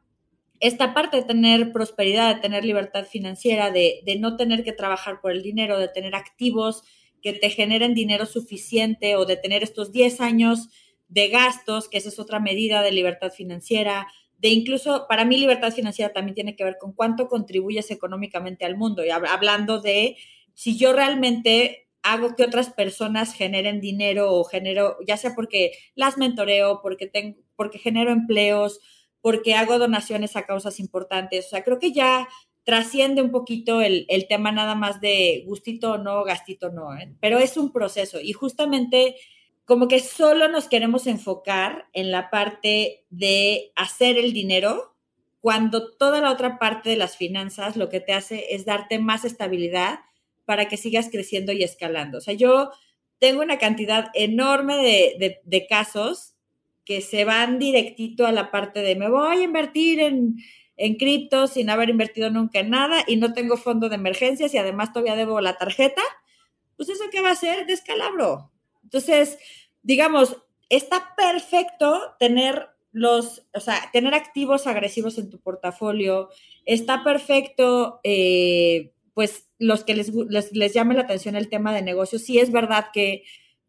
esta 0.60 0.94
parte 0.94 1.18
de 1.18 1.24
tener 1.24 1.72
prosperidad, 1.72 2.36
de 2.36 2.41
tener 2.41 2.65
libertad 2.65 3.06
financiera, 3.06 3.72
de, 3.72 4.02
de 4.06 4.18
no 4.18 4.38
tener 4.38 4.63
que 4.63 4.74
trabajar 4.74 5.22
por 5.22 5.32
el 5.32 5.41
dinero, 5.41 5.80
de 5.80 5.88
tener 5.88 6.15
activos 6.15 6.84
que 7.22 7.34
te 7.34 7.50
generen 7.50 7.94
dinero 7.94 8.26
suficiente 8.26 9.15
o 9.15 9.26
de 9.26 9.38
tener 9.38 9.63
estos 9.63 9.91
10 9.91 10.22
años 10.22 10.70
de 11.08 11.28
gastos, 11.30 11.89
que 11.89 11.98
esa 11.98 12.10
es 12.10 12.20
otra 12.20 12.39
medida 12.39 12.82
de 12.82 12.91
libertad 12.91 13.32
financiera, 13.32 14.08
de 14.38 14.50
incluso, 14.50 15.06
para 15.08 15.26
mí 15.26 15.38
libertad 15.38 15.72
financiera 15.72 16.13
también 16.13 16.36
tiene 16.36 16.56
que 16.56 16.63
ver 16.63 16.78
con 16.80 16.94
cuánto 16.94 17.28
contribuyes 17.28 17.89
económicamente 17.89 18.65
al 18.65 18.76
mundo. 18.78 19.04
Y 19.06 19.10
hablando 19.10 19.82
de 19.82 20.18
si 20.54 20.78
yo 20.78 20.94
realmente 20.94 21.88
hago 22.04 22.36
que 22.36 22.44
otras 22.44 22.70
personas 22.70 23.34
generen 23.34 23.82
dinero 23.82 24.32
o 24.34 24.44
genero, 24.44 24.98
ya 25.08 25.18
sea 25.18 25.34
porque 25.36 25.72
las 25.96 26.18
mentoreo, 26.18 26.82
porque, 26.84 27.08
tengo, 27.08 27.39
porque 27.56 27.80
genero 27.80 28.12
empleos, 28.12 28.80
porque 29.25 29.55
hago 29.55 29.79
donaciones 29.79 30.35
a 30.35 30.45
causas 30.45 30.79
importantes. 30.79 31.47
O 31.47 31.49
sea, 31.49 31.63
creo 31.63 31.79
que 31.79 31.91
ya 31.91 32.27
trasciende 32.63 33.23
un 33.23 33.31
poquito 33.31 33.81
el, 33.81 34.05
el 34.07 34.27
tema 34.27 34.51
nada 34.51 34.75
más 34.75 35.01
de 35.01 35.41
gustito 35.47 35.93
o 35.93 35.97
no, 35.97 36.23
gastito 36.23 36.67
o 36.67 36.71
no, 36.71 36.95
¿eh? 36.95 37.11
pero 37.21 37.39
es 37.39 37.57
un 37.57 37.71
proceso 37.71 38.21
y 38.21 38.33
justamente 38.33 39.15
como 39.65 39.88
que 39.88 39.99
solo 39.99 40.47
nos 40.47 40.67
queremos 40.67 41.07
enfocar 41.07 41.88
en 41.93 42.11
la 42.11 42.29
parte 42.29 43.03
de 43.09 43.71
hacer 43.75 44.19
el 44.19 44.31
dinero, 44.31 44.95
cuando 45.41 45.95
toda 45.95 46.21
la 46.21 46.31
otra 46.31 46.59
parte 46.59 46.91
de 46.91 46.97
las 46.97 47.17
finanzas 47.17 47.77
lo 47.77 47.89
que 47.89 48.01
te 48.01 48.13
hace 48.13 48.53
es 48.53 48.63
darte 48.63 48.99
más 48.99 49.25
estabilidad 49.25 50.01
para 50.45 50.67
que 50.67 50.77
sigas 50.77 51.09
creciendo 51.11 51.51
y 51.51 51.63
escalando. 51.63 52.19
O 52.19 52.21
sea, 52.21 52.35
yo 52.35 52.69
tengo 53.17 53.41
una 53.41 53.57
cantidad 53.57 54.11
enorme 54.13 54.77
de, 54.77 55.41
de, 55.43 55.65
casos 55.65 56.35
que 56.86 57.02
se 57.02 57.26
van 57.26 57.60
directito 57.60 58.26
a 58.26 58.32
la 58.32 58.52
parte 58.52 58.82
de 58.82 58.95
me 58.95 59.10
voy 59.10 59.38
a 59.38 59.43
invertir 59.43 60.00
en, 60.00 60.38
en 60.78 60.95
cripto 60.95 61.48
sin 61.48 61.69
haber 61.69 61.89
invertido 61.89 62.30
nunca 62.30 62.60
en 62.60 62.69
nada 62.69 63.04
y 63.08 63.17
no 63.17 63.34
tengo 63.34 63.58
fondo 63.58 63.89
de 63.89 63.95
emergencias 63.95 64.54
y 64.54 64.58
además 64.58 64.93
todavía 64.93 65.15
debo 65.15 65.41
la 65.41 65.58
tarjeta, 65.58 66.02
pues 66.78 66.89
eso 66.89 67.06
qué 67.12 67.21
va 67.21 67.32
a 67.32 67.36
ser 67.36 67.65
descalabro. 67.65 68.52
Entonces, 68.84 69.38
digamos, 69.84 70.38
está 70.69 71.15
perfecto 71.15 72.15
tener 72.19 72.69
los, 72.91 73.45
o 73.54 73.60
sea, 73.60 73.89
tener 73.91 74.13
activos 74.13 74.67
agresivos 74.67 75.17
en 75.17 75.30
tu 75.30 75.39
portafolio, 75.39 76.30
está 76.65 77.04
perfecto, 77.04 78.00
eh, 78.04 78.93
pues 79.13 79.50
los 79.60 79.84
que 79.84 79.95
les, 79.95 80.12
les, 80.52 80.74
llame 80.74 80.95
la 80.95 81.02
atención 81.02 81.36
el 81.36 81.50
tema 81.50 81.74
de 81.74 81.82
negocios, 81.82 82.21
sí 82.24 82.39
es 82.39 82.52
verdad 82.52 82.88
que 82.93 83.24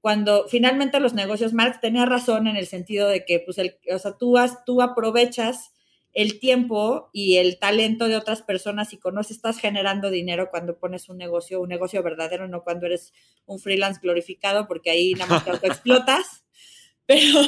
cuando 0.07 0.47
finalmente 0.47 1.01
los 1.01 1.15
negocios, 1.15 1.53
Marx 1.53 1.81
tenía 1.81 2.07
razón 2.07 2.47
en 2.47 2.57
el 2.57 2.69
sentido 2.69 3.09
de 3.09 3.25
que, 3.25 3.41
pues, 3.41 3.59
el, 3.59 3.77
o 3.93 3.99
sea, 3.99 4.17
tú, 4.17 4.37
tú 4.65 4.81
aprovechas 4.81 5.73
el 6.13 6.39
tiempo 6.39 7.11
y 7.13 7.39
el 7.39 7.59
talento 7.59 8.07
de 8.07 8.15
otras 8.15 8.43
personas 8.43 8.93
y 8.93 8.99
conoces, 8.99 9.39
estás 9.39 9.59
generando 9.59 10.09
dinero 10.11 10.49
cuando 10.49 10.79
pones 10.79 11.09
un 11.09 11.19
negocio, 11.19 11.61
un 11.61 11.71
negocio 11.71 12.05
verdadero, 12.05 12.47
no 12.47 12.63
cuando 12.63 12.87
eres 12.87 13.13
un 13.47 13.59
freelance 13.59 13.99
glorificado, 14.01 14.69
porque 14.69 14.91
ahí 14.91 15.15
nada 15.15 15.27
más 15.27 15.61
te 15.61 15.67
explotas. 15.67 16.45
Pero, 17.07 17.41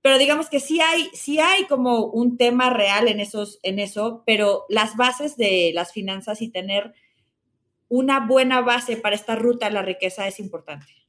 pero 0.00 0.18
digamos 0.18 0.48
que 0.48 0.58
sí 0.58 0.80
hay, 0.80 1.08
sí 1.12 1.38
hay 1.38 1.66
como 1.66 2.06
un 2.06 2.36
tema 2.36 2.70
real 2.70 3.06
en, 3.06 3.20
esos, 3.20 3.60
en 3.62 3.78
eso, 3.78 4.24
pero 4.26 4.64
las 4.68 4.96
bases 4.96 5.36
de 5.36 5.70
las 5.72 5.92
finanzas 5.92 6.42
y 6.42 6.48
tener 6.48 6.94
una 7.88 8.26
buena 8.26 8.60
base 8.60 8.96
para 8.96 9.14
esta 9.14 9.36
ruta 9.36 9.66
a 9.66 9.70
la 9.70 9.82
riqueza 9.82 10.26
es 10.26 10.40
importante. 10.40 11.01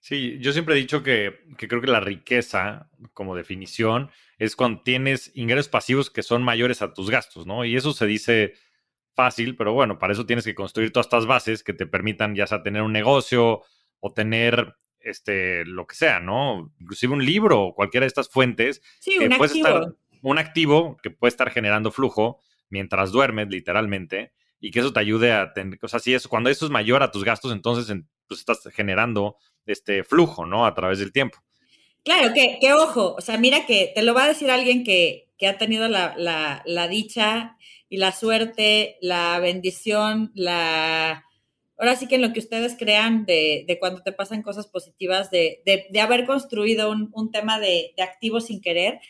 Sí, 0.00 0.38
yo 0.40 0.52
siempre 0.52 0.74
he 0.74 0.78
dicho 0.78 1.02
que, 1.02 1.44
que 1.58 1.68
creo 1.68 1.82
que 1.82 1.86
la 1.86 2.00
riqueza, 2.00 2.90
como 3.12 3.36
definición, 3.36 4.10
es 4.38 4.56
cuando 4.56 4.82
tienes 4.82 5.30
ingresos 5.34 5.68
pasivos 5.68 6.10
que 6.10 6.22
son 6.22 6.42
mayores 6.42 6.80
a 6.80 6.94
tus 6.94 7.10
gastos, 7.10 7.46
¿no? 7.46 7.66
Y 7.66 7.76
eso 7.76 7.92
se 7.92 8.06
dice 8.06 8.54
fácil, 9.14 9.56
pero 9.56 9.74
bueno, 9.74 9.98
para 9.98 10.14
eso 10.14 10.24
tienes 10.24 10.46
que 10.46 10.54
construir 10.54 10.92
todas 10.92 11.06
estas 11.06 11.26
bases 11.26 11.62
que 11.62 11.74
te 11.74 11.86
permitan 11.86 12.34
ya 12.34 12.46
sea 12.46 12.62
tener 12.62 12.80
un 12.80 12.92
negocio 12.92 13.60
o 14.00 14.12
tener 14.14 14.76
este 15.00 15.66
lo 15.66 15.86
que 15.86 15.94
sea, 15.94 16.20
¿no? 16.20 16.72
Inclusive 16.80 17.12
un 17.12 17.24
libro 17.24 17.60
o 17.62 17.74
cualquiera 17.74 18.04
de 18.04 18.08
estas 18.08 18.30
fuentes. 18.30 18.80
Sí, 19.00 19.18
un 19.18 19.32
activo. 19.34 19.96
un 20.22 20.38
activo 20.38 20.96
que 21.02 21.10
puede 21.10 21.28
estar 21.28 21.50
generando 21.50 21.90
flujo 21.90 22.40
mientras 22.70 23.12
duermes, 23.12 23.48
literalmente, 23.50 24.32
y 24.60 24.70
que 24.70 24.80
eso 24.80 24.92
te 24.92 25.00
ayude 25.00 25.32
a 25.32 25.52
tener, 25.52 25.78
o 25.82 25.88
sea, 25.88 25.98
si 25.98 26.14
es, 26.14 26.28
cuando 26.28 26.48
eso 26.48 26.64
es 26.64 26.70
mayor 26.70 27.02
a 27.02 27.10
tus 27.10 27.24
gastos, 27.24 27.52
entonces 27.52 27.94
pues 28.26 28.40
estás 28.40 28.62
generando 28.72 29.36
este 29.66 30.04
flujo, 30.04 30.46
¿no? 30.46 30.66
A 30.66 30.74
través 30.74 30.98
del 30.98 31.12
tiempo. 31.12 31.38
Claro, 32.02 32.32
que, 32.32 32.58
que, 32.60 32.72
ojo, 32.72 33.14
o 33.16 33.20
sea, 33.20 33.36
mira 33.36 33.66
que 33.66 33.92
te 33.94 34.02
lo 34.02 34.14
va 34.14 34.24
a 34.24 34.28
decir 34.28 34.50
alguien 34.50 34.84
que, 34.84 35.28
que 35.36 35.46
ha 35.46 35.58
tenido 35.58 35.88
la, 35.88 36.14
la, 36.64 36.88
dicha 36.88 37.56
y 37.88 37.98
la 37.98 38.12
suerte, 38.12 38.96
la 39.00 39.38
bendición, 39.40 40.32
la... 40.34 41.24
Ahora 41.76 41.96
sí 41.96 42.08
que 42.08 42.16
en 42.16 42.22
lo 42.22 42.32
que 42.34 42.40
ustedes 42.40 42.76
crean 42.78 43.24
de, 43.24 43.64
de 43.66 43.78
cuando 43.78 44.02
te 44.02 44.12
pasan 44.12 44.42
cosas 44.42 44.66
positivas, 44.66 45.30
de, 45.30 45.62
de, 45.64 45.86
de 45.90 46.00
haber 46.00 46.26
construido 46.26 46.90
un, 46.90 47.10
un 47.14 47.30
tema 47.30 47.58
de, 47.58 47.94
de 47.96 48.02
activos 48.02 48.46
sin 48.46 48.60
querer, 48.60 49.00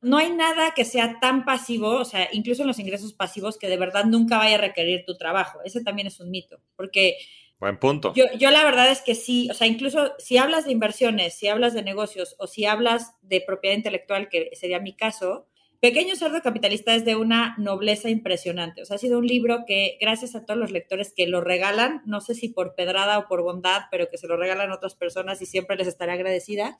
no 0.00 0.16
hay 0.16 0.30
nada 0.30 0.72
que 0.74 0.84
sea 0.84 1.18
tan 1.20 1.44
pasivo, 1.44 1.90
o 1.90 2.04
sea, 2.04 2.28
incluso 2.32 2.62
en 2.62 2.68
los 2.68 2.78
ingresos 2.78 3.12
pasivos, 3.12 3.58
que 3.58 3.68
de 3.68 3.76
verdad 3.76 4.04
nunca 4.04 4.38
vaya 4.38 4.56
a 4.56 4.60
requerir 4.60 5.04
tu 5.04 5.16
trabajo. 5.18 5.58
Ese 5.64 5.82
también 5.82 6.06
es 6.06 6.20
un 6.20 6.30
mito, 6.30 6.60
porque 6.76 7.16
Buen 7.60 7.78
punto. 7.78 8.14
Yo, 8.14 8.24
yo 8.38 8.50
la 8.50 8.64
verdad 8.64 8.90
es 8.90 9.02
que 9.02 9.14
sí, 9.14 9.48
o 9.50 9.54
sea, 9.54 9.66
incluso 9.66 10.14
si 10.18 10.38
hablas 10.38 10.64
de 10.64 10.72
inversiones, 10.72 11.34
si 11.34 11.46
hablas 11.46 11.74
de 11.74 11.82
negocios 11.82 12.34
o 12.38 12.46
si 12.46 12.64
hablas 12.64 13.12
de 13.20 13.42
propiedad 13.42 13.76
intelectual, 13.76 14.30
que 14.30 14.48
sería 14.54 14.80
mi 14.80 14.96
caso, 14.96 15.46
Pequeño 15.80 16.16
Cerdo 16.16 16.40
Capitalista 16.42 16.94
es 16.94 17.04
de 17.04 17.16
una 17.16 17.54
nobleza 17.58 18.08
impresionante. 18.08 18.80
O 18.80 18.84
sea, 18.84 18.96
ha 18.96 18.98
sido 18.98 19.18
un 19.18 19.26
libro 19.26 19.64
que, 19.66 19.98
gracias 20.00 20.34
a 20.34 20.44
todos 20.44 20.58
los 20.58 20.70
lectores 20.70 21.12
que 21.14 21.26
lo 21.26 21.42
regalan, 21.42 22.02
no 22.06 22.22
sé 22.22 22.34
si 22.34 22.48
por 22.48 22.74
pedrada 22.74 23.18
o 23.18 23.28
por 23.28 23.42
bondad, 23.42 23.82
pero 23.90 24.08
que 24.08 24.16
se 24.18 24.26
lo 24.26 24.38
regalan 24.38 24.70
a 24.70 24.74
otras 24.74 24.94
personas 24.94 25.40
y 25.42 25.46
siempre 25.46 25.76
les 25.76 25.86
estaré 25.86 26.12
agradecida, 26.12 26.78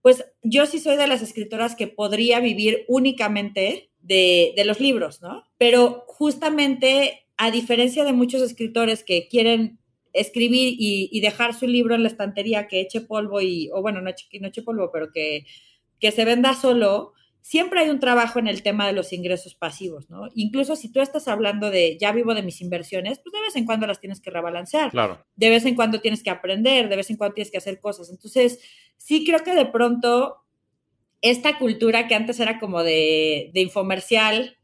pues 0.00 0.26
yo 0.42 0.64
sí 0.64 0.78
soy 0.78 0.96
de 0.96 1.06
las 1.06 1.22
escritoras 1.22 1.74
que 1.74 1.86
podría 1.86 2.40
vivir 2.40 2.84
únicamente 2.88 3.90
de, 4.00 4.52
de 4.56 4.64
los 4.64 4.80
libros, 4.80 5.22
¿no? 5.22 5.44
Pero 5.56 6.04
justamente, 6.06 7.26
a 7.38 7.50
diferencia 7.50 8.04
de 8.04 8.12
muchos 8.12 8.42
escritores 8.42 9.04
que 9.04 9.28
quieren 9.28 9.80
escribir 10.14 10.76
y, 10.78 11.20
dejar 11.20 11.54
su 11.54 11.66
libro 11.66 11.94
en 11.94 12.02
la 12.02 12.08
estantería 12.08 12.68
que 12.68 12.80
eche 12.80 13.00
polvo 13.00 13.40
y, 13.40 13.68
o 13.72 13.82
bueno, 13.82 14.00
no 14.00 14.08
eche, 14.08 14.26
no 14.40 14.48
eche 14.48 14.62
polvo, 14.62 14.90
pero 14.92 15.10
que, 15.12 15.44
que 15.98 16.12
se 16.12 16.24
venda 16.24 16.54
solo, 16.54 17.12
siempre 17.40 17.80
hay 17.80 17.90
un 17.90 18.00
trabajo 18.00 18.38
en 18.38 18.48
el 18.48 18.62
tema 18.62 18.86
de 18.86 18.94
los 18.94 19.12
ingresos 19.12 19.54
pasivos, 19.54 20.08
¿no? 20.08 20.28
Incluso 20.34 20.76
si 20.76 20.90
tú 20.90 21.00
estás 21.00 21.28
hablando 21.28 21.70
de 21.70 21.98
ya 21.98 22.12
vivo 22.12 22.34
de 22.34 22.42
mis 22.42 22.62
inversiones, 22.62 23.18
pues 23.18 23.32
de 23.32 23.40
vez 23.42 23.56
en 23.56 23.66
cuando 23.66 23.86
las 23.86 24.00
tienes 24.00 24.20
que 24.20 24.30
rebalancear. 24.30 24.90
Claro. 24.92 25.26
De 25.36 25.50
vez 25.50 25.66
en 25.66 25.74
cuando 25.74 26.00
tienes 26.00 26.22
que 26.22 26.30
aprender, 26.30 26.88
de 26.88 26.96
vez 26.96 27.10
en 27.10 27.16
cuando 27.16 27.34
tienes 27.34 27.50
que 27.50 27.58
hacer 27.58 27.80
cosas. 27.80 28.08
Entonces, 28.08 28.60
sí 28.96 29.26
creo 29.26 29.40
que 29.40 29.54
de 29.54 29.66
pronto 29.66 30.36
esta 31.20 31.58
cultura 31.58 32.06
que 32.06 32.14
antes 32.14 32.38
era 32.38 32.58
como 32.58 32.82
de, 32.82 33.50
de 33.52 33.60
infomercial 33.60 34.56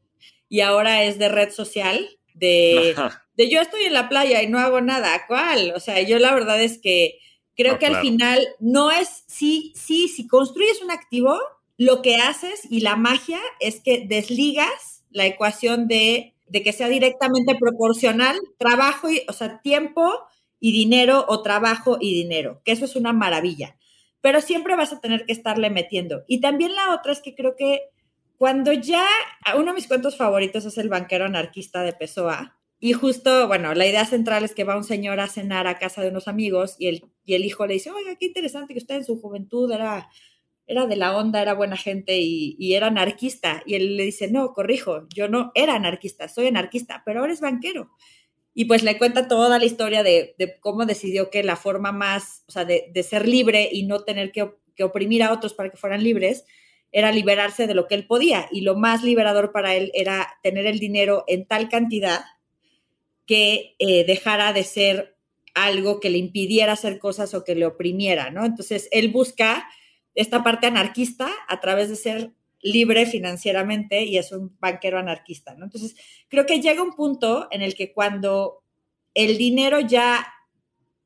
y 0.48 0.61
ahora 0.61 1.05
es 1.05 1.18
de 1.18 1.28
red 1.28 1.51
social, 1.51 2.09
de, 2.34 2.94
de 3.41 3.49
yo 3.49 3.62
estoy 3.62 3.84
en 3.84 3.95
la 3.95 4.11
playa 4.11 4.43
y 4.43 4.49
no 4.49 4.59
hago 4.59 4.82
nada, 4.82 5.24
¿cuál? 5.26 5.72
O 5.74 5.80
sea, 5.80 6.03
yo 6.03 6.18
la 6.18 6.34
verdad 6.34 6.61
es 6.61 6.78
que 6.78 7.20
creo 7.57 7.78
que 7.78 7.86
al 7.86 8.03
final 8.03 8.47
no 8.59 8.91
es, 8.91 9.24
sí, 9.28 9.72
sí, 9.74 10.09
si 10.09 10.26
construyes 10.26 10.82
un 10.82 10.91
activo, 10.91 11.38
lo 11.78 12.03
que 12.03 12.16
haces 12.16 12.61
y 12.68 12.80
la 12.80 12.97
magia 12.97 13.41
es 13.59 13.80
que 13.80 14.05
desligas 14.07 15.05
la 15.11 15.24
ecuación 15.24 15.88
de, 15.88 16.34
que 16.53 16.72
sea 16.74 16.88
directamente 16.91 17.55
proporcional 17.55 18.38
trabajo, 18.59 19.09
y, 19.09 19.22
o 19.26 19.32
sea, 19.32 19.62
tiempo 19.62 20.12
y 20.59 20.72
dinero 20.72 21.24
o 21.26 21.43
trabajo 21.43 21.97
y 21.99 22.12
dinero, 22.12 22.61
que 22.66 22.72
eso 22.72 22.84
es 22.84 22.95
una 22.95 23.14
maravilla. 23.14 23.78
Pero 24.20 24.43
siempre 24.43 24.76
vas 24.76 24.93
a 24.93 25.01
tener 25.01 25.24
que 25.24 25.32
estarle 25.32 25.70
metiendo. 25.70 26.24
Y 26.28 26.43
también 26.43 26.74
la 26.74 26.95
otra 26.95 27.12
es 27.12 27.20
que 27.20 27.34
creo 27.34 27.57
que 27.57 27.80
cuando 28.36 28.74
ya, 28.74 29.07
uno 29.57 29.68
de 29.68 29.72
mis 29.72 29.86
cuentos 29.86 30.18
favoritos 30.18 30.66
es 30.66 30.76
El 30.76 30.91
banquero 30.91 31.24
anarquista 31.24 31.82
de 31.82 31.95
Pessoa. 31.95 32.59
Y 32.81 32.95
justo, 32.95 33.47
bueno, 33.47 33.74
la 33.74 33.87
idea 33.87 34.07
central 34.07 34.43
es 34.43 34.55
que 34.55 34.64
va 34.64 34.76
un 34.76 34.85
señor 34.85 35.20
a 35.20 35.28
cenar 35.28 35.66
a 35.66 35.78
casa 35.78 36.01
de 36.01 36.09
unos 36.09 36.28
amigos 36.28 36.76
y 36.78 36.87
el, 36.89 37.05
y 37.24 37.35
el 37.35 37.45
hijo 37.45 37.66
le 37.66 37.74
dice, 37.74 37.91
oiga, 37.91 38.16
qué 38.16 38.26
interesante 38.26 38.72
que 38.72 38.78
usted 38.78 38.97
en 38.97 39.05
su 39.05 39.20
juventud 39.20 39.70
era 39.70 40.09
era 40.70 40.87
de 40.87 40.95
la 40.95 41.16
onda, 41.16 41.43
era 41.43 41.55
buena 41.55 41.76
gente 41.76 42.18
y, 42.20 42.74
era 42.74 42.87
anarquista. 42.87 43.61
Y 43.66 43.74
él 43.74 43.97
le 43.97 44.05
dice, 44.05 44.31
no, 44.31 44.53
corrijo, 44.53 45.09
yo 45.12 45.28
no 45.28 45.51
era 45.57 45.74
anarquista, 45.74 46.28
soy 46.28 46.47
anarquista, 46.47 47.03
pero 47.05 47.20
ahora 47.20 47.33
es 47.33 47.41
banquero. 47.41 47.91
Y 48.55 48.66
pues 48.66 48.85
le 48.85 48.97
cuenta 48.97 49.26
toda 49.26 49.59
la 49.59 49.64
historia 49.64 50.05
de, 50.05 50.37
cómo 50.61 50.87
decidió 50.87 51.28
que 51.28 51.43
la 51.43 51.57
forma 51.57 51.91
más, 51.91 52.45
o 52.47 52.53
sea, 52.53 52.64
de, 52.64 53.03
ser 53.03 53.26
libre 53.26 53.68
y 53.72 53.85
no 53.85 54.05
tener 54.05 54.31
que, 54.31 54.49
oprimir 54.83 55.24
a 55.24 55.33
otros 55.33 55.55
para 55.55 55.70
que 55.70 55.76
fueran 55.76 56.05
libres, 56.05 56.45
era 56.93 57.12
liberarse 57.12 57.66
de 57.66 57.74
lo 57.74 57.89
que 57.89 57.97
él 57.97 58.07
podía. 58.07 58.49
Y 58.53 58.61
lo 58.61 58.76
más 58.76 59.03
liberador 59.03 59.51
para 59.51 59.74
él 59.74 59.91
era 59.93 60.39
tener 60.43 60.66
el 60.66 60.78
dinero 60.78 61.24
en 61.26 61.47
tal 61.47 61.68
cantidad 61.68 62.20
que 63.31 63.76
eh, 63.78 64.05
dejara 64.07 64.53
de 64.53 64.64
ser 64.64 65.16
algo 65.55 66.01
que 66.01 66.11
le 66.11 66.18
impidiera 66.18 66.72
hacer 66.72 66.99
cosas 66.99 67.33
o 67.33 67.45
que 67.45 67.55
le 67.55 67.64
oprimiera, 67.64 68.33
¿no? 68.33 68.45
Entonces, 68.45 68.89
él 68.91 69.12
busca 69.12 69.68
esta 70.16 70.43
parte 70.43 70.66
anarquista 70.66 71.31
a 71.47 71.61
través 71.61 71.89
de 71.89 71.95
ser 71.95 72.33
libre 72.61 73.07
financieramente 73.07 74.03
y 74.03 74.18
es 74.18 74.33
un 74.33 74.57
banquero 74.59 74.99
anarquista, 74.99 75.55
¿no? 75.55 75.66
Entonces, 75.66 75.95
creo 76.26 76.45
que 76.45 76.61
llega 76.61 76.83
un 76.83 76.97
punto 76.97 77.47
en 77.53 77.62
el 77.62 77.76
que 77.76 77.93
cuando 77.93 78.64
el 79.14 79.39
dinero 79.39 79.78
ya 79.78 80.26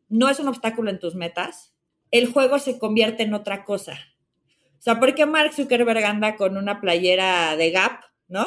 no 0.09 0.31
es 0.31 0.39
un 0.39 0.49
obstáculo 0.49 0.89
en 0.89 1.01
tus 1.01 1.15
metas, 1.15 1.75
el 2.11 2.33
juego 2.33 2.59
se 2.59 2.79
convierte 2.79 3.25
en 3.25 3.35
otra 3.35 3.65
cosa. 3.65 3.99
O 4.79 4.83
sea, 4.83 4.99
¿por 4.99 5.15
qué 5.15 5.27
Mark 5.27 5.53
Zuckerberg 5.53 6.07
anda 6.07 6.37
con 6.37 6.57
una 6.57 6.81
playera 6.81 7.55
de 7.55 7.71
Gap, 7.71 8.01
¿no? 8.29 8.47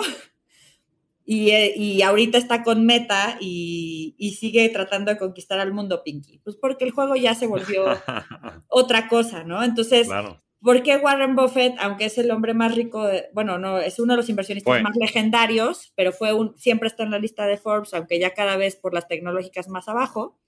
Y, 1.30 1.52
y 1.52 2.02
ahorita 2.02 2.38
está 2.38 2.64
con 2.64 2.86
Meta 2.86 3.38
y, 3.42 4.16
y, 4.18 4.36
sigue 4.36 4.70
tratando 4.70 5.12
de 5.12 5.18
conquistar 5.18 5.60
al 5.60 5.74
mundo, 5.74 6.02
Pinky. 6.02 6.40
Pues 6.40 6.56
porque 6.56 6.86
el 6.86 6.92
juego 6.92 7.18
ya 7.18 7.36
se 7.36 7.48
volvió 7.48 7.86
otra 8.70 9.10
cosa, 9.10 9.44
¿no? 9.44 9.62
Entonces, 9.62 10.08
claro. 10.08 10.42
¿Por 10.62 10.82
qué 10.82 10.98
Warren 10.98 11.36
Buffett, 11.36 11.76
aunque 11.80 12.06
es 12.06 12.18
el 12.18 12.32
hombre 12.32 12.54
más 12.54 12.74
rico, 12.74 13.08
bueno, 13.32 13.60
no, 13.60 13.78
es 13.80 14.00
uno 14.00 14.14
de 14.14 14.18
los 14.18 14.30
inversionistas 14.30 14.82
más 14.82 14.96
legendarios, 14.96 15.94
pero 15.96 16.12
fue 16.12 16.34
un, 16.34 16.58
siempre 16.58 16.88
está 16.88 17.04
en 17.04 17.12
la 17.12 17.20
lista 17.20 17.46
de 17.46 17.58
Forbes, 17.58 17.94
aunque 17.94 18.20
ya 18.20 18.34
cada 18.34 18.58
vez 18.58 18.76
por 18.76 18.94
las 18.94 19.08
tecnológicas 19.08 19.70
más 19.70 19.88
abajo? 19.88 20.40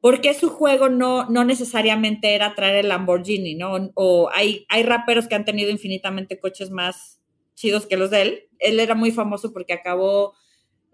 ¿Por 0.00 0.20
qué 0.20 0.34
su 0.34 0.50
juego 0.50 0.88
no, 0.88 1.30
no 1.30 1.44
necesariamente 1.44 2.34
era 2.34 2.54
traer 2.54 2.76
el 2.76 2.88
Lamborghini, 2.88 3.54
no? 3.54 3.92
O 3.94 4.30
hay, 4.34 4.66
hay 4.68 4.82
raperos 4.82 5.28
que 5.28 5.36
han 5.36 5.44
tenido 5.44 5.70
infinitamente 5.70 6.40
coches 6.40 6.70
más 6.70 7.13
que 7.86 7.96
los 7.96 8.10
de 8.10 8.22
él. 8.22 8.48
Él 8.58 8.80
era 8.80 8.94
muy 8.94 9.10
famoso 9.10 9.52
porque 9.52 9.72
acabó 9.72 10.34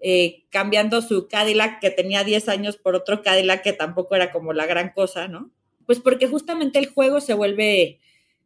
eh, 0.01 0.45
cambiando 0.51 1.03
su 1.03 1.29
Cadillac 1.29 1.81
que 1.81 1.91
tenía 1.91 2.25
10 2.25 2.49
años 2.49 2.77
por 2.77 2.95
otro 2.95 3.23
Cadillac 3.23 3.63
que 3.63 3.73
tampoco 3.73 4.15
era 4.15 4.33
como 4.33 4.53
la 4.53 4.67
gran 4.67 4.93
cosa, 4.93 5.29
¿no? 5.29 5.51
Pues 5.87 6.01
porque 6.01 6.27
justamente 6.27 6.79
el 6.79 6.87
juego 6.87 7.21
se 7.21 7.35
vuelve 7.35 8.01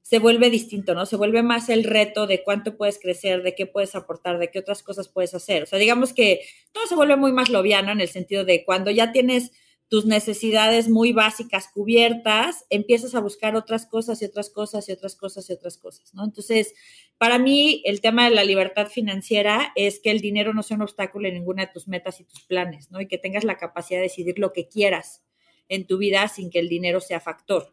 se 0.05 0.19
vuelve 0.19 0.51
distinto, 0.51 0.95
¿no? 0.95 1.07
Se 1.07 1.17
vuelve 1.17 1.43
más 1.43 1.71
el 1.71 1.83
reto 1.83 2.27
de 2.27 2.43
cuánto 2.43 2.77
puedes 2.77 2.99
crecer, 2.99 3.43
de 3.43 3.55
qué 3.55 3.65
puedes 3.65 3.95
aportar, 3.95 4.39
de 4.39 4.51
qué 4.51 4.59
otras 4.59 4.83
cosas 4.83 5.09
puedes 5.09 5.33
hacer. 5.33 5.63
O 5.63 5.67
sea, 5.67 5.79
digamos 5.79 6.13
que 6.13 6.41
todo 6.73 6.87
se 6.87 6.95
vuelve 6.95 7.17
muy 7.17 7.33
más 7.33 7.49
loviano 7.49 7.91
en 7.91 8.03
el 8.03 8.09
sentido 8.09 8.45
de 8.45 8.67
cuando 8.67 8.91
ya 8.91 9.13
tienes 9.13 9.53
tus 9.95 10.07
necesidades 10.07 10.89
muy 10.89 11.13
básicas 11.13 11.69
cubiertas, 11.73 12.67
empiezas 12.69 13.15
a 13.15 13.21
buscar 13.21 13.55
otras 13.55 13.87
cosas 13.87 14.21
y 14.21 14.25
otras 14.25 14.51
cosas 14.51 14.89
y 14.89 14.93
otras 14.93 15.15
cosas 15.15 15.49
y 15.49 15.53
otras 15.53 15.79
cosas, 15.79 16.13
¿no? 16.15 16.25
Entonces, 16.25 16.75
para 17.17 17.39
mí, 17.39 17.81
el 17.85 18.01
tema 18.01 18.25
de 18.25 18.35
la 18.35 18.43
libertad 18.43 18.89
financiera 18.89 19.73
es 19.77 20.01
que 20.01 20.11
el 20.11 20.21
dinero 20.21 20.53
no 20.53 20.65
sea 20.65 20.79
un 20.79 20.83
obstáculo 20.83 21.29
en 21.29 21.35
ninguna 21.35 21.67
de 21.67 21.73
tus 21.73 21.87
metas 21.87 22.19
y 22.19 22.25
tus 22.25 22.43
planes, 22.43 22.91
¿no? 22.91 23.01
Y 23.01 23.07
que 23.07 23.19
tengas 23.19 23.45
la 23.45 23.57
capacidad 23.57 24.01
de 24.01 24.09
decidir 24.09 24.41
lo 24.41 24.53
que 24.53 24.67
quieras 24.67 25.23
en 25.69 25.87
tu 25.87 25.97
vida 25.97 26.27
sin 26.27 26.51
que 26.51 26.59
el 26.59 26.69
dinero 26.69 26.99
sea 26.99 27.21
factor. 27.21 27.73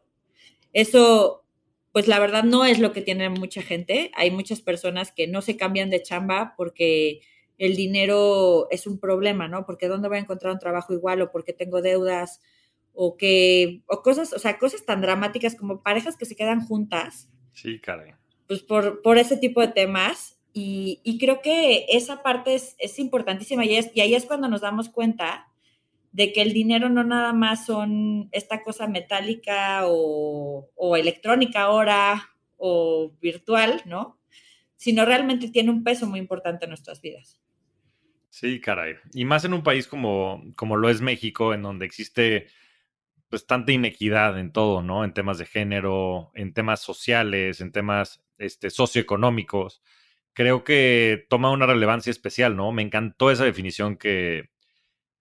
Eso 0.73 1.43
pues 1.91 2.07
la 2.07 2.19
verdad 2.19 2.43
no 2.43 2.65
es 2.65 2.77
lo 2.77 2.93
que 2.93 3.01
tiene 3.01 3.29
mucha 3.29 3.63
gente. 3.63 4.11
Hay 4.13 4.29
muchas 4.29 4.61
personas 4.61 5.11
que 5.11 5.25
no 5.25 5.41
se 5.41 5.57
cambian 5.57 5.89
de 5.89 6.03
chamba 6.03 6.53
porque 6.55 7.21
el 7.65 7.75
dinero 7.75 8.67
es 8.71 8.87
un 8.87 8.99
problema, 8.99 9.47
¿no? 9.47 9.65
Porque 9.65 9.87
dónde 9.87 10.07
voy 10.07 10.17
a 10.17 10.21
encontrar 10.21 10.53
un 10.53 10.59
trabajo 10.59 10.93
igual 10.93 11.21
o 11.21 11.31
porque 11.31 11.53
tengo 11.53 11.81
deudas 11.81 12.41
o 12.93 13.17
que 13.17 13.83
o 13.87 14.01
cosas, 14.01 14.33
o 14.33 14.39
sea, 14.39 14.59
cosas 14.59 14.85
tan 14.85 15.01
dramáticas 15.01 15.55
como 15.55 15.81
parejas 15.81 16.17
que 16.17 16.25
se 16.25 16.35
quedan 16.35 16.65
juntas. 16.65 17.29
Sí, 17.53 17.79
caray. 17.79 18.13
Pues 18.47 18.63
por, 18.63 19.01
por 19.01 19.17
ese 19.17 19.37
tipo 19.37 19.61
de 19.61 19.69
temas. 19.69 20.37
Y, 20.53 20.99
y 21.03 21.17
creo 21.17 21.41
que 21.41 21.85
esa 21.89 22.23
parte 22.23 22.55
es, 22.55 22.75
es 22.77 22.99
importantísima 22.99 23.63
y, 23.63 23.75
es, 23.75 23.89
y 23.95 24.01
ahí 24.01 24.15
es 24.15 24.25
cuando 24.25 24.49
nos 24.49 24.59
damos 24.59 24.89
cuenta 24.89 25.47
de 26.11 26.33
que 26.33 26.41
el 26.41 26.53
dinero 26.53 26.89
no 26.89 27.03
nada 27.03 27.33
más 27.33 27.65
son 27.65 28.29
esta 28.31 28.61
cosa 28.63 28.87
metálica 28.87 29.83
o, 29.85 30.67
electrónica 30.97 31.61
ahora 31.61 32.31
o 32.57 33.13
virtual, 33.21 33.81
¿no? 33.85 34.19
Sino 34.75 35.05
realmente 35.05 35.49
tiene 35.49 35.71
un 35.71 35.83
peso 35.83 36.07
muy 36.07 36.19
importante 36.19 36.65
en 36.65 36.69
nuestras 36.69 37.01
vidas. 37.01 37.39
Sí, 38.31 38.61
caray. 38.61 38.95
Y 39.13 39.25
más 39.25 39.43
en 39.43 39.53
un 39.53 39.61
país 39.61 39.87
como, 39.87 40.41
como 40.55 40.77
lo 40.77 40.89
es 40.89 41.01
México, 41.01 41.53
en 41.53 41.61
donde 41.63 41.85
existe 41.85 42.47
pues 43.29 43.45
tanta 43.45 43.73
inequidad 43.73 44.39
en 44.39 44.51
todo, 44.53 44.81
¿no? 44.81 45.03
En 45.05 45.13
temas 45.13 45.37
de 45.37 45.45
género, 45.45 46.31
en 46.33 46.53
temas 46.53 46.81
sociales, 46.81 47.61
en 47.61 47.71
temas 47.73 48.23
este, 48.37 48.69
socioeconómicos. 48.69 49.81
Creo 50.33 50.63
que 50.63 51.27
toma 51.29 51.51
una 51.51 51.65
relevancia 51.65 52.11
especial, 52.11 52.55
¿no? 52.55 52.71
Me 52.71 52.83
encantó 52.83 53.31
esa 53.31 53.45
definición 53.45 53.97
que, 53.97 54.49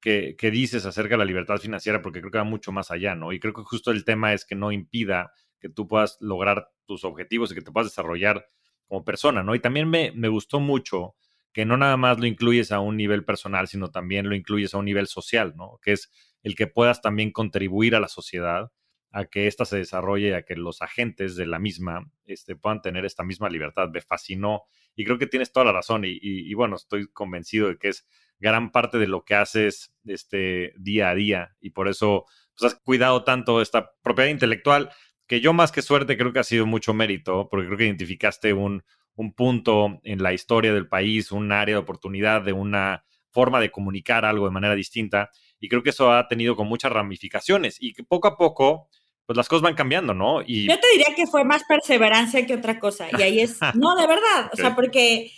que, 0.01 0.37
dices 0.53 0.87
acerca 0.87 1.15
de 1.15 1.19
la 1.19 1.25
libertad 1.25 1.59
financiera, 1.59 2.03
porque 2.03 2.21
creo 2.21 2.33
que 2.33 2.39
va 2.39 2.45
mucho 2.45 2.73
más 2.73 2.91
allá, 2.93 3.17
¿no? 3.17 3.33
Y 3.33 3.41
creo 3.41 3.55
que 3.55 3.63
justo 3.63 3.91
el 3.91 4.05
tema 4.05 4.35
es 4.35 4.45
que 4.45 4.55
no 4.55 4.73
impida 4.73 5.33
que 5.61 5.69
tú 5.69 5.89
puedas 5.89 6.17
lograr 6.21 6.71
tus 6.87 7.05
objetivos 7.05 7.53
y 7.53 7.55
que 7.57 7.63
te 7.63 7.73
puedas 7.73 7.91
desarrollar 7.91 8.49
como 8.87 9.05
persona, 9.05 9.43
¿no? 9.43 9.55
Y 9.55 9.61
también 9.61 9.89
me, 9.89 10.13
me 10.13 10.29
gustó 10.29 10.61
mucho 10.61 11.17
que 11.53 11.65
no 11.65 11.77
nada 11.77 11.97
más 11.97 12.19
lo 12.19 12.27
incluyes 12.27 12.73
a 12.73 12.81
un 12.81 12.97
nivel 12.97 13.25
personal, 13.25 13.67
sino 13.69 13.91
también 13.91 14.29
lo 14.29 14.35
incluyes 14.35 14.75
a 14.75 14.79
un 14.79 14.85
nivel 14.85 15.07
social, 15.07 15.55
¿no? 15.57 15.79
Que 15.83 15.93
es 15.93 16.11
el 16.43 16.55
que 16.55 16.67
puedas 16.67 17.03
también 17.03 17.33
contribuir 17.33 17.95
a 17.95 18.01
la 18.01 18.09
sociedad, 18.09 18.71
a 19.13 19.25
que 19.25 19.47
ésta 19.47 19.65
se 19.65 19.77
desarrolle, 19.77 20.35
a 20.37 20.43
que 20.43 20.55
los 20.55 20.83
agentes 20.83 21.35
de 21.35 21.47
la 21.47 21.59
misma 21.59 22.11
este, 22.25 22.55
puedan 22.55 22.81
tener 22.81 23.05
esta 23.05 23.25
misma 23.25 23.49
libertad. 23.49 23.89
Me 23.93 24.01
fascinó 24.01 24.63
y 24.95 25.05
creo 25.05 25.19
que 25.19 25.27
tienes 25.27 25.53
toda 25.53 25.67
la 25.67 25.73
razón 25.73 26.03
y, 26.05 26.55
bueno, 26.55 26.77
estoy 26.77 27.09
convencido 27.09 27.69
de 27.69 27.79
que 27.79 27.89
es 27.89 28.07
gran 28.39 28.71
parte 28.71 28.99
de 28.99 29.09
lo 29.09 29.25
que 29.25 29.35
haces 29.35 29.95
este, 30.05 30.73
día 30.79 31.11
a 31.11 31.15
día 31.15 31.57
y 31.61 31.71
por 31.71 31.89
eso 31.89 32.27
pues, 32.57 32.73
has 32.73 32.81
cuidado 32.81 33.25
tanto 33.25 33.61
esta 33.61 33.93
propiedad 34.03 34.31
intelectual 34.31 34.91
que 35.27 35.41
yo 35.41 35.53
más 35.53 35.73
que 35.73 35.83
suerte 35.83 36.17
creo 36.17 36.33
que 36.33 36.39
ha 36.39 36.45
sido 36.45 36.67
mucho 36.67 36.95
mérito 36.95 37.49
porque 37.51 37.67
creo 37.67 37.79
que 37.79 37.85
identificaste 37.85 38.53
un, 38.53 38.83
un 39.17 39.33
punto 39.33 40.01
en 40.05 40.23
la 40.23 40.33
historia 40.33 40.73
del 40.73 40.89
país, 40.89 41.33
un 41.33 41.53
área 41.53 41.75
de 41.77 41.81
oportunidad, 41.81 42.43
de 42.43 42.53
una 42.53 43.05
forma 43.31 43.61
de 43.61 43.71
comunicar 43.71 44.25
algo 44.25 44.47
de 44.47 44.53
manera 44.53 44.75
distinta 44.75 45.31
y 45.61 45.69
creo 45.69 45.83
que 45.83 45.91
eso 45.91 46.13
ha 46.13 46.27
tenido 46.27 46.57
con 46.57 46.67
muchas 46.67 46.91
ramificaciones 46.91 47.77
y 47.81 47.93
que 47.93 48.03
poco 48.03 48.29
a 48.29 48.37
poco 48.37 48.89
pues 49.27 49.37
las 49.37 49.49
cosas 49.49 49.63
van 49.63 49.75
cambiando, 49.75 50.13
¿no? 50.13 50.43
Y... 50.43 50.69
Yo 50.69 50.81
te 50.81 50.89
diría 50.91 51.15
que 51.15 51.29
fue 51.29 51.45
más 51.45 51.63
perseverancia 51.63 52.45
que 52.47 52.55
otra 52.55 52.81
cosa 52.81 53.07
y 53.17 53.23
ahí 53.23 53.41
es, 53.41 53.61
no, 53.75 53.95
de 53.95 54.07
verdad, 54.09 54.51
o 54.53 54.57
sea, 54.57 54.75
porque 54.75 55.31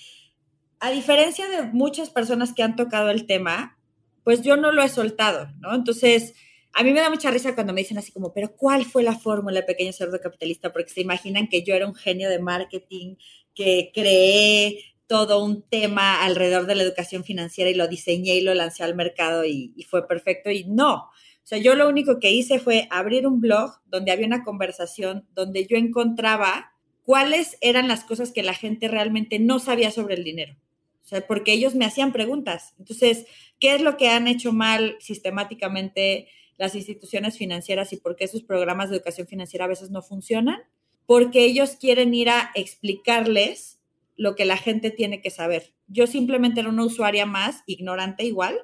a 0.81 0.91
diferencia 0.91 1.47
de 1.49 1.64
muchas 1.64 2.09
personas 2.09 2.55
que 2.55 2.62
han 2.62 2.75
tocado 2.75 3.11
el 3.11 3.27
tema, 3.27 3.79
pues 4.25 4.41
yo 4.43 4.57
no 4.57 4.73
lo 4.73 4.83
he 4.83 4.89
soltado, 4.89 5.49
¿no? 5.59 5.75
Entonces, 5.75 6.35
a 6.73 6.83
mí 6.83 6.93
me 6.93 7.01
da 7.01 7.11
mucha 7.11 7.31
risa 7.31 7.55
cuando 7.55 7.75
me 7.75 7.83
dicen 7.83 7.99
así 7.99 8.12
como, 8.12 8.33
pero 8.33 8.57
¿cuál 8.57 8.87
fue 8.87 9.03
la 9.03 9.18
fórmula 9.18 9.66
pequeño 9.66 9.93
cerdo 9.93 10.18
capitalista? 10.20 10.73
Porque 10.73 10.91
se 10.91 11.03
imaginan 11.03 11.49
que 11.49 11.62
yo 11.62 11.75
era 11.75 11.87
un 11.87 11.95
genio 11.95 12.31
de 12.31 12.39
marketing, 12.39 13.16
que 13.55 13.91
creé 13.95 14.85
todo 15.07 15.45
un 15.45 15.63
tema 15.63 16.25
alrededor 16.25 16.67
de 16.67 16.75
la 16.75 16.85
educación 16.85 17.23
financiera 17.23 17.71
y 17.71 17.75
lo 17.75 17.87
diseñé 17.87 18.37
y 18.37 18.41
lo 18.41 18.55
lancé 18.55 18.83
al 18.83 18.95
mercado 18.95 19.45
y, 19.45 19.75
fue 19.89 20.09
perfecto. 20.09 20.51
Y 20.51 20.65
no, 20.65 20.95
o 20.95 21.11
sea, 21.45 21.59
yo 21.59 21.75
lo 21.75 21.89
único 21.89 22.19
que 22.19 22.31
hice 22.31 22.59
fue 22.59 22.89
abrir 22.91 23.27
un 23.27 23.41
blog 23.41 23.73
donde 23.87 24.13
había 24.13 24.27
una 24.27 24.45
conversación 24.45 25.29
donde 25.35 25.67
yo 25.67 25.77
encontraba 25.77 26.73
cuáles 27.03 27.59
eran 27.61 27.89
las 27.89 28.05
cosas 28.05 28.33
que 28.33 28.43
la 28.43 28.55
gente 28.55 28.89
realmente 28.89 29.39
no 29.39 29.59
sabía 29.59 29.91
sobre 29.91 30.15
el 30.15 30.25
dinero. 30.25 30.57
O 31.05 31.07
sea, 31.07 31.27
porque 31.27 31.53
ellos 31.53 31.75
me 31.75 31.85
hacían 31.85 32.13
preguntas. 32.13 32.75
Entonces, 32.79 33.27
¿qué 33.59 33.75
es 33.75 33.83
lo 33.83 33.97
que 33.97 34.09
han 34.09 34.29
hecho 34.29 34.53
mal 34.53 34.97
sistemáticamente 35.01 36.29
las 36.57 36.75
instituciones 36.75 37.37
financieras 37.37 37.93
y 37.93 37.97
por 37.97 38.15
qué 38.15 38.29
sus 38.29 38.45
programas 38.45 38.89
de 38.89 38.97
educación 38.97 39.27
financiera 39.27 39.65
a 39.65 39.69
veces 39.69 39.91
no 39.91 40.01
funcionan? 40.01 40.63
Porque 41.07 41.45
ellos 41.45 41.77
quieren 41.77 42.15
ir 42.15 42.31
a 42.31 42.51
explicarles 42.55 43.81
lo 44.17 44.37
que 44.37 44.45
la 44.45 44.57
gente 44.57 44.91
tiene 44.91 45.21
que 45.21 45.31
saber. 45.31 45.75
Yo 45.89 46.07
simplemente 46.07 46.61
era 46.61 46.69
una 46.69 46.85
usuaria 46.85 47.27
más, 47.27 47.63
ignorante 47.67 48.25
igual, 48.25 48.59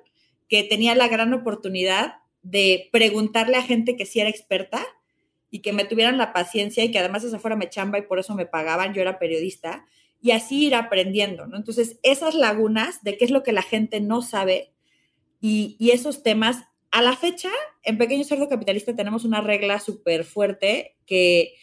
que 0.48 0.62
tenía 0.62 0.94
la 0.94 1.08
gran 1.08 1.34
oportunidad 1.34 2.16
de 2.42 2.88
preguntarle 2.92 3.56
a 3.56 3.62
gente 3.62 3.96
que 3.96 4.06
sí 4.06 4.20
era 4.20 4.30
experta 4.30 4.86
y 5.50 5.60
que 5.60 5.72
me 5.72 5.84
tuvieran 5.84 6.18
la 6.18 6.32
paciencia 6.32 6.84
y 6.84 6.90
que 6.90 6.98
además 6.98 7.24
esa 7.24 7.38
fuera 7.38 7.56
mi 7.56 7.68
chamba 7.68 7.98
y 7.98 8.02
por 8.02 8.18
eso 8.18 8.34
me 8.34 8.46
pagaban, 8.46 8.94
yo 8.94 9.00
era 9.00 9.18
periodista, 9.18 9.86
y 10.20 10.32
así 10.32 10.66
ir 10.66 10.74
aprendiendo, 10.74 11.46
¿no? 11.46 11.56
Entonces, 11.56 11.98
esas 12.02 12.34
lagunas 12.34 13.02
de 13.02 13.16
qué 13.16 13.24
es 13.24 13.30
lo 13.30 13.42
que 13.42 13.52
la 13.52 13.62
gente 13.62 14.00
no 14.00 14.20
sabe 14.20 14.72
y, 15.40 15.76
y 15.78 15.90
esos 15.90 16.22
temas, 16.22 16.64
a 16.90 17.02
la 17.02 17.16
fecha, 17.16 17.50
en 17.82 17.98
Pequeño 17.98 18.24
Cerdo 18.24 18.48
Capitalista 18.48 18.96
tenemos 18.96 19.24
una 19.24 19.40
regla 19.40 19.78
súper 19.78 20.24
fuerte 20.24 20.96
que 21.06 21.54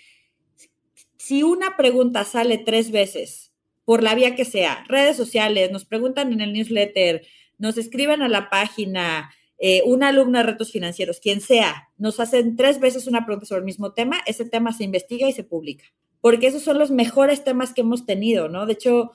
si 1.26 1.42
una 1.42 1.76
pregunta 1.76 2.24
sale 2.24 2.60
tres 2.60 2.92
veces, 2.92 3.52
por 3.84 4.04
la 4.04 4.14
vía 4.14 4.36
que 4.36 4.46
sea, 4.46 4.86
redes 4.88 5.18
sociales, 5.18 5.72
nos 5.72 5.84
preguntan 5.84 6.32
en 6.32 6.40
el 6.40 6.54
newsletter, 6.54 7.26
nos 7.58 7.80
escriben 7.80 8.22
a 8.22 8.30
la 8.30 8.52
página, 8.52 9.34
eh, 9.58 9.82
una 9.88 10.10
alumna 10.10 10.44
de 10.44 10.52
retos 10.52 10.72
financieros, 10.72 11.20
quien 11.20 11.42
sea, 11.42 11.90
nos 11.98 12.20
hacen 12.20 12.56
tres 12.56 12.80
veces 12.80 13.08
una 13.08 13.26
pregunta 13.26 13.48
sobre 13.48 13.62
el 13.62 13.66
mismo 13.66 13.92
tema, 13.92 14.22
ese 14.28 14.46
tema 14.46 14.72
se 14.72 14.84
investiga 14.84 15.28
y 15.28 15.34
se 15.34 15.44
publica. 15.44 15.86
Porque 16.22 16.46
esos 16.46 16.62
son 16.62 16.78
los 16.78 16.92
mejores 16.92 17.44
temas 17.44 17.74
que 17.74 17.82
hemos 17.82 18.06
tenido, 18.06 18.48
¿no? 18.48 18.68
De 18.68 18.74
hecho, 18.74 19.14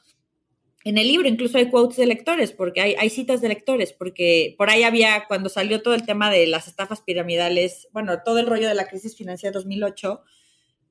en 0.82 0.98
el 0.98 1.06
libro 1.06 1.28
incluso 1.28 1.58
hay 1.58 1.70
quotes 1.70 1.98
de 1.98 2.06
lectores, 2.06 2.50
porque 2.50 2.80
hay, 2.80 2.96
hay 2.98 3.10
citas 3.10 3.40
de 3.40 3.50
lectores, 3.50 3.92
porque 3.92 4.56
por 4.58 4.68
ahí 4.68 4.82
había, 4.82 5.26
cuando 5.28 5.48
salió 5.48 5.80
todo 5.80 5.94
el 5.94 6.04
tema 6.04 6.28
de 6.28 6.48
las 6.48 6.66
estafas 6.66 7.02
piramidales, 7.02 7.86
bueno, 7.92 8.20
todo 8.24 8.40
el 8.40 8.48
rollo 8.48 8.66
de 8.66 8.74
la 8.74 8.88
crisis 8.88 9.16
financiera 9.16 9.52
2008, 9.52 10.24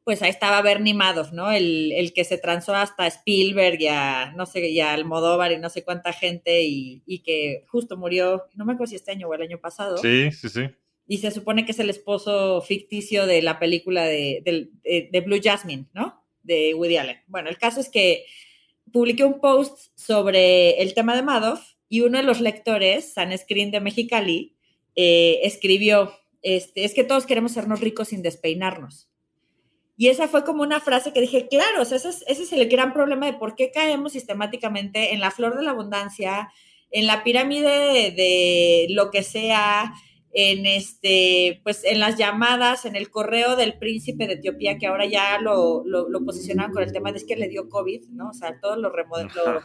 pues 0.09 0.23
ahí 0.23 0.31
estaba 0.31 0.63
Bernie 0.63 0.95
Madoff, 0.95 1.33
¿no? 1.33 1.51
El, 1.51 2.11
que 2.15 2.23
se 2.23 2.39
transó 2.39 2.73
hasta 2.73 3.05
Spielberg 3.05 3.79
y 3.79 3.89
a, 3.89 4.33
no 4.35 4.47
sé, 4.47 4.67
y 4.67 4.79
a 4.79 4.93
Almodóvar 4.93 5.51
y 5.51 5.59
no 5.59 5.69
sé 5.69 5.83
cuánta 5.83 6.13
gente 6.13 6.63
y, 6.63 7.21
que 7.23 7.63
justo 7.67 7.95
murió, 7.95 8.45
no 8.55 8.65
me 8.65 8.73
acuerdo 8.73 8.89
si 8.89 8.95
este 8.95 9.11
año 9.11 9.27
o 9.27 9.35
el 9.35 9.43
año 9.43 9.59
pasado. 9.59 9.99
Sí, 9.99 10.31
sí, 10.31 10.49
sí. 10.49 10.61
Y 11.05 11.19
se 11.19 11.29
supone 11.29 11.63
que 11.63 11.73
es 11.73 11.79
el 11.79 11.91
esposo 11.91 12.59
ficticio 12.61 13.27
de 13.27 13.43
la 13.43 13.59
película 13.59 14.03
de, 14.03 14.41
de 14.83 15.21
Blue 15.21 15.39
Jasmine, 15.43 15.85
¿no? 15.93 16.25
De 16.41 16.73
Woody 16.73 16.97
Allen. 16.97 17.17
Bueno, 17.27 17.51
el 17.51 17.59
caso 17.59 17.79
es 17.79 17.87
que 17.87 18.25
publiqué 18.91 19.23
un 19.25 19.39
post 19.39 19.91
sobre 19.93 20.81
el 20.81 20.95
tema 20.95 21.15
de 21.15 21.21
Madoff 21.21 21.61
y 21.87 22.01
uno 22.01 22.17
de 22.17 22.23
los 22.23 22.41
lectores, 22.41 23.13
San 23.13 23.37
Screen 23.37 23.69
de 23.69 23.79
Mexicali, 23.79 24.55
eh, 24.95 25.41
escribió, 25.43 26.11
este, 26.41 26.83
es 26.83 26.95
que 26.95 27.03
todos 27.03 27.27
queremos 27.27 27.51
sernos 27.51 27.79
ricos 27.79 28.07
sin 28.07 28.23
despeinarnos. 28.23 29.08
Y 29.99 30.07
esa 30.07 30.29
fue 30.29 30.45
como 30.45 30.63
una 30.63 30.79
frase 30.79 31.11
que 31.11 31.19
dije, 31.19 31.49
claro, 31.49 31.81
ese, 31.81 31.97
es, 31.97 32.23
ese 32.25 32.43
es 32.43 32.53
el 32.53 32.69
gran 32.69 32.93
problema 32.93 33.25
de 33.25 33.33
por 33.33 33.55
qué 33.55 33.69
caemos 33.69 34.13
sistemáticamente 34.13 35.13
en 35.13 35.19
la 35.19 35.29
flor 35.29 35.57
de 35.57 35.61
la 35.61 35.71
abundancia, 35.71 36.53
en 36.89 37.05
la 37.05 37.21
pirámide 37.21 38.11
de, 38.11 38.87
lo 38.91 39.11
que 39.11 39.23
sea, 39.23 39.93
en 40.31 40.65
este, 40.65 41.59
pues 41.65 41.83
en 41.83 41.99
las 41.99 42.15
llamadas, 42.17 42.85
en 42.85 42.95
el 42.95 43.11
correo 43.11 43.57
del 43.57 43.77
príncipe 43.77 44.25
de 44.25 44.35
Etiopía, 44.35 44.77
que 44.77 44.87
ahora 44.87 45.05
ya 45.05 45.37
lo, 45.41 45.83
lo, 45.85 46.23
posicionan 46.23 46.71
con 46.71 46.81
el 46.81 46.93
tema 46.93 47.11
de 47.11 47.17
es 47.17 47.25
que 47.25 47.35
le 47.35 47.49
dio 47.49 47.67
COVID, 47.67 48.07
¿no? 48.07 48.29
O 48.29 48.33
sea, 48.33 48.57
todos 48.61 48.77
lo, 48.77 48.93
lo, 48.93 49.61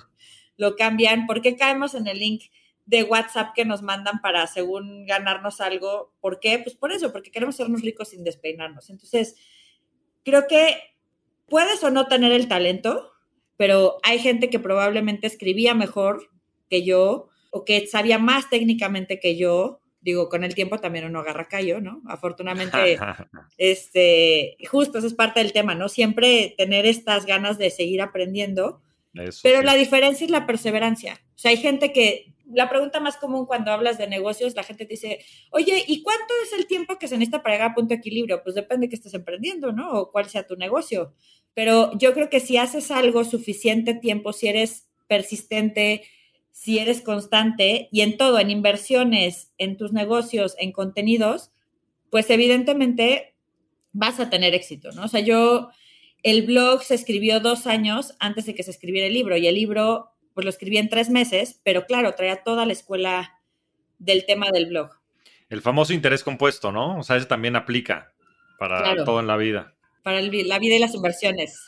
lo 0.57 0.75
cambian. 0.75 1.29
¿Por 1.29 1.43
qué 1.43 1.55
caemos 1.55 1.95
en 1.95 2.09
el 2.09 2.19
link 2.19 2.43
de 2.87 3.05
WhatsApp 3.05 3.55
que 3.55 3.65
nos 3.65 3.83
mandan 3.83 4.21
para, 4.21 4.49
según 4.49 5.07
ganarnos 5.07 5.61
algo? 5.61 6.13
¿Por 6.21 6.41
qué? 6.41 6.59
Pues 6.59 6.75
por 6.75 6.91
eso, 6.91 7.13
porque 7.13 7.31
queremos 7.31 7.55
sernos 7.55 7.83
ricos 7.83 8.09
sin 8.09 8.25
despeinarnos. 8.25 8.91
Entonces, 8.91 9.37
creo 10.25 10.47
que 10.49 10.77
puedes 11.49 11.83
o 11.85 11.91
no 11.91 12.07
tener 12.07 12.33
el 12.33 12.49
talento, 12.49 13.13
pero 13.57 13.99
hay 14.03 14.19
gente 14.19 14.51
que 14.51 14.59
probablemente 14.59 15.27
escribía 15.27 15.75
mejor 15.75 16.31
que 16.69 16.85
yo 16.85 17.29
o 17.51 17.65
que 17.65 17.87
sabía 17.87 18.19
más 18.19 18.51
técnicamente 18.51 19.21
que 19.21 19.37
yo. 19.37 19.81
Digo, 20.01 20.29
con 20.29 20.45
el 20.45 20.55
tiempo 20.55 20.79
también 20.79 21.07
uno 21.07 21.21
agarra 21.21 21.49
callo, 21.49 21.81
¿no? 21.81 22.03
Afortunadamente, 22.07 22.99
este, 23.59 24.57
justo 24.69 24.99
eso 24.99 25.07
es 25.07 25.15
parte 25.15 25.41
del 25.41 25.53
tema, 25.53 25.75
¿no? 25.75 25.89
Siempre 25.89 26.55
tener 26.59 26.85
estas 26.85 27.25
ganas 27.25 27.57
de 27.57 27.71
seguir 27.71 28.03
aprendiendo. 28.03 28.81
pero 29.43 29.63
la 29.63 29.75
diferencia 29.75 30.25
es 30.25 30.31
la 30.31 30.47
perseverancia. 30.47 31.21
O 31.37 31.39
sea, 31.39 31.53
hay 31.53 31.57
gente 31.57 31.93
que 31.93 32.34
la 32.55 32.69
pregunta 32.69 33.01
más 33.01 33.17
común 33.17 33.47
cuando 33.47 33.71
hablas 33.73 33.99
de 33.99 34.07
negocios, 34.07 34.55
la 34.55 34.63
gente 34.63 34.87
te 34.87 34.95
dice, 34.95 35.25
oye, 35.51 35.85
¿y 35.87 36.03
cuánto 36.03 36.33
es 36.45 36.53
el 36.59 36.67
tiempo 36.67 36.99
que 36.99 37.09
se 37.09 37.17
necesita 37.17 37.43
para 37.43 37.57
llegar 37.57 37.71
a 37.73 37.75
punto 37.75 37.91
de 37.91 37.97
equilibrio? 37.97 38.43
Pues 38.43 38.55
depende 38.55 38.87
de 38.87 38.91
que 38.91 38.97
estés 38.97 39.15
emprendiendo, 39.15 39.73
¿no? 39.73 39.93
O 39.93 40.13
cuál 40.13 40.29
sea 40.29 40.47
tu 40.47 40.57
negocio. 40.57 41.15
Pero 41.55 41.97
yo 41.99 42.15
creo 42.15 42.31
que 42.31 42.41
si 42.41 42.57
haces 42.57 42.91
algo 42.91 43.25
suficiente 43.25 43.95
tiempo, 43.95 44.33
si 44.33 44.49
eres 44.49 44.89
persistente, 45.07 46.03
si 46.51 46.79
eres 46.79 47.01
constante 47.01 47.89
y 47.91 48.03
en 48.03 48.17
todo, 48.17 48.39
en 48.39 48.51
inversiones, 48.51 49.53
en 49.59 49.77
tus 49.77 49.93
negocios, 49.93 50.55
en 50.59 50.73
contenidos, 50.73 51.51
pues 52.11 52.31
evidentemente 52.31 53.35
vas 53.93 54.21
a 54.21 54.31
tener 54.31 54.55
éxito, 54.55 54.93
¿no? 54.93 55.05
O 55.05 55.09
sea, 55.09 55.21
yo, 55.21 55.71
el 56.23 56.43
blog 56.43 56.83
se 56.83 56.95
escribió 56.95 57.41
dos 57.41 57.67
años 57.67 58.15
antes 58.19 58.47
de 58.47 58.55
que 58.55 58.63
se 58.63 58.71
escribiera 58.71 59.07
el 59.07 59.15
libro 59.15 59.37
y 59.37 59.47
el 59.47 59.55
libro 59.55 60.14
pues 60.35 60.45
lo 60.45 60.51
escribí 60.51 60.79
en 60.79 60.89
tres 60.89 61.09
meses, 61.09 61.61
pero 61.65 61.87
claro, 61.87 62.15
traía 62.15 62.43
toda 62.43 62.67
la 62.67 62.73
escuela 62.73 63.41
del 63.99 64.27
tema 64.27 64.49
del 64.53 64.67
blog. 64.67 64.91
El 65.49 65.63
famoso 65.63 65.93
interés 65.93 66.25
compuesto, 66.25 66.73
¿no? 66.73 66.99
O 66.99 67.03
sea, 67.03 67.17
eso 67.17 67.27
también 67.27 67.57
aplica 67.57 68.13
para 68.59 69.05
todo 69.05 69.21
en 69.21 69.27
la 69.27 69.37
vida. 69.37 69.75
Para 70.03 70.21
la 70.21 70.59
vida 70.59 70.75
y 70.75 70.79
las 70.79 70.95
inversiones. 70.95 71.59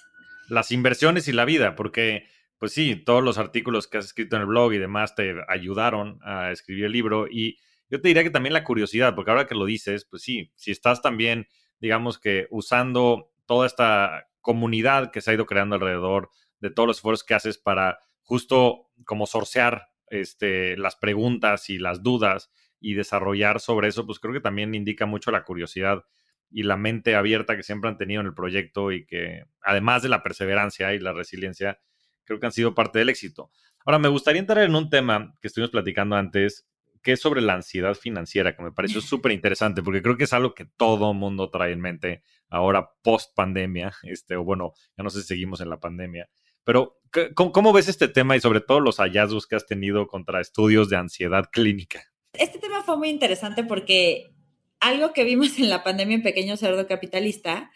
Las 0.48 0.70
inversiones 0.72 1.28
y 1.28 1.32
la 1.32 1.44
vida, 1.44 1.74
porque, 1.74 2.26
pues 2.58 2.72
sí, 2.72 2.96
todos 2.96 3.22
los 3.22 3.38
artículos 3.38 3.86
que 3.86 3.98
has 3.98 4.06
escrito 4.06 4.36
en 4.36 4.42
el 4.42 4.48
blog 4.48 4.72
y 4.72 4.78
demás 4.78 5.14
te 5.14 5.34
ayudaron 5.48 6.18
a 6.22 6.50
escribir 6.50 6.86
el 6.86 6.92
libro. 6.92 7.26
Y 7.30 7.58
yo 7.88 8.00
te 8.00 8.08
diría 8.08 8.24
que 8.24 8.30
también 8.30 8.52
la 8.52 8.64
curiosidad, 8.64 9.14
porque 9.14 9.30
ahora 9.30 9.46
que 9.46 9.54
lo 9.54 9.64
dices, 9.64 10.04
pues 10.04 10.22
sí, 10.22 10.52
si 10.56 10.70
estás 10.70 11.02
también, 11.02 11.46
digamos 11.80 12.18
que 12.18 12.46
usando 12.50 13.30
toda 13.46 13.66
esta 13.66 14.28
comunidad 14.40 15.10
que 15.10 15.20
se 15.20 15.30
ha 15.30 15.34
ido 15.34 15.46
creando 15.46 15.76
alrededor 15.76 16.30
de 16.60 16.70
todos 16.70 16.86
los 16.86 16.96
esfuerzos 16.98 17.24
que 17.24 17.34
haces 17.34 17.58
para 17.58 17.98
justo 18.26 18.90
como 19.04 19.26
sorcear 19.26 19.88
este, 20.08 20.76
las 20.76 20.96
preguntas 20.96 21.70
y 21.70 21.78
las 21.78 22.02
dudas 22.02 22.50
y 22.80 22.94
desarrollar 22.94 23.60
sobre 23.60 23.88
eso, 23.88 24.04
pues 24.04 24.18
creo 24.18 24.34
que 24.34 24.40
también 24.40 24.74
indica 24.74 25.06
mucho 25.06 25.30
la 25.30 25.44
curiosidad 25.44 26.04
y 26.50 26.62
la 26.62 26.76
mente 26.76 27.16
abierta 27.16 27.56
que 27.56 27.62
siempre 27.62 27.88
han 27.88 27.96
tenido 27.96 28.20
en 28.20 28.26
el 28.26 28.34
proyecto 28.34 28.92
y 28.92 29.06
que 29.06 29.44
además 29.62 30.02
de 30.02 30.08
la 30.08 30.22
perseverancia 30.22 30.92
y 30.92 30.98
la 30.98 31.12
resiliencia, 31.12 31.80
creo 32.24 32.38
que 32.38 32.46
han 32.46 32.52
sido 32.52 32.74
parte 32.74 32.98
del 32.98 33.08
éxito. 33.08 33.50
Ahora, 33.84 33.98
me 33.98 34.08
gustaría 34.08 34.40
entrar 34.40 34.64
en 34.64 34.74
un 34.74 34.90
tema 34.90 35.34
que 35.40 35.48
estuvimos 35.48 35.70
platicando 35.70 36.16
antes, 36.16 36.68
que 37.02 37.12
es 37.12 37.20
sobre 37.20 37.40
la 37.40 37.54
ansiedad 37.54 37.94
financiera, 37.94 38.56
que 38.56 38.62
me 38.62 38.72
pareció 38.72 39.00
súper 39.00 39.32
interesante, 39.32 39.82
porque 39.82 40.02
creo 40.02 40.16
que 40.16 40.24
es 40.24 40.32
algo 40.32 40.54
que 40.54 40.64
todo 40.64 41.14
mundo 41.14 41.50
trae 41.50 41.72
en 41.72 41.80
mente 41.80 42.22
ahora 42.48 42.90
post 43.02 43.34
pandemia, 43.34 43.92
este, 44.02 44.36
o 44.36 44.44
bueno, 44.44 44.72
ya 44.96 45.04
no 45.04 45.10
sé 45.10 45.22
si 45.22 45.28
seguimos 45.28 45.60
en 45.60 45.70
la 45.70 45.80
pandemia, 45.80 46.28
pero, 46.66 46.98
¿cómo, 47.36 47.72
ves 47.72 47.86
este 47.86 48.08
tema 48.08 48.34
y 48.34 48.40
sobre 48.40 48.60
todo 48.60 48.80
los 48.80 48.96
hallazgos 48.96 49.46
que 49.46 49.54
has 49.54 49.66
tenido 49.66 50.08
contra 50.08 50.40
estudios 50.40 50.88
de 50.88 50.96
ansiedad 50.96 51.44
clínica? 51.52 52.12
Este 52.32 52.58
tema 52.58 52.82
fue 52.82 52.96
muy 52.96 53.08
interesante 53.08 53.62
porque 53.62 54.34
algo 54.80 55.12
que 55.12 55.22
vimos 55.22 55.56
en 55.60 55.70
la 55.70 55.84
pandemia 55.84 56.16
en 56.16 56.24
Pequeño 56.24 56.56
Cerdo 56.56 56.88
Capitalista 56.88 57.70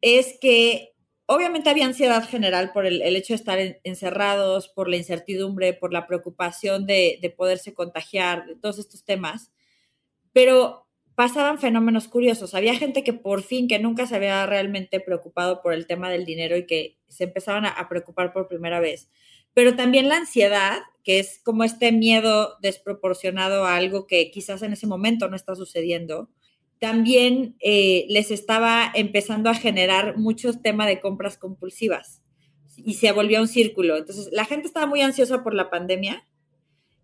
es 0.00 0.38
que 0.40 0.94
obviamente 1.26 1.68
había 1.68 1.84
ansiedad 1.84 2.26
general 2.26 2.72
por 2.72 2.86
el, 2.86 3.02
hecho 3.02 3.34
de 3.34 3.36
estar 3.36 3.58
encerrados, 3.84 4.68
por 4.70 4.88
la 4.88 4.96
incertidumbre, 4.96 5.74
por 5.74 5.92
la 5.92 6.06
preocupación 6.06 6.86
de, 6.86 7.18
de 7.20 7.28
poderse 7.28 7.74
contagiar, 7.74 8.46
todos 8.62 8.78
estos 8.78 9.04
temas, 9.04 9.52
pero 10.32 10.83
pasaban 11.14 11.58
fenómenos 11.58 12.08
curiosos. 12.08 12.54
Había 12.54 12.74
gente 12.74 13.04
que 13.04 13.12
por 13.12 13.42
fin, 13.42 13.68
que 13.68 13.78
nunca 13.78 14.06
se 14.06 14.16
había 14.16 14.44
realmente 14.46 15.00
preocupado 15.00 15.62
por 15.62 15.72
el 15.72 15.86
tema 15.86 16.10
del 16.10 16.24
dinero 16.24 16.56
y 16.56 16.66
que 16.66 16.98
se 17.08 17.24
empezaban 17.24 17.66
a, 17.66 17.88
preocupar 17.88 18.32
por 18.32 18.48
primera 18.48 18.80
vez. 18.80 19.10
Pero 19.52 19.76
también 19.76 20.08
la 20.08 20.16
ansiedad, 20.16 20.80
que 21.04 21.20
es 21.20 21.40
como 21.44 21.62
este 21.62 21.92
miedo 21.92 22.56
desproporcionado 22.60 23.64
a 23.64 23.76
algo 23.76 24.06
que 24.06 24.30
quizás 24.30 24.62
en 24.62 24.72
ese 24.72 24.86
momento 24.86 25.28
no 25.28 25.36
está 25.36 25.54
sucediendo, 25.54 26.28
también 26.80 27.56
eh, 27.60 28.06
les 28.08 28.32
estaba 28.32 28.90
empezando 28.94 29.48
a 29.48 29.54
generar 29.54 30.18
muchos 30.18 30.60
temas 30.60 30.88
de 30.88 31.00
compras 31.00 31.38
compulsivas. 31.38 32.22
Y 32.76 32.94
se 32.94 33.12
volvió 33.12 33.40
un 33.40 33.46
círculo. 33.46 33.96
Entonces, 33.96 34.28
la 34.32 34.44
gente 34.44 34.66
estaba 34.66 34.86
muy 34.86 35.00
ansiosa 35.00 35.44
por 35.44 35.54
la 35.54 35.70
pandemia 35.70 36.26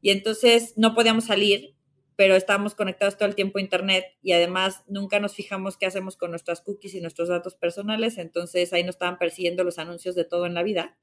y 0.03 0.11
entonces 0.11 0.75
no 0.77 0.95
podíamos 0.95 1.25
salir, 1.25 1.75
pero 2.21 2.37
estábamos 2.37 2.75
conectados 2.75 3.17
todo 3.17 3.31
el 3.31 3.35
tiempo 3.35 3.57
a 3.57 3.63
Internet 3.63 4.05
y 4.21 4.33
además 4.33 4.83
nunca 4.87 5.21
nos 5.21 5.35
fijamos 5.35 5.79
qué 5.79 5.87
hacemos 5.87 6.19
con 6.19 6.29
nuestras 6.29 6.61
cookies 6.61 6.95
y 6.95 7.01
nuestros 7.01 7.31
datos 7.31 7.55
personales, 7.55 8.19
entonces 8.19 8.75
ahí 8.75 8.85
nos 8.85 8.97
estaban 8.97 9.17
persiguiendo 9.17 9.65
los 9.65 9.79
anuncios 9.79 10.15
de 10.15 10.27
todo 10.27 10.45
en 10.45 10.53
la 10.53 10.63
vida 10.63 10.99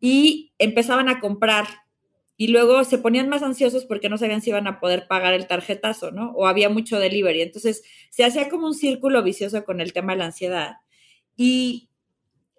y 0.00 0.52
empezaban 0.58 1.08
a 1.08 1.20
comprar 1.20 1.66
y 2.36 2.48
luego 2.48 2.82
se 2.82 2.98
ponían 2.98 3.28
más 3.28 3.44
ansiosos 3.44 3.84
porque 3.84 4.08
no 4.08 4.18
sabían 4.18 4.42
si 4.42 4.50
iban 4.50 4.66
a 4.66 4.80
poder 4.80 5.06
pagar 5.06 5.32
el 5.32 5.46
tarjetazo, 5.46 6.10
¿no? 6.10 6.32
O 6.32 6.48
había 6.48 6.68
mucho 6.68 6.98
delivery. 6.98 7.40
Entonces 7.40 7.84
se 8.10 8.24
hacía 8.24 8.48
como 8.48 8.66
un 8.66 8.74
círculo 8.74 9.22
vicioso 9.22 9.64
con 9.64 9.80
el 9.80 9.92
tema 9.92 10.14
de 10.14 10.18
la 10.18 10.24
ansiedad. 10.24 10.78
Y 11.36 11.88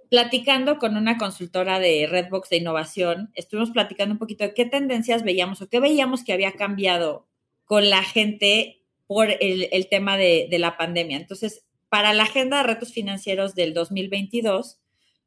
platicando 0.10 0.78
con 0.78 0.96
una 0.96 1.18
consultora 1.18 1.80
de 1.80 2.08
Redbox 2.10 2.48
de 2.48 2.58
innovación, 2.60 3.32
estuvimos 3.36 3.72
platicando 3.72 4.14
un 4.14 4.20
poquito 4.20 4.46
de 4.46 4.54
qué 4.54 4.64
tendencias 4.64 5.24
veíamos 5.24 5.62
o 5.62 5.68
qué 5.68 5.82
veíamos 5.82 6.24
que 6.24 6.32
había 6.32 6.54
cambiado 6.54 7.28
con 7.74 7.90
la 7.90 8.04
gente 8.04 8.84
por 9.08 9.30
el, 9.40 9.88
tema 9.90 10.16
de, 10.16 10.48
la 10.60 10.78
pandemia. 10.78 11.18
Entonces, 11.18 11.66
para 11.90 12.14
la 12.14 12.22
agenda 12.22 12.58
de 12.58 12.64
retos 12.66 12.94
financieros 12.94 13.56
del 13.56 13.74
2022, 13.74 14.78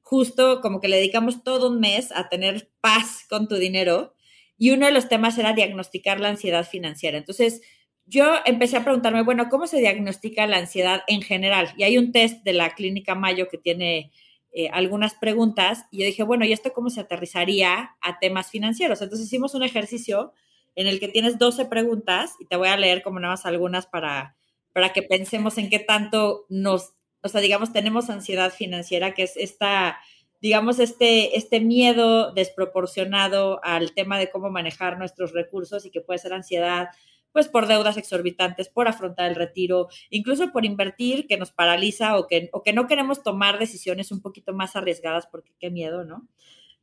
justo 0.00 0.60
como 0.60 0.80
que 0.80 0.86
le 0.86 0.98
dedicamos 0.98 1.42
todo 1.42 1.70
un 1.70 1.80
mes 1.80 2.12
a 2.12 2.28
tener 2.28 2.70
paz 2.80 3.26
con 3.28 3.48
tu 3.48 3.56
dinero 3.56 4.14
y 4.56 4.70
uno 4.70 4.86
de 4.86 4.92
los 4.92 5.08
temas 5.08 5.36
era 5.38 5.54
diagnosticar 5.54 6.20
la 6.20 6.28
ansiedad 6.28 6.64
financiera. 6.64 7.18
Entonces, 7.18 7.62
yo 8.04 8.36
empecé 8.44 8.76
a 8.76 8.84
preguntarme, 8.84 9.24
bueno, 9.24 9.48
¿cómo 9.48 9.66
se 9.66 9.80
diagnostica 9.80 10.46
la 10.46 10.58
ansiedad 10.58 11.02
en 11.08 11.22
general? 11.22 11.74
Y 11.76 11.82
hay 11.82 11.98
un 11.98 12.12
test 12.12 12.44
de 12.44 12.52
la 12.52 12.76
clínica 12.76 13.16
Mayo 13.16 13.48
que 13.48 13.58
tiene 13.58 14.12
eh, 14.52 14.68
algunas 14.72 15.14
preguntas 15.14 15.86
y 15.90 15.98
yo 15.98 16.06
dije, 16.06 16.22
bueno, 16.22 16.44
¿y 16.44 16.52
esto 16.52 16.72
cómo 16.72 16.90
se 16.90 17.00
aterrizaría 17.00 17.96
a 18.00 18.20
temas 18.20 18.52
financieros? 18.52 19.02
Entonces 19.02 19.26
hicimos 19.26 19.56
un 19.56 19.64
ejercicio 19.64 20.32
en 20.76 20.86
el 20.86 21.00
que 21.00 21.08
tienes 21.08 21.38
12 21.38 21.66
preguntas 21.66 22.34
y 22.38 22.46
te 22.46 22.56
voy 22.56 22.68
a 22.68 22.76
leer 22.76 23.02
como 23.02 23.18
nada 23.18 23.34
más 23.34 23.46
algunas 23.46 23.86
para, 23.86 24.36
para 24.72 24.92
que 24.92 25.02
pensemos 25.02 25.58
en 25.58 25.68
qué 25.68 25.80
tanto 25.80 26.46
nos, 26.48 26.92
o 27.22 27.28
sea, 27.28 27.40
digamos, 27.40 27.72
tenemos 27.72 28.08
ansiedad 28.10 28.52
financiera, 28.52 29.14
que 29.14 29.24
es 29.24 29.36
esta 29.36 29.98
digamos, 30.40 30.78
este, 30.78 31.36
este 31.36 31.60
miedo 31.60 32.32
desproporcionado 32.32 33.60
al 33.64 33.92
tema 33.92 34.18
de 34.18 34.30
cómo 34.30 34.50
manejar 34.50 34.98
nuestros 34.98 35.32
recursos 35.32 35.86
y 35.86 35.90
que 35.90 36.00
puede 36.00 36.18
ser 36.18 36.32
ansiedad, 36.32 36.90
pues 37.32 37.48
por 37.48 37.66
deudas 37.66 37.96
exorbitantes, 37.96 38.68
por 38.68 38.88
afrontar 38.88 39.28
el 39.28 39.34
retiro, 39.34 39.88
incluso 40.10 40.52
por 40.52 40.64
invertir 40.64 41.26
que 41.26 41.36
nos 41.36 41.52
paraliza 41.52 42.16
o 42.18 42.26
que, 42.26 42.48
o 42.52 42.62
que 42.62 42.72
no 42.72 42.86
queremos 42.86 43.22
tomar 43.22 43.58
decisiones 43.58 44.10
un 44.10 44.22
poquito 44.22 44.54
más 44.54 44.76
arriesgadas 44.76 45.26
porque 45.26 45.52
qué 45.58 45.70
miedo, 45.70 46.04
¿no? 46.04 46.26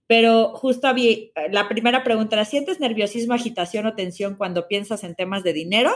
Pero 0.07 0.49
justo 0.49 0.87
había, 0.87 1.17
la 1.49 1.69
primera 1.69 2.03
pregunta 2.03 2.35
era, 2.35 2.45
¿sientes 2.45 2.79
nerviosismo, 2.79 3.33
agitación 3.33 3.85
o 3.85 3.95
tensión 3.95 4.35
cuando 4.35 4.67
piensas 4.67 5.03
en 5.03 5.15
temas 5.15 5.43
de 5.43 5.53
dinero? 5.53 5.93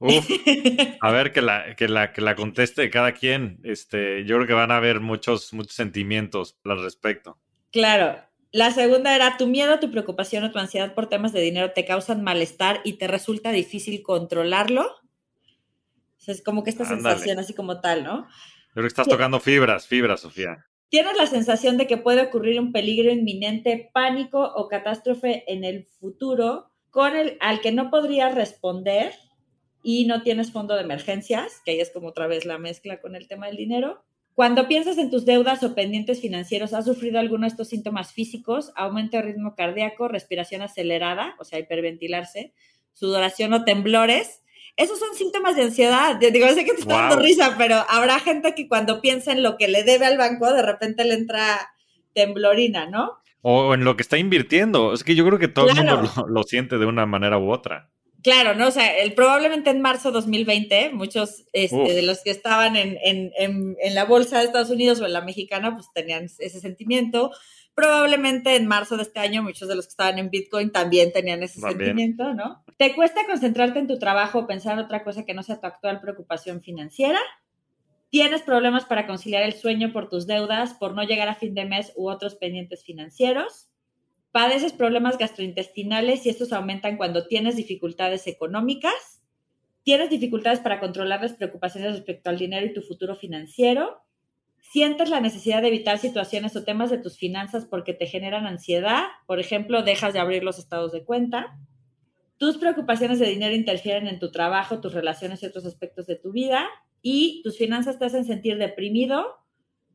a 1.00 1.10
ver, 1.12 1.32
que 1.32 1.42
la, 1.42 1.76
que 1.76 1.88
la, 1.88 2.12
que 2.12 2.20
la 2.22 2.34
conteste 2.34 2.88
cada 2.90 3.12
quien. 3.12 3.60
Este, 3.64 4.24
yo 4.24 4.36
creo 4.36 4.46
que 4.46 4.54
van 4.54 4.70
a 4.70 4.78
haber 4.78 5.00
muchos, 5.00 5.52
muchos 5.52 5.74
sentimientos 5.74 6.58
al 6.64 6.82
respecto. 6.82 7.38
Claro. 7.70 8.18
La 8.52 8.72
segunda 8.72 9.14
era, 9.14 9.36
¿tu 9.36 9.46
miedo, 9.46 9.78
tu 9.78 9.90
preocupación 9.90 10.42
o 10.42 10.50
tu 10.50 10.58
ansiedad 10.58 10.94
por 10.94 11.08
temas 11.08 11.32
de 11.32 11.40
dinero 11.40 11.70
te 11.70 11.84
causan 11.84 12.24
malestar 12.24 12.80
y 12.82 12.94
te 12.94 13.06
resulta 13.06 13.52
difícil 13.52 14.02
controlarlo? 14.02 14.86
O 14.86 16.22
sea, 16.22 16.34
es 16.34 16.42
como 16.42 16.64
que 16.64 16.70
esta 16.70 16.84
sensación 16.84 17.38
así 17.38 17.54
como 17.54 17.80
tal, 17.80 18.02
¿no? 18.02 18.22
Yo 18.22 18.74
creo 18.74 18.84
que 18.84 18.88
estás 18.88 19.06
tocando 19.06 19.38
fibras, 19.38 19.86
fibras, 19.86 20.20
Sofía. 20.20 20.66
¿Tienes 20.90 21.16
la 21.16 21.26
sensación 21.26 21.78
de 21.78 21.86
que 21.86 21.96
puede 21.96 22.20
ocurrir 22.20 22.60
un 22.60 22.72
peligro 22.72 23.10
inminente, 23.10 23.90
pánico 23.94 24.52
o 24.54 24.68
catástrofe 24.68 25.44
en 25.50 25.64
el 25.64 25.86
futuro 25.86 26.66
con 26.90 27.16
el 27.16 27.38
al 27.40 27.60
que 27.60 27.72
no 27.72 27.90
podrías 27.90 28.34
responder? 28.34 29.14
y 29.82 30.04
no 30.06 30.22
tienes 30.22 30.52
fondo 30.52 30.74
de 30.74 30.82
emergencias, 30.82 31.60
que 31.64 31.72
ahí 31.72 31.80
es 31.80 31.90
como 31.90 32.08
otra 32.08 32.26
vez 32.26 32.44
la 32.44 32.58
mezcla 32.58 33.00
con 33.00 33.16
el 33.16 33.28
tema 33.28 33.46
del 33.46 33.56
dinero. 33.56 34.02
Cuando 34.34 34.68
piensas 34.68 34.98
en 34.98 35.10
tus 35.10 35.24
deudas 35.24 35.62
o 35.62 35.74
pendientes 35.74 36.20
financieros, 36.20 36.72
¿has 36.72 36.84
sufrido 36.84 37.18
alguno 37.18 37.42
de 37.42 37.48
estos 37.48 37.68
síntomas 37.68 38.12
físicos? 38.12 38.72
Aumento 38.76 39.16
de 39.16 39.24
ritmo 39.24 39.54
cardíaco, 39.54 40.08
respiración 40.08 40.62
acelerada, 40.62 41.34
o 41.38 41.44
sea, 41.44 41.58
hiperventilarse, 41.58 42.52
sudoración 42.92 43.52
o 43.52 43.64
temblores. 43.64 44.42
Esos 44.80 44.98
son 44.98 45.14
síntomas 45.14 45.56
de 45.56 45.64
ansiedad. 45.64 46.16
Digo, 46.16 46.48
sé 46.48 46.64
que 46.64 46.72
te 46.72 46.80
está 46.80 47.08
dando 47.08 47.16
risa, 47.22 47.54
pero 47.58 47.76
habrá 47.88 48.18
gente 48.18 48.54
que 48.54 48.66
cuando 48.66 49.00
piensa 49.00 49.32
en 49.32 49.42
lo 49.42 49.58
que 49.58 49.68
le 49.68 49.84
debe 49.84 50.06
al 50.06 50.16
banco, 50.16 50.52
de 50.52 50.62
repente 50.62 51.04
le 51.04 51.14
entra 51.14 51.70
temblorina, 52.14 52.86
¿no? 52.86 53.18
O 53.42 53.74
en 53.74 53.84
lo 53.84 53.96
que 53.96 54.02
está 54.02 54.16
invirtiendo. 54.16 54.94
Es 54.94 55.04
que 55.04 55.14
yo 55.14 55.26
creo 55.26 55.38
que 55.38 55.48
todo 55.48 55.68
el 55.68 55.76
mundo 55.76 56.26
lo 56.28 56.42
siente 56.44 56.78
de 56.78 56.86
una 56.86 57.04
manera 57.04 57.38
u 57.38 57.52
otra. 57.52 57.90
Claro, 58.22 58.54
¿no? 58.54 58.68
O 58.68 58.70
sea, 58.70 58.98
el, 58.98 59.14
probablemente 59.14 59.70
en 59.70 59.80
marzo 59.80 60.10
2020, 60.12 60.90
muchos 60.92 61.44
este, 61.52 61.94
de 61.94 62.02
los 62.02 62.22
que 62.22 62.30
estaban 62.30 62.76
en, 62.76 62.98
en, 63.02 63.32
en, 63.36 63.94
la 63.94 64.04
bolsa 64.04 64.38
de 64.38 64.44
Estados 64.44 64.70
Unidos 64.70 65.00
o 65.00 65.06
en 65.06 65.14
la 65.14 65.22
mexicana, 65.22 65.74
pues 65.74 65.88
tenían 65.94 66.24
ese 66.24 66.60
sentimiento. 66.60 67.32
Probablemente 67.80 68.56
en 68.56 68.66
marzo 68.66 68.96
de 68.96 69.02
este 69.04 69.20
año, 69.20 69.42
muchos 69.42 69.68
de 69.68 69.74
los 69.74 69.86
que 69.86 69.90
estaban 69.90 70.18
en 70.18 70.30
Bitcoin 70.30 70.70
también 70.70 71.12
tenían 71.12 71.42
ese 71.42 71.60
sentimiento, 71.60 72.34
¿no? 72.34 72.64
¿Te 72.76 72.94
cuesta 72.94 73.26
concentrarte 73.26 73.78
en 73.78 73.86
tu 73.86 73.98
trabajo 73.98 74.40
o 74.40 74.46
pensar 74.46 74.74
en 74.74 74.84
otra 74.84 75.02
cosa 75.04 75.24
que 75.24 75.34
no 75.34 75.42
sea 75.42 75.60
tu 75.60 75.66
actual 75.66 76.00
preocupación 76.00 76.60
financiera? 76.60 77.18
¿Tienes 78.10 78.42
problemas 78.42 78.84
para 78.84 79.06
conciliar 79.06 79.42
el 79.44 79.52
sueño 79.52 79.92
por 79.92 80.08
tus 80.08 80.26
deudas, 80.26 80.74
por 80.74 80.94
no 80.94 81.02
llegar 81.04 81.28
a 81.28 81.34
fin 81.34 81.54
de 81.54 81.64
mes 81.64 81.92
u 81.96 82.10
otros 82.10 82.34
pendientes 82.34 82.84
financieros? 82.84 83.70
padeces 84.32 84.72
problemas 84.72 85.18
gastrointestinales 85.18 86.24
y 86.24 86.30
estos 86.30 86.52
aumentan 86.52 86.96
cuando 86.96 87.26
tienes 87.26 87.56
dificultades 87.56 88.26
económicas, 88.26 89.22
tienes 89.82 90.10
dificultades 90.10 90.60
para 90.60 90.80
controlar 90.80 91.20
las 91.22 91.32
preocupaciones 91.32 91.92
respecto 91.92 92.30
al 92.30 92.38
dinero 92.38 92.66
y 92.66 92.72
tu 92.72 92.82
futuro 92.82 93.16
financiero, 93.16 94.02
sientes 94.70 95.10
la 95.10 95.20
necesidad 95.20 95.62
de 95.62 95.68
evitar 95.68 95.98
situaciones 95.98 96.54
o 96.54 96.64
temas 96.64 96.90
de 96.90 96.98
tus 96.98 97.18
finanzas 97.18 97.66
porque 97.66 97.92
te 97.92 98.06
generan 98.06 98.46
ansiedad, 98.46 99.04
por 99.26 99.40
ejemplo, 99.40 99.82
dejas 99.82 100.12
de 100.12 100.20
abrir 100.20 100.44
los 100.44 100.58
estados 100.58 100.92
de 100.92 101.04
cuenta, 101.04 101.58
tus 102.36 102.56
preocupaciones 102.56 103.18
de 103.18 103.26
dinero 103.26 103.54
interfieren 103.54 104.06
en 104.06 104.20
tu 104.20 104.30
trabajo, 104.30 104.80
tus 104.80 104.94
relaciones 104.94 105.42
y 105.42 105.46
otros 105.46 105.66
aspectos 105.66 106.06
de 106.06 106.14
tu 106.14 106.30
vida 106.30 106.68
y 107.02 107.42
tus 107.42 107.58
finanzas 107.58 107.98
te 107.98 108.04
hacen 108.04 108.24
sentir 108.24 108.58
deprimido 108.58 109.26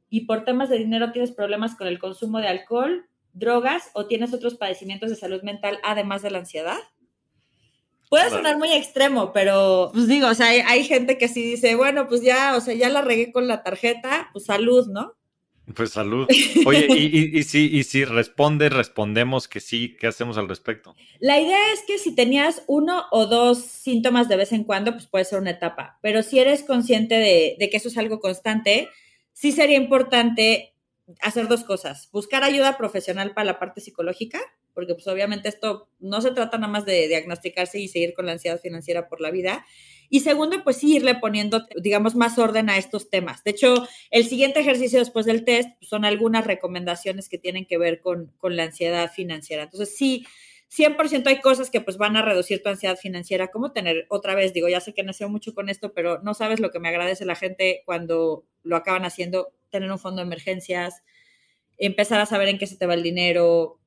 y 0.09 0.25
por 0.25 0.43
temas 0.43 0.69
de 0.69 0.77
dinero 0.77 1.11
tienes 1.11 1.31
problemas 1.31 1.75
con 1.75 1.87
el 1.87 1.97
consumo 1.97 2.39
de 2.39 2.49
alcohol, 2.49 3.05
drogas 3.31 3.89
o 3.93 4.07
tienes 4.07 4.33
otros 4.33 4.55
padecimientos 4.55 5.09
de 5.09 5.15
salud 5.15 5.41
mental 5.41 5.79
además 5.83 6.21
de 6.21 6.31
la 6.31 6.39
ansiedad? 6.39 6.77
Puede 8.09 8.29
sonar 8.29 8.57
muy 8.57 8.71
extremo, 8.71 9.33
pero 9.33 9.89
pues 9.93 10.07
digo, 10.07 10.27
o 10.27 10.33
sea, 10.33 10.47
hay, 10.47 10.83
gente 10.83 11.17
que 11.17 11.27
sí 11.27 11.41
dice, 11.41 11.75
bueno, 11.75 12.07
pues 12.07 12.21
ya, 12.21 12.55
o 12.55 12.61
sea, 12.61 12.73
ya 12.73 12.89
la 12.89 13.01
regué 13.01 13.31
con 13.31 13.47
la 13.47 13.63
tarjeta, 13.63 14.29
pues 14.31 14.45
salud, 14.45 14.87
¿no? 14.87 15.13
Pues 15.73 15.91
salud. 15.91 16.27
Oye, 16.67 16.87
y, 16.89 17.37
y, 17.37 17.43
si, 17.43 17.65
y 17.65 17.83
si 17.83 18.05
responde, 18.05 18.69
respondemos 18.69 19.47
que 19.47 19.59
sí, 19.59 19.97
¿qué 19.99 20.07
hacemos 20.07 20.37
al 20.37 20.47
respecto? 20.47 20.95
La 21.19 21.39
idea 21.39 21.73
es 21.73 21.81
que 21.87 21.97
si 21.97 22.13
tenías 22.13 22.63
uno 22.67 23.05
o 23.11 23.25
dos 23.25 23.63
síntomas 23.63 24.29
de 24.29 24.37
vez 24.37 24.51
en 24.51 24.63
cuando, 24.63 24.91
pues 24.91 25.07
puede 25.07 25.25
ser 25.25 25.39
una 25.39 25.51
etapa, 25.51 25.97
pero 26.01 26.21
si 26.21 26.39
eres 26.39 26.63
consciente 26.63 27.15
de, 27.15 27.55
de 27.57 27.69
que 27.69 27.77
eso 27.77 27.87
es 27.87 27.97
algo 27.97 28.19
constante, 28.19 28.89
sí 29.33 29.51
sería 29.51 29.77
importante 29.77 30.75
hacer 31.21 31.47
dos 31.47 31.63
cosas. 31.63 32.09
Buscar 32.11 32.43
ayuda 32.43 32.77
profesional 32.77 33.33
para 33.33 33.45
la 33.45 33.59
parte 33.59 33.81
psicológica, 33.81 34.39
porque 34.75 34.93
pues 34.93 35.07
obviamente 35.07 35.49
esto 35.49 35.89
no 35.99 36.21
se 36.21 36.31
trata 36.31 36.57
nada 36.59 36.71
más 36.71 36.85
de 36.85 37.07
diagnosticarse 37.07 37.79
y 37.79 37.87
seguir 37.87 38.13
con 38.13 38.27
la 38.27 38.33
ansiedad 38.33 38.59
financiera 38.59 39.07
por 39.07 39.21
la 39.21 39.31
vida. 39.31 39.65
Y 40.09 40.19
segundo, 40.19 40.63
pues 40.63 40.77
sí, 40.77 40.97
irle 40.97 41.15
poniendo, 41.15 41.65
digamos, 41.81 42.13
más 42.13 42.37
orden 42.37 42.69
a 42.69 42.77
estos 42.77 43.09
temas. 43.09 43.43
De 43.43 43.51
hecho, 43.51 43.87
el 44.11 44.27
siguiente 44.27 44.59
ejercicio 44.59 44.99
después 44.99 45.25
del 45.25 45.43
test 45.43 45.69
pues, 45.79 45.89
son 45.89 46.05
algunas 46.05 46.45
recomendaciones 46.45 47.27
que 47.29 47.39
tienen 47.39 47.65
que 47.65 47.79
ver 47.79 48.01
con, 48.01 48.31
con 48.37 48.55
la 48.55 48.63
ansiedad 48.63 49.11
financiera. 49.11 49.63
Entonces, 49.63 49.95
sí, 49.97 50.27
100% 50.69 51.27
hay 51.27 51.39
cosas 51.39 51.69
que 51.69 51.81
pues 51.81 51.97
van 51.97 52.17
a 52.17 52.21
reducir 52.21 52.61
tu 52.61 52.69
ansiedad 52.69 52.97
financiera, 52.97 53.47
como 53.47 53.71
tener, 53.71 54.05
otra 54.09 54.35
vez, 54.35 54.53
digo, 54.53 54.67
ya 54.67 54.81
sé 54.81 54.93
que 54.93 55.03
nació 55.03 55.29
mucho 55.29 55.53
con 55.53 55.69
esto, 55.69 55.93
pero 55.93 56.21
no 56.21 56.33
sabes 56.33 56.59
lo 56.59 56.71
que 56.71 56.79
me 56.79 56.89
agradece 56.89 57.25
la 57.25 57.35
gente 57.35 57.81
cuando 57.85 58.45
lo 58.63 58.75
acaban 58.75 59.05
haciendo, 59.05 59.53
tener 59.69 59.91
un 59.91 59.99
fondo 59.99 60.21
de 60.21 60.27
emergencias, 60.27 61.03
empezar 61.77 62.19
a 62.19 62.25
saber 62.25 62.47
en 62.49 62.57
qué 62.57 62.67
se 62.67 62.77
te 62.77 62.85
va 62.85 62.93
el 62.93 63.03
dinero, 63.03 63.79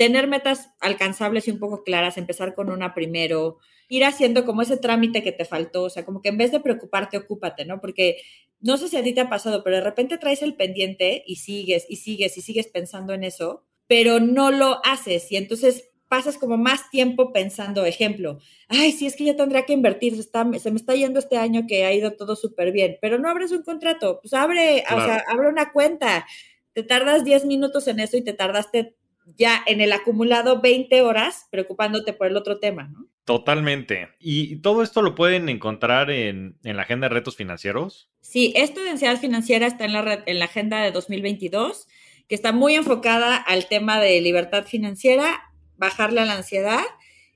tener 0.00 0.28
metas 0.28 0.70
alcanzables 0.80 1.46
y 1.46 1.50
un 1.50 1.58
poco 1.58 1.84
claras, 1.84 2.16
empezar 2.16 2.54
con 2.54 2.70
una 2.70 2.94
primero, 2.94 3.58
ir 3.86 4.06
haciendo 4.06 4.46
como 4.46 4.62
ese 4.62 4.78
trámite 4.78 5.22
que 5.22 5.30
te 5.30 5.44
faltó, 5.44 5.82
o 5.82 5.90
sea, 5.90 6.06
como 6.06 6.22
que 6.22 6.30
en 6.30 6.38
vez 6.38 6.52
de 6.52 6.60
preocuparte, 6.60 7.18
ocúpate, 7.18 7.66
¿no? 7.66 7.82
Porque 7.82 8.16
no 8.60 8.78
sé 8.78 8.88
si 8.88 8.96
a 8.96 9.02
ti 9.02 9.12
te 9.12 9.20
ha 9.20 9.28
pasado, 9.28 9.62
pero 9.62 9.76
de 9.76 9.82
repente 9.82 10.16
traes 10.16 10.40
el 10.40 10.54
pendiente 10.54 11.22
y 11.26 11.36
sigues 11.36 11.84
y 11.86 11.96
sigues 11.96 12.38
y 12.38 12.40
sigues 12.40 12.68
pensando 12.68 13.12
en 13.12 13.24
eso, 13.24 13.66
pero 13.86 14.20
no 14.20 14.50
lo 14.50 14.80
haces 14.86 15.30
y 15.30 15.36
entonces 15.36 15.90
pasas 16.08 16.38
como 16.38 16.56
más 16.56 16.88
tiempo 16.88 17.30
pensando, 17.30 17.84
ejemplo, 17.84 18.38
ay, 18.68 18.92
sí, 18.92 19.04
es 19.04 19.14
que 19.16 19.24
ya 19.24 19.36
tendría 19.36 19.66
que 19.66 19.74
invertir, 19.74 20.14
se, 20.14 20.20
está, 20.20 20.50
se 20.58 20.70
me 20.70 20.78
está 20.78 20.94
yendo 20.94 21.18
este 21.18 21.36
año 21.36 21.66
que 21.68 21.84
ha 21.84 21.92
ido 21.92 22.12
todo 22.12 22.36
súper 22.36 22.72
bien, 22.72 22.96
pero 23.02 23.18
no 23.18 23.28
abres 23.28 23.52
un 23.52 23.64
contrato, 23.64 24.18
pues 24.22 24.32
abre, 24.32 24.82
o 24.90 25.04
sea, 25.04 25.24
abre 25.28 25.48
una 25.50 25.72
cuenta, 25.72 26.26
te 26.72 26.84
tardas 26.84 27.22
10 27.22 27.44
minutos 27.44 27.86
en 27.86 28.00
eso 28.00 28.16
y 28.16 28.22
te 28.22 28.32
tardaste 28.32 28.96
ya 29.36 29.62
en 29.66 29.80
el 29.80 29.92
acumulado 29.92 30.60
20 30.60 31.02
horas 31.02 31.46
preocupándote 31.50 32.12
por 32.12 32.26
el 32.26 32.36
otro 32.36 32.58
tema, 32.58 32.88
¿no? 32.88 33.06
Totalmente. 33.24 34.08
¿Y 34.18 34.56
todo 34.56 34.82
esto 34.82 35.02
lo 35.02 35.14
pueden 35.14 35.48
encontrar 35.48 36.10
en, 36.10 36.58
la 36.62 36.82
agenda 36.82 37.08
de 37.08 37.14
retos 37.14 37.36
financieros? 37.36 38.10
Sí, 38.20 38.52
esto 38.56 38.82
de 38.82 38.90
ansiedad 38.90 39.18
financiera 39.20 39.66
está 39.66 39.84
en 39.84 39.92
la, 39.92 40.22
en 40.26 40.38
la 40.38 40.46
agenda 40.46 40.82
de 40.82 40.90
2022, 40.90 41.86
que 42.26 42.34
está 42.34 42.52
muy 42.52 42.74
enfocada 42.74 43.36
al 43.36 43.66
tema 43.66 44.00
de 44.00 44.20
libertad 44.20 44.64
financiera, 44.64 45.52
bajarle 45.76 46.20
a 46.20 46.24
la 46.24 46.34
ansiedad 46.34 46.82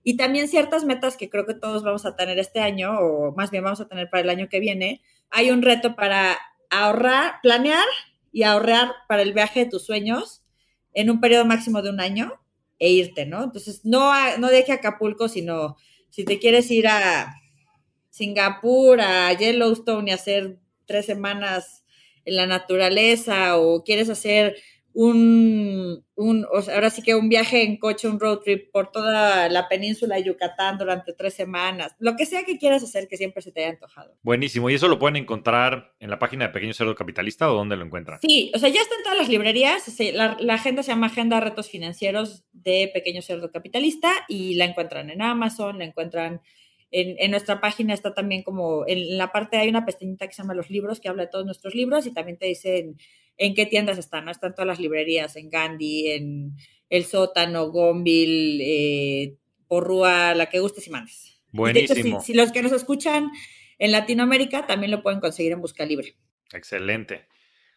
y 0.02 0.16
también 0.16 0.48
ciertas 0.48 0.84
metas 0.84 1.16
que 1.16 1.30
creo 1.30 1.46
que 1.46 1.54
todos 1.54 1.82
vamos 1.82 2.04
a 2.06 2.14
tener 2.14 2.38
este 2.38 2.60
año, 2.60 2.98
o 2.98 3.34
más 3.34 3.50
bien 3.50 3.64
vamos 3.64 3.80
a 3.80 3.88
tener 3.88 4.10
para 4.10 4.22
el 4.22 4.30
año 4.30 4.48
que 4.48 4.60
viene. 4.60 5.00
Hay 5.30 5.50
un 5.50 5.62
reto 5.62 5.96
para 5.96 6.38
ahorrar, 6.70 7.36
planear 7.42 7.86
y 8.32 8.42
ahorrar 8.42 8.92
para 9.08 9.22
el 9.22 9.32
viaje 9.32 9.60
de 9.60 9.70
tus 9.70 9.86
sueños 9.86 10.43
en 10.94 11.10
un 11.10 11.20
periodo 11.20 11.44
máximo 11.44 11.82
de 11.82 11.90
un 11.90 12.00
año 12.00 12.32
e 12.78 12.90
irte, 12.90 13.26
¿no? 13.26 13.44
Entonces, 13.44 13.84
no, 13.84 14.12
no 14.38 14.48
deje 14.48 14.72
Acapulco, 14.72 15.28
sino 15.28 15.76
si 16.10 16.24
te 16.24 16.38
quieres 16.38 16.70
ir 16.70 16.86
a 16.88 17.34
Singapur, 18.10 19.00
a 19.00 19.32
Yellowstone 19.32 20.10
y 20.10 20.14
hacer 20.14 20.58
tres 20.86 21.06
semanas 21.06 21.84
en 22.24 22.36
la 22.36 22.46
naturaleza 22.46 23.58
o 23.58 23.82
quieres 23.84 24.08
hacer 24.08 24.56
un, 24.94 26.04
un 26.14 26.46
ahora 26.52 26.88
sí 26.88 27.02
que 27.02 27.16
un 27.16 27.28
viaje 27.28 27.64
en 27.64 27.78
coche, 27.78 28.08
un 28.08 28.20
road 28.20 28.38
trip 28.38 28.70
por 28.70 28.92
toda 28.92 29.48
la 29.48 29.68
península 29.68 30.14
de 30.16 30.24
Yucatán 30.24 30.78
durante 30.78 31.12
tres 31.12 31.34
semanas, 31.34 31.96
lo 31.98 32.14
que 32.16 32.26
sea 32.26 32.44
que 32.44 32.58
quieras 32.58 32.84
hacer 32.84 33.08
que 33.08 33.16
siempre 33.16 33.42
se 33.42 33.50
te 33.50 33.60
haya 33.60 33.70
antojado. 33.70 34.16
Buenísimo, 34.22 34.70
¿y 34.70 34.74
eso 34.74 34.86
lo 34.86 35.00
pueden 35.00 35.16
encontrar 35.16 35.94
en 35.98 36.10
la 36.10 36.20
página 36.20 36.46
de 36.46 36.52
Pequeño 36.52 36.72
Cerdo 36.72 36.94
Capitalista 36.94 37.50
o 37.50 37.56
dónde 37.56 37.76
lo 37.76 37.84
encuentran? 37.84 38.20
Sí, 38.22 38.52
o 38.54 38.58
sea, 38.58 38.68
ya 38.68 38.80
está 38.80 38.94
en 38.94 39.02
todas 39.02 39.18
las 39.18 39.28
librerías, 39.28 39.82
la, 40.14 40.36
la 40.38 40.54
agenda 40.54 40.84
se 40.84 40.92
llama 40.92 41.08
Agenda 41.08 41.40
Retos 41.40 41.68
Financieros 41.68 42.44
de 42.52 42.88
Pequeño 42.94 43.20
Cerdo 43.20 43.50
Capitalista 43.50 44.12
y 44.28 44.54
la 44.54 44.64
encuentran 44.64 45.10
en 45.10 45.22
Amazon, 45.22 45.78
la 45.78 45.86
encuentran 45.86 46.40
en, 46.96 47.30
nuestra 47.32 47.60
página 47.60 47.92
está 47.92 48.14
también 48.14 48.44
como, 48.44 48.84
en 48.86 49.18
la 49.18 49.32
parte 49.32 49.56
hay 49.56 49.68
una 49.68 49.84
pestañita 49.84 50.28
que 50.28 50.32
se 50.32 50.42
llama 50.42 50.54
Los 50.54 50.70
Libros, 50.70 51.00
que 51.00 51.08
habla 51.08 51.24
de 51.24 51.28
todos 51.28 51.44
nuestros 51.44 51.74
libros 51.74 52.06
y 52.06 52.14
también 52.14 52.38
te 52.38 52.46
dicen 52.46 52.96
en 53.36 53.54
qué 53.54 53.66
tiendas 53.66 53.98
están, 53.98 54.24
¿no? 54.24 54.30
Están 54.30 54.54
todas 54.54 54.66
las 54.66 54.80
librerías, 54.80 55.36
en 55.36 55.50
Gandhi, 55.50 56.10
en 56.12 56.56
El 56.88 57.04
Sótano, 57.04 57.70
Gonville, 57.70 58.62
eh, 58.62 59.36
Porrúa, 59.66 60.34
la 60.34 60.46
que 60.46 60.60
gustes 60.60 60.86
y 60.86 60.90
mandes. 60.90 61.40
Buenísimo. 61.50 62.20
si, 62.20 62.34
los 62.34 62.52
que 62.52 62.62
nos 62.62 62.72
escuchan 62.72 63.30
en 63.78 63.92
Latinoamérica 63.92 64.66
también 64.66 64.90
lo 64.90 65.02
pueden 65.02 65.20
conseguir 65.20 65.52
en 65.52 65.60
Busca 65.60 65.84
Libre. 65.84 66.16
Excelente. 66.52 67.26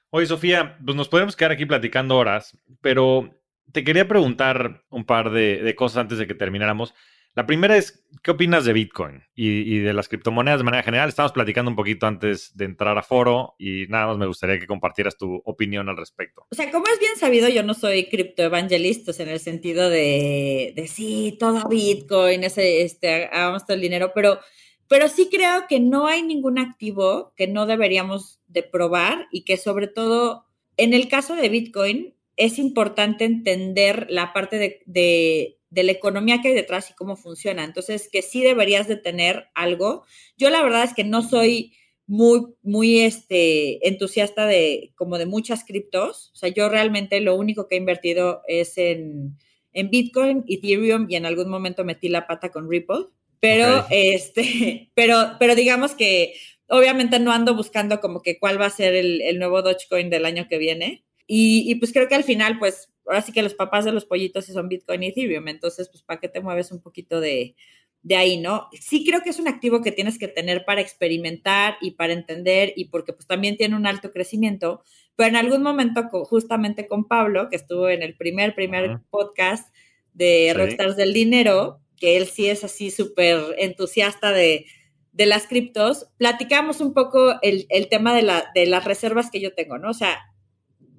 Oye, 0.10 0.26
Sofía, 0.26 0.78
pues 0.84 0.96
nos 0.96 1.10
podemos 1.10 1.36
quedar 1.36 1.52
aquí 1.52 1.66
platicando 1.66 2.18
horas, 2.18 2.58
pero 2.82 3.36
te 3.72 3.84
quería 3.84 4.08
preguntar 4.08 4.84
un 4.90 5.06
par 5.06 5.32
de 5.32 5.76
cosas 5.76 5.98
antes 5.98 6.18
de 6.18 6.28
que 6.28 6.34
termináramos. 6.34 6.94
La 7.38 7.46
primera 7.46 7.78
es, 7.78 8.04
¿qué 8.24 8.32
opinas 8.32 8.66
de 8.66 8.74
Bitcoin 8.74 9.22
y, 9.36 9.78
de 9.78 9.94
las 9.94 10.10
criptomonedas 10.10 10.60
de 10.60 10.64
manera 10.64 10.82
general? 10.82 11.08
Estamos 11.08 11.34
platicando 11.34 11.70
un 11.70 11.76
poquito 11.76 12.08
antes 12.08 12.58
de 12.58 12.66
entrar 12.66 12.98
a 12.98 13.04
foro 13.04 13.54
y 13.60 13.86
nada 13.90 14.08
más 14.08 14.18
me 14.18 14.26
gustaría 14.26 14.58
que 14.58 14.66
compartieras 14.66 15.20
tu 15.20 15.44
opinión 15.46 15.88
al 15.88 15.98
respecto. 15.98 16.48
O 16.50 16.56
sea, 16.56 16.72
como 16.72 16.88
es 16.88 17.00
bien 17.00 17.16
sabido, 17.16 17.48
yo 17.48 17.62
no 17.62 17.76
soy 17.76 18.10
criptoevangelista 18.10 19.12
en 19.22 19.30
el 19.30 19.40
sentido 19.40 19.88
de, 19.88 20.74
de 20.76 20.88
sí, 20.88 21.38
todo 21.40 21.70
Bitcoin, 21.70 22.44
ese, 22.44 22.82
este, 22.82 23.26
hagamos 23.26 23.68
todo 23.68 23.76
el 23.76 23.82
dinero, 23.82 24.14
pero, 24.16 24.40
pero 24.88 25.08
sí 25.08 25.30
creo 25.32 25.68
que 25.70 25.80
no 25.80 26.08
hay 26.08 26.24
ningún 26.24 26.58
activo 26.58 27.34
que 27.36 27.46
no 27.46 27.68
deberíamos 27.68 28.40
de 28.48 28.64
probar 28.64 29.28
y 29.32 29.44
que 29.44 29.58
sobre 29.58 29.86
todo 29.86 30.48
en 30.76 30.96
el 30.96 31.08
caso 31.08 31.36
de 31.36 31.50
Bitcoin 31.50 32.16
es 32.36 32.58
importante 32.58 33.26
entender 33.26 34.08
la 34.10 34.34
parte 34.34 34.82
de 34.88 35.57
la 35.72 35.92
economía 35.92 36.42
que 36.42 36.50
hay 36.50 36.54
detrás 36.54 36.90
y 36.90 36.94
cómo 36.94 37.16
funciona. 37.16 37.64
Entonces, 37.64 38.10
que 38.12 38.22
sí 38.22 38.42
deberías 38.42 38.88
de 38.88 38.96
tener 38.96 39.48
algo. 39.54 40.06
Yo 40.38 40.50
la 40.50 40.64
verdad 40.64 40.84
es 40.84 40.94
que 40.94 41.04
no 41.04 41.22
soy 41.22 41.74
muy, 42.06 42.46
muy 42.64 43.02
este, 43.02 43.86
entusiasta 43.88 44.46
de 44.46 44.94
como 44.96 45.18
de 45.18 45.26
muchas 45.26 45.66
criptos. 45.66 46.32
O 46.34 46.36
sea, 46.38 46.50
yo 46.50 46.70
realmente 46.70 47.20
lo 47.20 47.36
único 47.36 47.68
que 47.68 47.76
he 47.76 47.80
invertido 47.80 48.42
es 48.48 48.78
en, 48.78 49.38
en 49.74 49.90
Bitcoin, 49.90 50.46
Ethereum 50.48 51.08
y 51.10 51.16
en 51.16 51.26
algún 51.26 51.50
momento 51.50 51.84
metí 51.84 52.08
la 52.08 52.26
pata 52.26 52.50
con 52.50 52.70
Ripple. 52.70 53.08
Pero, 53.40 53.86
este, 53.90 54.90
pero, 54.96 55.34
pero 55.40 55.54
digamos 55.54 55.94
que 55.94 56.34
obviamente 56.70 57.20
no 57.20 57.32
ando 57.32 57.56
buscando 57.56 58.00
como 58.00 58.22
que 58.22 58.40
cuál 58.40 58.60
va 58.60 58.66
a 58.66 58.72
ser 58.72 58.96
el, 58.96 59.22
el 59.22 59.40
nuevo 59.40 59.62
Dogecoin 59.62 60.10
del 60.10 60.26
año 60.26 60.48
que 60.50 60.58
viene. 60.58 61.04
Y, 61.28 61.70
y, 61.70 61.76
pues 61.76 61.92
creo 61.92 62.08
que 62.08 62.16
al 62.16 62.24
final, 62.24 62.58
pues 62.58 62.90
ahora 63.08 63.22
sí 63.22 63.32
que 63.32 63.42
los 63.42 63.54
papás 63.54 63.86
de 63.86 63.92
los 63.92 64.06
pollitos 64.06 64.46
son 64.46 64.70
Bitcoin 64.70 65.04
y 65.04 65.08
Ethereum, 65.08 65.48
entonces 65.48 65.90
pues 65.90 66.04
para 66.04 66.20
qué 66.20 66.28
te 66.28 66.42
mueves 66.42 66.72
un 66.72 66.82
poquito 66.82 67.20
de, 67.20 67.56
de 68.04 68.16
ahí, 68.16 68.38
¿no? 68.38 68.70
Sí 68.80 69.04
creo 69.06 69.22
que 69.22 69.30
es 69.30 69.40
un 69.40 69.48
activo 69.48 69.82
que 69.82 69.92
tienes 69.92 70.18
que 70.18 70.28
tener 70.28 70.64
para 70.66 70.82
experimentar 70.82 71.78
y 71.82 71.92
para 71.92 72.14
entender 72.14 72.74
y 72.76 72.86
porque 72.86 73.14
pues 73.14 73.28
también 73.28 73.58
tiene 73.58 73.76
un 73.76 73.86
alto 73.86 74.12
crecimiento, 74.12 74.82
pero 75.16 75.30
en 75.30 75.36
algún 75.36 75.62
momento 75.62 76.08
justamente 76.10 76.88
con 76.88 77.08
Pablo, 77.08 77.50
que 77.50 77.56
estuvo 77.56 77.90
en 77.90 78.04
el 78.04 78.16
primer, 78.16 78.56
primer 78.56 79.00
podcast 79.10 79.74
de 80.14 80.54
Rockstars 80.56 80.96
del 80.96 81.14
Dinero, 81.14 81.82
que 81.98 82.18
él 82.18 82.28
sí 82.28 82.48
es 82.48 82.64
así 82.64 82.92
súper 82.92 83.40
entusiasta 83.58 84.32
de, 84.32 84.66
de, 85.12 85.26
las 85.26 85.48
criptos, 85.48 86.08
platicamos 86.18 86.80
un 86.80 86.94
poco 86.94 87.36
el, 87.42 87.66
el 87.70 87.90
tema 87.90 88.16
de, 88.16 88.22
la, 88.22 88.52
de 88.56 88.68
las 88.68 88.86
reservas 88.86 89.30
que 89.30 89.40
yo 89.42 89.54
tengo, 89.54 89.78
¿no? 89.78 89.90
O 89.90 89.94
sea, 89.94 90.18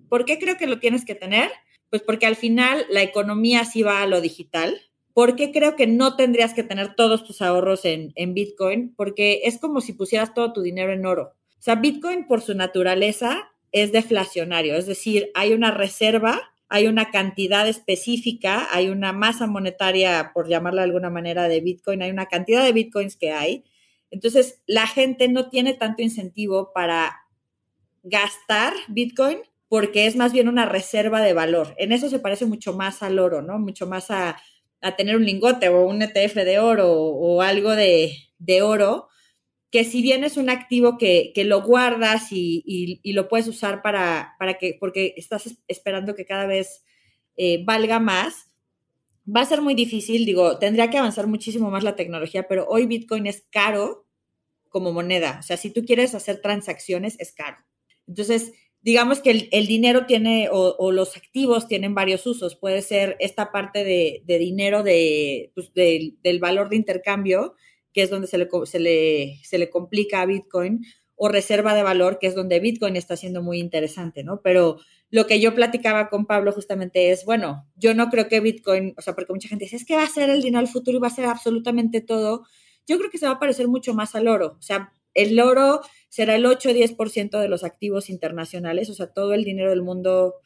¿por 0.09 0.25
qué 0.25 0.39
creo 0.39 0.57
que 0.57 0.67
lo 0.67 0.79
tienes 0.79 1.05
que 1.05 1.15
tener? 1.15 1.51
Pues 1.91 2.03
porque 2.03 2.27
al 2.27 2.37
final 2.37 2.85
la 2.91 3.03
economía 3.03 3.65
sí 3.65 3.83
va 3.83 4.03
a 4.03 4.07
lo 4.07 4.21
digital. 4.21 4.81
¿Por 5.15 5.37
qué 5.37 5.51
creo 5.53 5.75
que 5.75 5.87
no 5.87 6.17
tendrías 6.17 6.55
que 6.55 6.63
tener 6.63 6.95
todos 6.95 7.25
tus 7.25 7.43
ahorros 7.43 7.85
en, 7.85 8.13
en 8.15 8.35
Bitcoin? 8.35 8.95
Porque 8.95 9.41
es 9.45 9.59
como 9.59 9.81
si 9.81 9.93
pusieras 9.95 10.35
todo 10.35 10.53
tu 10.53 10.63
dinero 10.63 10.93
en 10.93 11.07
oro. 11.07 11.35
O 11.59 11.63
sea, 11.63 11.75
Bitcoin 11.75 12.27
por 12.27 12.41
su 12.41 12.55
naturaleza 12.55 13.51
es 13.73 13.93
deflacionario, 13.93 14.75
es 14.77 14.87
decir, 14.87 15.31
hay 15.35 15.53
una 15.53 15.71
reserva, 15.71 16.41
hay 16.69 16.87
una 16.87 17.11
cantidad 17.11 17.67
específica, 17.69 18.69
hay 18.71 18.89
una 18.89 19.13
masa 19.13 19.47
monetaria, 19.47 20.33
por 20.35 20.49
llamarla 20.49 20.83
de 20.83 20.87
alguna 20.87 21.11
manera, 21.11 21.49
de 21.49 21.61
Bitcoin, 21.61 22.03
hay 22.03 22.11
una 22.11 22.27
cantidad 22.27 22.65
de 22.65 22.73
Bitcoins 22.73 23.17
que 23.17 23.33
hay. 23.33 23.65
Entonces, 24.11 24.63
la 24.67 24.87
gente 24.87 25.29
no 25.29 25.51
tiene 25.51 25.75
tanto 25.75 26.03
incentivo 26.03 26.73
para 26.73 27.25
gastar 28.03 28.73
Bitcoin 28.89 29.39
porque 29.69 30.07
es 30.07 30.17
más 30.17 30.33
bien 30.33 30.49
una 30.49 30.67
reserva 30.67 31.21
de 31.21 31.35
valor. 31.35 31.75
En 31.79 31.93
eso 31.93 32.09
se 32.09 32.19
parece 32.19 32.47
mucho 32.47 32.73
más 32.73 33.03
al 33.03 33.19
oro, 33.19 33.43
¿no? 33.43 33.59
Mucho 33.59 33.87
más 33.87 34.11
a, 34.11 34.37
tener 34.97 35.17
un 35.17 35.25
lingote 35.25 35.69
o 35.69 35.85
un 35.87 36.03
ETF 36.03 36.35
de 36.37 36.59
oro 36.59 36.93
o, 36.93 37.43
algo 37.43 37.73
de, 37.73 38.17
oro, 38.63 39.09
que 39.71 39.85
si 39.85 40.01
bien 40.01 40.25
es 40.25 40.37
un 40.37 40.49
activo 40.49 40.97
que, 40.97 41.33
lo 41.45 41.63
guardas 41.63 42.29
y, 42.31 43.01
lo 43.13 43.29
puedes 43.29 43.49
usar 43.49 43.83
para, 43.83 44.35
para, 44.39 44.55
que, 44.55 44.77
porque 44.79 45.15
estás 45.17 45.59
esperando 45.67 46.15
que 46.15 46.25
cada 46.25 46.47
vez 46.47 46.85
eh, 47.37 47.63
valga 47.65 48.01
más, 48.01 48.51
va 49.29 49.43
a 49.43 49.47
ser 49.47 49.61
muy 49.61 49.75
difícil, 49.75 50.25
digo, 50.25 50.59
tendría 50.59 50.89
que 50.89 50.99
avanzar 50.99 51.27
muchísimo 51.27 51.71
más 51.71 51.85
la 51.85 51.97
tecnología, 51.97 52.49
pero 52.49 52.67
hoy 52.69 52.87
Bitcoin 52.87 53.27
es 53.27 53.45
caro 53.51 54.07
como 54.71 54.93
moneda. 54.93 55.37
O 55.41 55.43
sea, 55.43 55.57
si 55.57 55.71
tú 55.71 55.85
quieres 55.85 56.15
hacer 56.15 56.41
transacciones, 56.41 57.17
es 57.19 57.33
caro. 57.33 57.59
Entonces, 58.07 58.53
digamos 58.89 59.21
que 59.21 59.49
el, 59.51 59.67
dinero 59.67 60.07
tiene 60.07 60.49
o, 60.51 60.93
los 60.93 61.15
activos 61.15 61.69
tienen 61.69 61.95
varios 61.95 62.27
usos. 62.27 62.57
Puede 62.57 62.81
ser 62.81 63.19
esta 63.21 63.53
parte 63.53 63.85
de, 63.85 64.39
dinero 64.39 64.83
pues, 64.83 65.75
de, 65.75 66.15
del 66.23 66.39
valor 66.39 66.71
de 66.71 66.77
intercambio, 66.77 67.55
que 67.93 68.01
es 68.01 68.09
donde 68.09 68.29
se 68.29 68.39
le, 68.39 68.49
se, 68.65 68.81
le, 68.81 69.41
se 69.45 69.59
le 69.59 69.69
complica 69.69 70.23
a 70.23 70.27
Bitcoin, 70.27 70.87
o 71.17 71.29
reserva 71.29 71.75
de 71.75 71.83
valor, 71.83 72.19
que 72.19 72.29
es 72.29 72.35
donde 72.35 72.61
Bitcoin 72.61 72.97
está 72.97 73.15
siendo 73.19 73.43
muy 73.43 73.61
interesante, 73.61 74.25
¿no? 74.25 74.41
Pero 74.41 74.79
lo 75.11 75.27
que 75.27 75.39
yo 75.39 75.55
platicaba 75.55 76.09
con 76.09 76.25
Pablo 76.25 76.53
justamente 76.53 77.11
es, 77.11 77.27
bueno, 77.27 77.67
yo 77.77 77.93
no 77.93 78.09
creo 78.09 78.27
que 78.27 78.41
Bitcoin, 78.41 78.95
o 78.97 79.03
sea, 79.03 79.15
porque 79.15 79.35
mucha 79.35 79.51
gente 79.51 79.67
dice, 79.67 79.77
es 79.77 79.85
que 79.85 79.97
va 79.97 80.05
a 80.05 80.09
ser 80.09 80.31
el 80.31 80.41
dinero 80.41 80.63
del 80.63 80.73
futuro 80.73 80.97
y 80.97 81.01
va 81.01 81.09
a 81.09 81.15
ser 81.15 81.27
absolutamente 81.27 82.01
todo. 82.01 82.47
Yo 82.87 82.97
creo 82.97 83.11
que 83.11 83.19
se 83.19 83.27
va 83.27 83.33
a 83.33 83.39
parecer 83.39 83.69
mucho 83.69 83.93
más 83.93 84.15
al 84.15 84.29
oro. 84.29 84.57
O 84.59 84.63
sea, 84.63 84.95
el 85.19 85.39
oro 85.41 85.81
será 86.09 86.35
el 86.35 86.47
8 86.47 86.71
o 86.71 86.73
10% 86.73 87.39
de 87.39 87.49
los 87.49 87.65
activos 87.65 88.11
internacionales, 88.11 88.89
o 88.91 88.95
sea, 88.95 89.09
todo 89.09 89.35
el 89.35 89.45
dinero 89.45 89.71
del 89.71 89.83
mundo, 89.83 90.37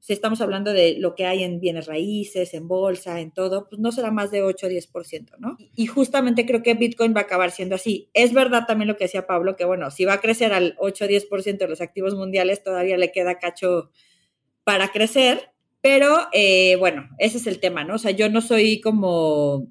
si 0.00 0.12
estamos 0.12 0.40
hablando 0.40 0.72
de 0.72 0.96
lo 0.98 1.14
que 1.14 1.26
hay 1.26 1.42
en 1.42 1.60
bienes 1.60 1.86
raíces, 1.86 2.54
en 2.54 2.68
bolsa, 2.68 3.20
en 3.20 3.32
todo, 3.32 3.68
pues 3.68 3.80
no 3.80 3.90
será 3.90 4.10
más 4.10 4.30
de 4.30 4.42
8 4.42 4.66
o 4.66 4.70
10%, 4.70 5.36
¿no? 5.38 5.56
Y 5.74 5.86
justamente 5.86 6.46
creo 6.46 6.62
que 6.62 6.74
Bitcoin 6.74 7.14
va 7.14 7.20
a 7.20 7.24
acabar 7.24 7.50
siendo 7.50 7.74
así. 7.74 8.10
Es 8.14 8.32
verdad 8.32 8.64
también 8.66 8.88
lo 8.88 8.96
que 8.96 9.04
decía 9.04 9.26
Pablo, 9.26 9.56
que 9.56 9.64
bueno, 9.64 9.90
si 9.90 10.04
va 10.04 10.14
a 10.14 10.20
crecer 10.20 10.52
al 10.52 10.76
8 10.78 11.04
o 11.04 11.08
10% 11.08 11.58
de 11.58 11.68
los 11.68 11.80
activos 11.80 12.14
mundiales, 12.14 12.62
todavía 12.62 12.96
le 12.96 13.10
queda 13.10 13.38
cacho 13.38 13.90
para 14.62 14.88
crecer, 14.92 15.50
pero 15.80 16.28
eh, 16.32 16.76
bueno, 16.76 17.08
ese 17.18 17.38
es 17.38 17.46
el 17.46 17.60
tema, 17.60 17.84
¿no? 17.84 17.94
O 17.94 17.98
sea, 17.98 18.10
yo 18.10 18.28
no 18.28 18.40
soy 18.40 18.80
como 18.80 19.68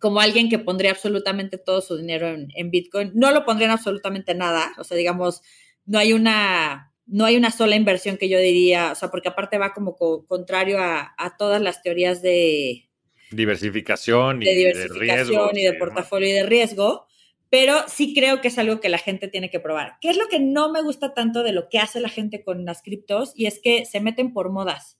como 0.00 0.20
alguien 0.20 0.48
que 0.48 0.58
pondría 0.58 0.90
absolutamente 0.90 1.58
todo 1.58 1.80
su 1.82 1.96
dinero 1.96 2.26
en, 2.28 2.70
Bitcoin. 2.70 3.12
No 3.14 3.30
lo 3.30 3.44
pondría 3.44 3.66
en 3.66 3.72
absolutamente 3.72 4.34
nada. 4.34 4.72
O 4.78 4.84
sea, 4.84 4.96
digamos, 4.96 5.42
no 5.84 5.98
hay 5.98 6.14
una, 6.14 6.92
no 7.06 7.26
hay 7.26 7.36
una 7.36 7.50
sola 7.50 7.76
inversión 7.76 8.16
que 8.16 8.28
yo 8.28 8.38
diría, 8.38 8.92
o 8.92 8.94
sea, 8.94 9.10
porque 9.10 9.28
aparte 9.28 9.58
va 9.58 9.72
como 9.72 9.96
contrario 10.26 10.78
a, 10.80 11.36
todas 11.38 11.60
las 11.60 11.82
teorías 11.82 12.22
de 12.22 12.88
diversificación 13.30 14.42
y 14.42 14.46
de, 14.46 14.54
diversificación 14.54 15.56
y 15.56 15.62
de 15.62 15.74
portafolio 15.74 16.28
y 16.28 16.32
de 16.32 16.46
riesgo, 16.46 17.06
pero 17.50 17.84
sí 17.86 18.14
creo 18.14 18.40
que 18.40 18.48
es 18.48 18.58
algo 18.58 18.80
que 18.80 18.88
la 18.88 18.98
gente 18.98 19.28
tiene 19.28 19.50
que 19.50 19.60
probar. 19.60 19.98
¿Qué 20.00 20.08
es 20.08 20.16
lo 20.16 20.28
que 20.28 20.40
no 20.40 20.72
me 20.72 20.82
gusta 20.82 21.14
tanto 21.14 21.42
de 21.42 21.52
lo 21.52 21.68
que 21.68 21.78
hace 21.78 22.00
la 22.00 22.08
gente 22.08 22.42
con 22.42 22.64
las 22.64 22.82
criptos? 22.82 23.32
Y 23.36 23.46
es 23.46 23.60
que 23.62 23.84
se 23.84 24.00
meten 24.00 24.32
por 24.32 24.50
modas. 24.50 24.98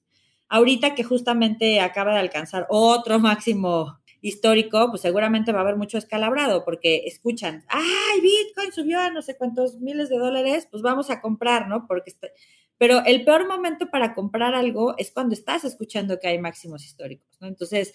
Ahorita 0.49 0.97
que 0.97 1.05
justamente 1.05 1.81
acaba 1.81 2.13
de 2.13 2.19
alcanzar 2.19 2.67
otro 2.69 3.21
máximo 3.21 4.00
histórico, 4.21 4.89
pues 4.91 5.03
seguramente 5.03 5.53
va 5.53 5.59
a 5.59 5.63
haber 5.63 5.77
mucho 5.77 5.99
escalabrado 5.99 6.65
porque 6.65 7.05
escuchan, 7.07 7.65
ay, 7.69 8.21
Bitcoin 8.21 8.73
subió 8.73 9.01
a 9.01 9.11
no 9.11 9.23
sé 9.23 9.37
cuántos 9.37 9.81
miles 9.81 10.09
de 10.09 10.19
dólares, 10.19 10.69
pues 10.71 10.83
vamos 10.83 11.11
a 11.11 11.21
comprar, 11.21 11.69
¿no? 11.69 11.87
Porque 11.87 12.13
pero 12.79 13.05
el 13.05 13.25
peor 13.25 13.47
momento 13.47 13.91
para 13.91 14.15
comprar 14.15 14.55
algo 14.55 14.95
es 14.97 15.11
cuando 15.11 15.35
estás 15.35 15.65
escuchando 15.65 16.19
que 16.19 16.29
hay 16.29 16.39
máximos 16.39 16.85
históricos, 16.85 17.37
¿no? 17.39 17.47
Entonces, 17.47 17.93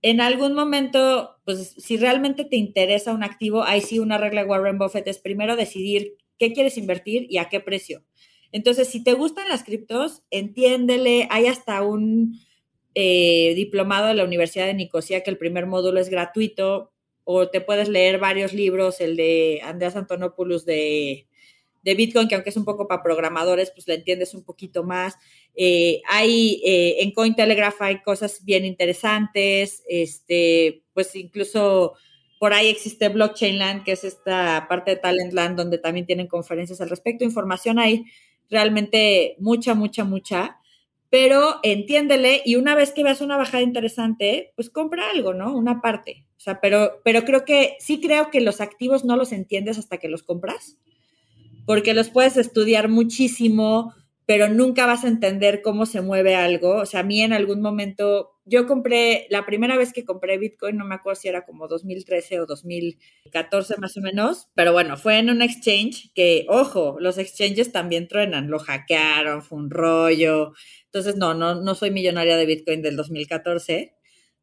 en 0.00 0.20
algún 0.20 0.54
momento, 0.54 1.36
pues 1.44 1.74
si 1.76 1.96
realmente 1.96 2.44
te 2.44 2.56
interesa 2.56 3.12
un 3.12 3.22
activo, 3.22 3.62
ahí 3.62 3.82
sí 3.82 3.98
una 3.98 4.18
regla 4.18 4.42
de 4.42 4.48
Warren 4.48 4.78
Buffett 4.78 5.06
es 5.06 5.18
primero 5.18 5.54
decidir 5.54 6.16
qué 6.38 6.52
quieres 6.52 6.78
invertir 6.78 7.26
y 7.28 7.38
a 7.38 7.50
qué 7.50 7.60
precio. 7.60 8.04
Entonces, 8.52 8.88
si 8.88 9.04
te 9.04 9.12
gustan 9.12 9.48
las 9.48 9.64
criptos, 9.64 10.22
entiéndele, 10.30 11.28
hay 11.30 11.46
hasta 11.46 11.82
un 11.82 12.40
eh, 12.94 13.54
diplomado 13.54 14.08
de 14.08 14.14
la 14.14 14.24
Universidad 14.24 14.66
de 14.66 14.74
Nicosia 14.74 15.22
que 15.22 15.30
el 15.30 15.38
primer 15.38 15.66
módulo 15.66 16.00
es 16.00 16.08
gratuito, 16.08 16.92
o 17.24 17.48
te 17.48 17.60
puedes 17.60 17.88
leer 17.88 18.18
varios 18.18 18.52
libros, 18.52 19.00
el 19.00 19.16
de 19.16 19.60
Andreas 19.62 19.96
Antonopoulos 19.96 20.64
de 20.64 21.26
de 21.82 21.94
Bitcoin, 21.94 22.28
que 22.28 22.34
aunque 22.34 22.50
es 22.50 22.56
un 22.56 22.64
poco 22.64 22.86
para 22.86 23.02
programadores, 23.02 23.70
pues 23.70 23.88
le 23.88 23.94
entiendes 23.94 24.34
un 24.34 24.44
poquito 24.44 24.84
más. 24.84 25.16
Eh, 25.54 26.00
hay 26.08 26.62
eh, 26.64 26.96
en 27.00 27.12
Cointelegraph 27.12 27.80
hay 27.82 28.02
cosas 28.02 28.44
bien 28.44 28.64
interesantes, 28.64 29.82
este, 29.88 30.82
pues 30.94 31.14
incluso 31.16 31.94
por 32.38 32.52
ahí 32.52 32.68
existe 32.68 33.08
Blockchain 33.08 33.58
Land, 33.58 33.84
que 33.84 33.92
es 33.92 34.04
esta 34.04 34.66
parte 34.68 34.92
de 34.92 34.96
Talent 34.96 35.32
Land, 35.32 35.56
donde 35.56 35.78
también 35.78 36.06
tienen 36.06 36.26
conferencias 36.26 36.80
al 36.80 36.90
respecto. 36.90 37.24
Información 37.24 37.78
hay 37.78 38.04
realmente 38.50 39.36
mucha, 39.38 39.74
mucha, 39.74 40.04
mucha. 40.04 40.58
Pero 41.12 41.60
entiéndele 41.62 42.42
y 42.44 42.56
una 42.56 42.74
vez 42.74 42.90
que 42.90 43.04
veas 43.04 43.20
una 43.20 43.36
bajada 43.36 43.62
interesante, 43.62 44.52
pues 44.56 44.68
compra 44.68 45.10
algo, 45.10 45.32
¿no? 45.32 45.54
Una 45.54 45.80
parte. 45.80 46.26
O 46.36 46.40
sea, 46.40 46.60
pero, 46.60 47.02
pero 47.04 47.22
creo 47.24 47.44
que 47.44 47.76
sí 47.78 48.00
creo 48.00 48.30
que 48.30 48.40
los 48.40 48.60
activos 48.60 49.04
no 49.04 49.16
los 49.16 49.30
entiendes 49.30 49.78
hasta 49.78 49.98
que 49.98 50.08
los 50.08 50.22
compras 50.22 50.78
porque 51.64 51.94
los 51.94 52.10
puedes 52.10 52.36
estudiar 52.36 52.88
muchísimo, 52.88 53.94
pero 54.26 54.48
nunca 54.48 54.86
vas 54.86 55.04
a 55.04 55.08
entender 55.08 55.62
cómo 55.62 55.86
se 55.86 56.00
mueve 56.00 56.34
algo. 56.34 56.76
O 56.76 56.86
sea, 56.86 57.00
a 57.00 57.04
mí 57.04 57.22
en 57.22 57.32
algún 57.32 57.60
momento, 57.60 58.31
yo 58.44 58.66
compré, 58.66 59.26
la 59.30 59.46
primera 59.46 59.76
vez 59.76 59.92
que 59.92 60.04
compré 60.04 60.36
Bitcoin, 60.38 60.76
no 60.76 60.84
me 60.84 60.96
acuerdo 60.96 61.20
si 61.20 61.28
era 61.28 61.44
como 61.44 61.68
2013 61.68 62.40
o 62.40 62.46
2014 62.46 63.76
más 63.78 63.96
o 63.96 64.00
menos, 64.00 64.48
pero 64.54 64.72
bueno, 64.72 64.96
fue 64.96 65.18
en 65.18 65.30
un 65.30 65.42
exchange 65.42 66.12
que, 66.14 66.46
ojo, 66.48 66.96
los 66.98 67.18
exchanges 67.18 67.70
también 67.70 68.08
truenan, 68.08 68.50
lo 68.50 68.58
hackearon, 68.58 69.42
fue 69.42 69.58
un 69.58 69.70
rollo. 69.70 70.54
Entonces, 70.86 71.16
no, 71.16 71.34
no, 71.34 71.54
no 71.54 71.74
soy 71.74 71.90
millonaria 71.90 72.36
de 72.36 72.46
Bitcoin 72.46 72.82
del 72.82 72.96
2014. 72.96 73.94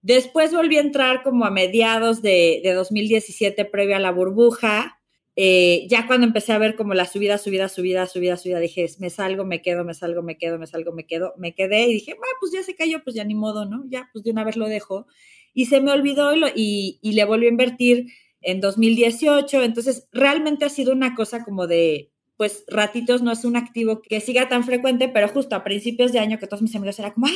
Después 0.01 0.53
volví 0.53 0.77
a 0.77 0.81
entrar 0.81 1.23
como 1.23 1.45
a 1.45 1.51
mediados 1.51 2.21
de, 2.21 2.61
de 2.63 2.73
2017, 2.73 3.65
previo 3.65 3.97
a 3.97 3.99
la 3.99 4.11
burbuja 4.11 4.98
eh, 5.41 5.87
ya 5.87 6.05
cuando 6.05 6.27
empecé 6.27 6.51
a 6.51 6.57
ver 6.57 6.75
como 6.75 6.93
la 6.93 7.05
subida, 7.05 7.37
subida, 7.37 7.69
subida, 7.69 8.07
subida, 8.07 8.35
subida, 8.35 8.59
dije, 8.59 8.85
me 8.99 9.09
salgo, 9.09 9.45
me 9.45 9.61
quedo, 9.61 9.85
me 9.85 9.93
salgo, 9.93 10.21
me 10.21 10.37
quedo, 10.37 10.59
me 10.59 10.67
salgo, 10.67 10.91
me 10.91 11.05
quedo, 11.05 11.33
me 11.37 11.55
quedé 11.55 11.87
y 11.87 11.93
dije, 11.93 12.17
pues 12.41 12.51
ya 12.51 12.61
se 12.61 12.75
cayó, 12.75 13.01
pues 13.05 13.15
ya 13.15 13.23
ni 13.23 13.35
modo, 13.35 13.63
¿no? 13.63 13.85
Ya, 13.87 14.09
pues 14.11 14.25
de 14.25 14.31
una 14.31 14.43
vez 14.43 14.57
lo 14.57 14.67
dejo. 14.67 15.07
Y 15.53 15.67
se 15.67 15.79
me 15.79 15.93
olvidó 15.93 16.33
y, 16.53 16.99
y, 17.01 17.13
le 17.13 17.23
volví 17.23 17.45
a 17.45 17.49
invertir 17.51 18.07
en 18.41 18.59
2018. 18.59 19.63
Entonces, 19.63 20.09
realmente 20.11 20.65
ha 20.65 20.69
sido 20.69 20.91
una 20.91 21.15
cosa 21.15 21.45
como 21.45 21.67
de, 21.67 22.11
pues 22.35 22.65
ratitos 22.67 23.21
no 23.21 23.31
es 23.31 23.45
un 23.45 23.55
activo 23.55 24.01
que 24.01 24.19
siga 24.19 24.49
tan 24.49 24.65
frecuente, 24.65 25.07
pero 25.07 25.29
justo 25.29 25.55
a 25.55 25.63
principios 25.63 26.11
de 26.11 26.19
año 26.19 26.37
que 26.37 26.47
todos 26.47 26.61
mis 26.61 26.75
amigos 26.75 26.99
era 26.99 27.13
como, 27.13 27.27
ay, 27.27 27.35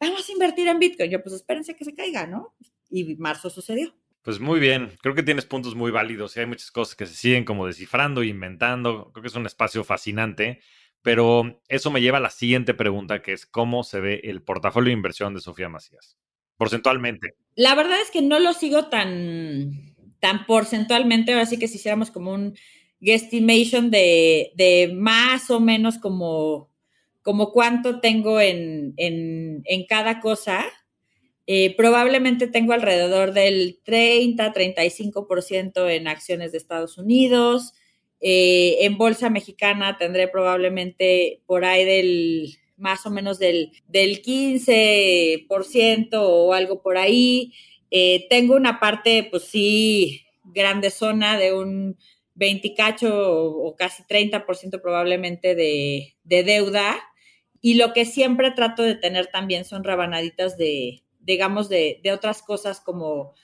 vamos 0.00 0.28
a 0.28 0.32
invertir 0.32 0.68
en 0.68 0.78
Bitcoin. 0.78 1.10
Yo, 1.10 1.20
pues 1.20 1.34
espérense 1.34 1.74
que 1.74 1.84
se 1.84 1.96
caiga, 1.96 2.24
¿no? 2.28 2.54
Y 2.88 3.16
marzo 3.16 3.50
sucedió. 3.50 3.92
Pues 4.22 4.38
muy 4.38 4.60
bien, 4.60 4.92
creo 5.02 5.16
que 5.16 5.24
tienes 5.24 5.46
puntos 5.46 5.74
muy 5.74 5.90
válidos 5.90 6.36
y 6.36 6.40
hay 6.40 6.46
muchas 6.46 6.70
cosas 6.70 6.94
que 6.94 7.06
se 7.06 7.14
siguen 7.14 7.44
como 7.44 7.66
descifrando, 7.66 8.22
inventando, 8.22 9.10
creo 9.12 9.22
que 9.22 9.28
es 9.28 9.34
un 9.34 9.46
espacio 9.46 9.82
fascinante, 9.82 10.60
pero 11.02 11.60
eso 11.68 11.90
me 11.90 12.00
lleva 12.00 12.18
a 12.18 12.20
la 12.20 12.30
siguiente 12.30 12.72
pregunta, 12.72 13.20
que 13.20 13.32
es 13.32 13.46
cómo 13.46 13.82
se 13.82 14.00
ve 14.00 14.20
el 14.22 14.40
portafolio 14.40 14.90
de 14.90 14.96
inversión 14.96 15.34
de 15.34 15.40
Sofía 15.40 15.68
Macías, 15.68 16.16
porcentualmente. 16.56 17.34
La 17.56 17.74
verdad 17.74 18.00
es 18.00 18.12
que 18.12 18.22
no 18.22 18.38
lo 18.38 18.52
sigo 18.52 18.86
tan, 18.86 19.96
tan 20.20 20.46
porcentualmente, 20.46 21.32
ahora 21.32 21.46
sí 21.46 21.58
que 21.58 21.66
si 21.66 21.76
hiciéramos 21.78 22.12
como 22.12 22.32
un 22.32 22.56
guesstimation 23.00 23.90
de, 23.90 24.52
de 24.54 24.92
más 24.94 25.50
o 25.50 25.58
menos 25.58 25.98
como, 25.98 26.70
como 27.22 27.50
cuánto 27.50 27.98
tengo 27.98 28.40
en, 28.40 28.94
en, 28.96 29.62
en 29.64 29.86
cada 29.86 30.20
cosa, 30.20 30.64
eh, 31.46 31.74
probablemente 31.76 32.46
tengo 32.46 32.72
alrededor 32.72 33.32
del 33.32 33.80
30-35% 33.84 35.90
en 35.90 36.08
acciones 36.08 36.52
de 36.52 36.58
Estados 36.58 36.98
Unidos. 36.98 37.74
Eh, 38.20 38.84
en 38.84 38.96
bolsa 38.96 39.30
mexicana 39.30 39.98
tendré 39.98 40.28
probablemente 40.28 41.42
por 41.46 41.64
ahí 41.64 41.84
del 41.84 42.58
más 42.76 43.04
o 43.06 43.10
menos 43.10 43.38
del, 43.38 43.72
del 43.88 44.22
15% 44.22 46.08
o 46.14 46.52
algo 46.52 46.82
por 46.82 46.96
ahí. 46.96 47.52
Eh, 47.90 48.26
tengo 48.30 48.56
una 48.56 48.80
parte, 48.80 49.28
pues 49.30 49.44
sí, 49.44 50.22
grande 50.44 50.90
zona 50.90 51.38
de 51.38 51.52
un 51.52 51.96
20 52.34 52.74
cacho 52.74 53.08
o, 53.12 53.76
casi 53.76 54.02
30% 54.04 54.80
probablemente 54.80 55.54
de, 55.54 56.16
de 56.24 56.42
deuda. 56.44 56.96
Y 57.60 57.74
lo 57.74 57.92
que 57.92 58.04
siempre 58.04 58.50
trato 58.50 58.82
de 58.82 58.96
tener 58.96 59.28
también 59.28 59.64
son 59.64 59.84
rabanaditas 59.84 60.56
de, 60.56 61.02
digamos, 61.22 61.68
de, 61.68 62.00
otras 62.12 62.42
cosas 62.42 62.80
como 62.80 63.34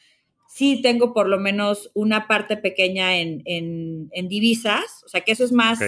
sí 0.49 0.81
tengo 0.83 1.12
por 1.12 1.29
lo 1.29 1.39
menos 1.39 1.91
una 1.95 2.26
parte 2.26 2.57
pequeña 2.57 3.16
en, 3.18 4.11
divisas, 4.29 5.03
o 5.05 5.09
sea 5.09 5.22
que 5.22 5.33
eso 5.33 5.45
es 5.45 5.53
más... 5.53 5.79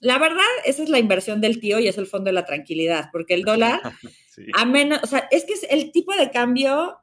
La 0.00 0.16
verdad, 0.18 0.44
esa 0.64 0.84
es 0.84 0.90
la 0.90 1.00
inversión 1.00 1.40
del 1.40 1.58
tío 1.58 1.80
y 1.80 1.88
es 1.88 1.98
el 1.98 2.06
fondo 2.06 2.26
de 2.26 2.32
la 2.32 2.44
tranquilidad, 2.44 3.08
porque 3.10 3.34
el 3.34 3.42
dólar, 3.42 3.80
a 4.54 4.64
menos, 4.64 5.00
o 5.02 5.08
sea, 5.08 5.26
es 5.32 5.44
que 5.44 5.54
el 5.70 5.90
tipo 5.90 6.14
de 6.14 6.30
cambio 6.30 6.98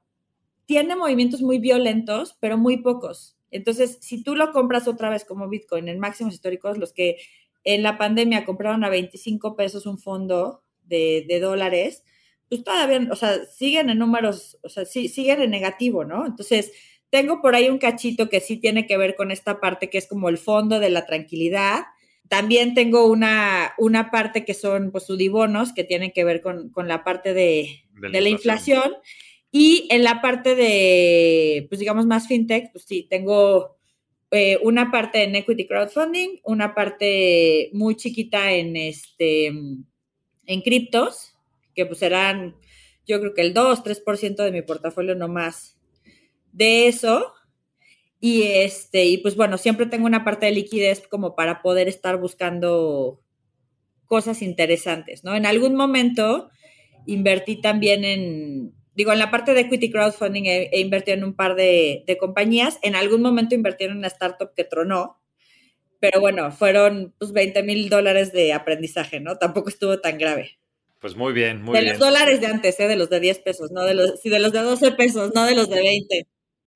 tiene 0.66 0.96
movimientos 0.96 1.42
muy 1.42 1.60
violentos, 1.60 2.38
pero 2.40 2.58
muy 2.58 2.78
pocos. 2.78 3.38
Entonces, 3.52 3.98
si 4.02 4.24
tú 4.24 4.36
lo 4.36 4.54
compras 4.54 4.88
otra 4.88 5.10
vez 5.10 5.26
como 5.26 5.50
Bitcoin 5.50 5.90
en 5.90 6.00
máximos 6.00 6.34
históricos, 6.34 6.78
los 6.78 6.94
que 6.94 7.18
en 7.66 7.84
la 7.84 7.98
pandemia 7.98 8.46
compraron 8.46 8.84
a 8.84 8.90
25 8.90 9.56
pesos 9.56 9.86
un 9.86 9.98
fondo 9.98 10.64
de, 10.84 11.26
de 11.28 11.40
dólares, 11.40 12.04
pues 12.50 12.64
todavía, 12.64 13.08
o 13.12 13.16
sea, 13.16 13.46
siguen 13.46 13.90
en 13.90 14.00
números, 14.00 14.58
o 14.62 14.70
sea, 14.70 14.86
sí, 14.86 15.08
siguen 15.08 15.42
en 15.42 15.52
negativo, 15.52 16.06
¿no? 16.06 16.26
Entonces, 16.26 16.72
tengo 17.10 17.42
por 17.42 17.56
ahí 17.56 17.70
un 17.70 17.78
cachito 17.78 18.30
que 18.30 18.40
sí 18.40 18.58
tiene 18.58 18.88
que 18.88 18.98
ver 18.98 19.16
con 19.16 19.32
esta 19.32 19.60
parte 19.60 19.90
que 19.90 19.98
es 19.98 20.08
como 20.08 20.30
el 20.30 20.38
fondo 20.38 20.80
de 20.80 20.90
la 20.90 21.06
tranquilidad. 21.06 21.86
También 22.28 22.74
tengo 22.74 23.06
una, 23.06 23.74
una 23.78 24.12
parte 24.12 24.44
que 24.46 24.54
son 24.54 24.92
pues 24.92 25.06
sudibonos 25.06 25.74
que 25.74 25.84
tienen 25.84 26.12
que 26.12 26.24
ver 26.24 26.42
con, 26.42 26.72
la 26.88 27.04
parte 27.04 27.34
de, 27.34 27.86
la, 28.02 28.30
inflación. 28.30 28.94
Y 29.52 29.88
en 29.92 30.04
la 30.04 30.22
parte 30.22 30.56
de, 30.56 31.68
pues 31.70 31.80
digamos, 31.80 32.06
más 32.06 32.28
fintech, 32.28 32.72
pues 32.72 32.84
sí, 32.86 33.08
tengo 33.10 33.78
eh, 34.32 34.60
una 34.64 34.92
parte 34.92 35.24
en 35.24 35.36
equity 35.36 35.68
crowdfunding, 35.68 36.40
una 36.44 36.76
parte 36.76 37.70
muy 37.74 37.96
chiquita 37.96 38.52
en, 38.52 38.76
este, 38.76 39.46
en 39.46 40.62
criptos, 40.62 41.35
que 41.76 41.86
pues 41.86 42.00
serán, 42.00 42.56
yo 43.06 43.20
creo 43.20 43.34
que 43.34 43.42
el 43.42 43.54
2, 43.54 43.84
3% 43.84 44.44
de 44.44 44.52
mi 44.52 44.62
portafolio 44.62 45.16
no 45.16 45.28
más 45.28 45.78
de 46.52 46.88
eso. 46.88 47.34
Y 48.20 48.44
este, 48.44 49.06
y 49.06 49.18
pues 49.18 49.36
bueno, 49.36 49.58
siempre 49.58 49.86
tengo 49.86 50.06
una 50.06 50.24
parte 50.24 50.48
de 50.48 50.54
liquidez 50.54 51.08
como 51.08 51.36
para 51.36 51.62
poder 51.62 51.88
estar 51.88 52.18
buscando 52.18 53.22
cosas 54.06 54.42
interesantes, 54.42 55.24
¿no? 55.24 55.36
En 55.36 55.46
algún 55.46 55.76
momento 55.76 56.50
invertí 57.06 57.62
también 57.62 58.04
en, 58.04 58.74
digo, 58.96 59.12
en 59.12 59.20
la 59.20 59.32
parte 59.32 59.54
de 59.54 59.62
equity 59.62 59.92
crowdfunding 59.92 60.44
he, 60.46 60.80
invertido 60.80 61.18
en 61.18 61.24
un 61.24 61.36
par 61.36 61.56
de, 61.56 62.04
de, 62.08 62.18
compañías. 62.18 62.80
En 62.82 62.96
algún 62.96 63.22
momento 63.22 63.54
invertí 63.54 63.84
en 63.84 63.98
una 63.98 64.08
startup 64.08 64.54
que 64.56 64.64
tronó, 64.64 65.20
pero 66.00 66.20
bueno, 66.20 66.52
fueron 66.52 67.14
pues 67.20 67.32
20 67.32 67.64
mil 67.64 67.90
dólares 67.90 68.32
de 68.32 68.54
aprendizaje, 68.54 69.20
¿no? 69.20 69.38
Tampoco 69.38 69.70
estuvo 69.70 70.00
tan 70.00 70.18
grave. 70.18 70.58
Pues 71.00 71.16
muy 71.16 71.34
bien, 71.34 71.62
muy 71.62 71.74
bien. 71.74 71.86
De 71.86 71.92
los 71.92 72.00
dólares 72.00 72.42
de 72.42 72.48
antes, 72.48 72.80
¿eh? 72.80 72.88
de 72.88 72.96
los 72.96 73.10
de 73.10 73.20
10 73.20 73.40
pesos, 73.40 73.72
no 73.72 73.84
de 73.84 73.94
los, 73.94 74.20
sí, 74.22 74.30
de 74.30 74.40
los 74.40 74.52
de 74.52 74.62
12 74.62 74.92
pesos, 74.94 75.32
no 75.36 75.46
de 75.46 75.56
los 75.56 75.70
de 75.70 75.82
20. 75.82 76.28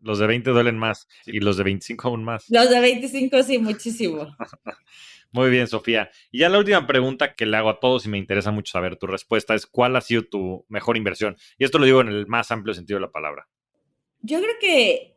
Los 0.01 0.19
de 0.19 0.27
20 0.27 0.51
duelen 0.51 0.77
más 0.77 1.07
y 1.25 1.39
los 1.39 1.57
de 1.57 1.63
25 1.63 2.07
aún 2.07 2.23
más. 2.23 2.45
Los 2.49 2.69
de 2.69 2.79
25 2.79 3.43
sí, 3.43 3.57
muchísimo. 3.57 4.35
Muy 5.31 5.51
bien, 5.51 5.67
Sofía. 5.67 6.09
Y 6.31 6.39
ya 6.39 6.49
la 6.49 6.57
última 6.57 6.87
pregunta 6.87 7.35
que 7.35 7.45
le 7.45 7.55
hago 7.55 7.69
a 7.69 7.79
todos 7.79 8.05
y 8.05 8.09
me 8.09 8.17
interesa 8.17 8.51
mucho 8.51 8.71
saber 8.71 8.97
tu 8.97 9.05
respuesta 9.05 9.53
es 9.53 9.67
¿cuál 9.67 9.95
ha 9.95 10.01
sido 10.01 10.23
tu 10.23 10.65
mejor 10.69 10.97
inversión? 10.97 11.37
Y 11.57 11.65
esto 11.65 11.77
lo 11.77 11.85
digo 11.85 12.01
en 12.01 12.07
el 12.07 12.25
más 12.27 12.49
amplio 12.51 12.73
sentido 12.73 12.97
de 12.97 13.05
la 13.05 13.11
palabra. 13.11 13.47
Yo 14.21 14.39
creo 14.39 14.55
que, 14.59 15.15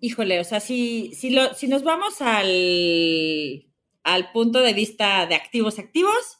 híjole, 0.00 0.40
o 0.40 0.44
sea, 0.44 0.60
si, 0.60 1.14
si, 1.14 1.30
lo, 1.30 1.54
si 1.54 1.68
nos 1.68 1.84
vamos 1.84 2.20
al, 2.20 3.66
al 4.02 4.32
punto 4.32 4.60
de 4.60 4.74
vista 4.74 5.26
de 5.26 5.34
activos 5.36 5.78
activos, 5.78 6.35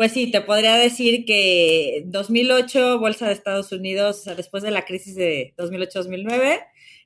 pues 0.00 0.12
sí, 0.12 0.30
te 0.30 0.40
podría 0.40 0.76
decir 0.76 1.26
que 1.26 2.04
2008, 2.06 2.98
Bolsa 2.98 3.26
de 3.26 3.34
Estados 3.34 3.70
Unidos, 3.70 4.20
o 4.20 4.22
sea, 4.22 4.34
después 4.34 4.62
de 4.62 4.70
la 4.70 4.86
crisis 4.86 5.14
de 5.14 5.52
2008-2009, 5.58 6.58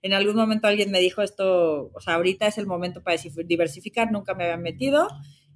en 0.02 0.12
algún 0.12 0.36
momento 0.36 0.68
alguien 0.68 0.92
me 0.92 1.00
dijo 1.00 1.20
esto, 1.20 1.90
o 1.92 2.00
sea, 2.00 2.14
ahorita 2.14 2.46
es 2.46 2.56
el 2.56 2.68
momento 2.68 3.02
para 3.02 3.20
diversificar, 3.46 4.12
nunca 4.12 4.34
me 4.34 4.44
había 4.44 4.58
metido 4.58 5.08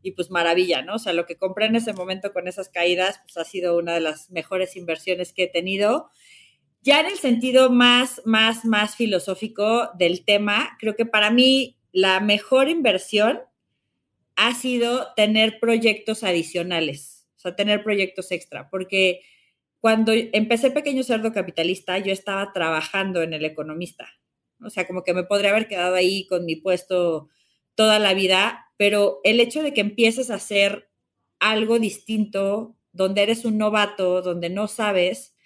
y 0.03 0.11
pues 0.11 0.33
maravilla, 0.33 0.83
¿no? 0.83 0.97
O 0.97 0.99
sea, 0.99 1.13
lo 1.13 1.27
que 1.27 1.37
compré 1.37 1.67
en 1.67 1.77
ese 1.77 1.93
momento 1.93 2.33
con 2.33 2.49
esas 2.49 2.71
caídas, 2.71 3.21
pues 3.23 3.37
ha 3.37 3.49
sido 3.49 3.79
una 3.79 3.95
de 3.95 4.01
las 4.01 4.33
mejores 4.33 4.75
inversiones 4.75 5.33
que 5.33 5.45
he 5.45 5.49
tenido. 5.49 6.11
Ya 6.83 6.99
en 6.99 7.07
el 7.07 7.19
sentido 7.19 7.71
más, 7.71 8.21
más, 8.25 8.65
más 8.65 8.97
filosófico 8.97 9.91
del 9.97 10.25
tema, 10.25 10.77
creo 10.81 10.97
que 10.97 11.07
para 11.07 11.31
mí 11.31 11.79
la 11.93 12.19
mejor 12.19 12.69
inversión 12.69 13.43
ha 14.39 14.55
sido 14.55 15.09
tener 15.17 15.59
proyectos 15.59 16.23
adicionales, 16.23 17.08
o 17.39 17.41
sea, 17.41 17.55
tener 17.55 17.85
proyectos 17.85 18.33
extra, 18.33 18.69
porque 18.69 19.21
cuando 19.81 20.13
empecé 20.13 20.73
Pequeño 20.73 21.05
Cerdo 21.05 21.33
Capitalista, 21.33 21.99
yo 21.99 22.13
estaba 22.13 22.53
trabajando 22.53 23.23
en 23.23 23.33
El 23.33 23.45
Economista. 23.45 24.09
O 24.61 24.71
sea, 24.71 24.89
como 24.89 25.05
que 25.05 25.15
me 25.15 25.23
podría 25.23 25.51
haber 25.51 25.69
quedado 25.69 25.95
ahí 25.95 26.27
con 26.27 26.45
mi 26.45 26.57
puesto 26.57 27.29
toda 27.77 28.01
la 28.01 28.13
vida, 28.13 28.67
pero 28.77 29.21
el 29.23 29.39
hecho 29.39 29.63
de 29.63 29.73
que 29.73 29.81
empieces 29.81 30.31
a 30.31 30.35
hacer 30.35 30.91
algo 31.39 31.79
distinto, 31.79 32.77
donde 32.93 33.23
eres 33.23 33.45
un 33.45 33.57
novato, 33.57 34.21
donde 34.21 34.51
no 34.51 34.67
sabes, 34.67 35.37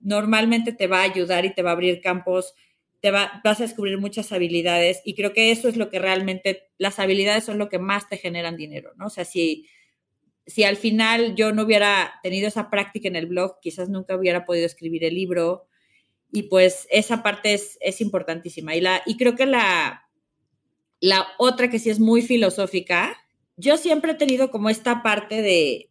normalmente 0.00 0.72
te 0.72 0.86
va 0.86 1.00
a 1.00 1.10
ayudar 1.10 1.44
y 1.44 1.52
te 1.52 1.62
va 1.62 1.70
a 1.70 1.74
abrir 1.74 2.00
campos, 2.00 2.54
te 3.00 3.10
va, 3.10 3.42
vas 3.44 3.60
a 3.60 3.64
descubrir 3.64 3.98
muchas 3.98 4.32
habilidades 4.32 5.02
y 5.04 5.14
creo 5.14 5.34
que 5.34 5.50
eso 5.50 5.68
es 5.68 5.76
lo 5.76 5.90
que 5.90 5.98
realmente, 5.98 6.70
las 6.78 6.98
habilidades 6.98 7.44
son 7.44 7.58
lo 7.58 7.68
que 7.68 7.78
más 7.78 8.08
te 8.08 8.16
generan 8.16 8.56
dinero, 8.56 8.92
¿no? 8.96 9.08
O 9.08 9.10
sea, 9.10 9.26
si, 9.26 9.68
si 10.46 10.64
al 10.64 10.76
final 10.76 11.34
yo 11.34 11.52
no 11.52 11.62
hubiera 11.62 12.20
tenido 12.22 12.48
esa 12.48 12.70
práctica 12.70 13.08
en 13.08 13.16
el 13.16 13.26
blog, 13.26 13.60
quizás 13.60 13.88
nunca 13.88 14.16
hubiera 14.16 14.44
podido 14.44 14.66
escribir 14.66 15.04
el 15.04 15.14
libro, 15.14 15.66
y 16.32 16.44
pues 16.44 16.88
esa 16.90 17.22
parte 17.22 17.54
es, 17.54 17.78
es 17.80 18.00
importantísima. 18.00 18.74
Y, 18.74 18.80
la, 18.80 19.02
y 19.06 19.16
creo 19.16 19.36
que 19.36 19.46
la, 19.46 20.08
la 21.00 21.28
otra 21.38 21.70
que 21.70 21.78
sí 21.78 21.90
es 21.90 22.00
muy 22.00 22.22
filosófica, 22.22 23.16
yo 23.56 23.76
siempre 23.76 24.12
he 24.12 24.16
tenido 24.16 24.50
como 24.50 24.68
esta 24.68 25.02
parte 25.02 25.42
de 25.42 25.90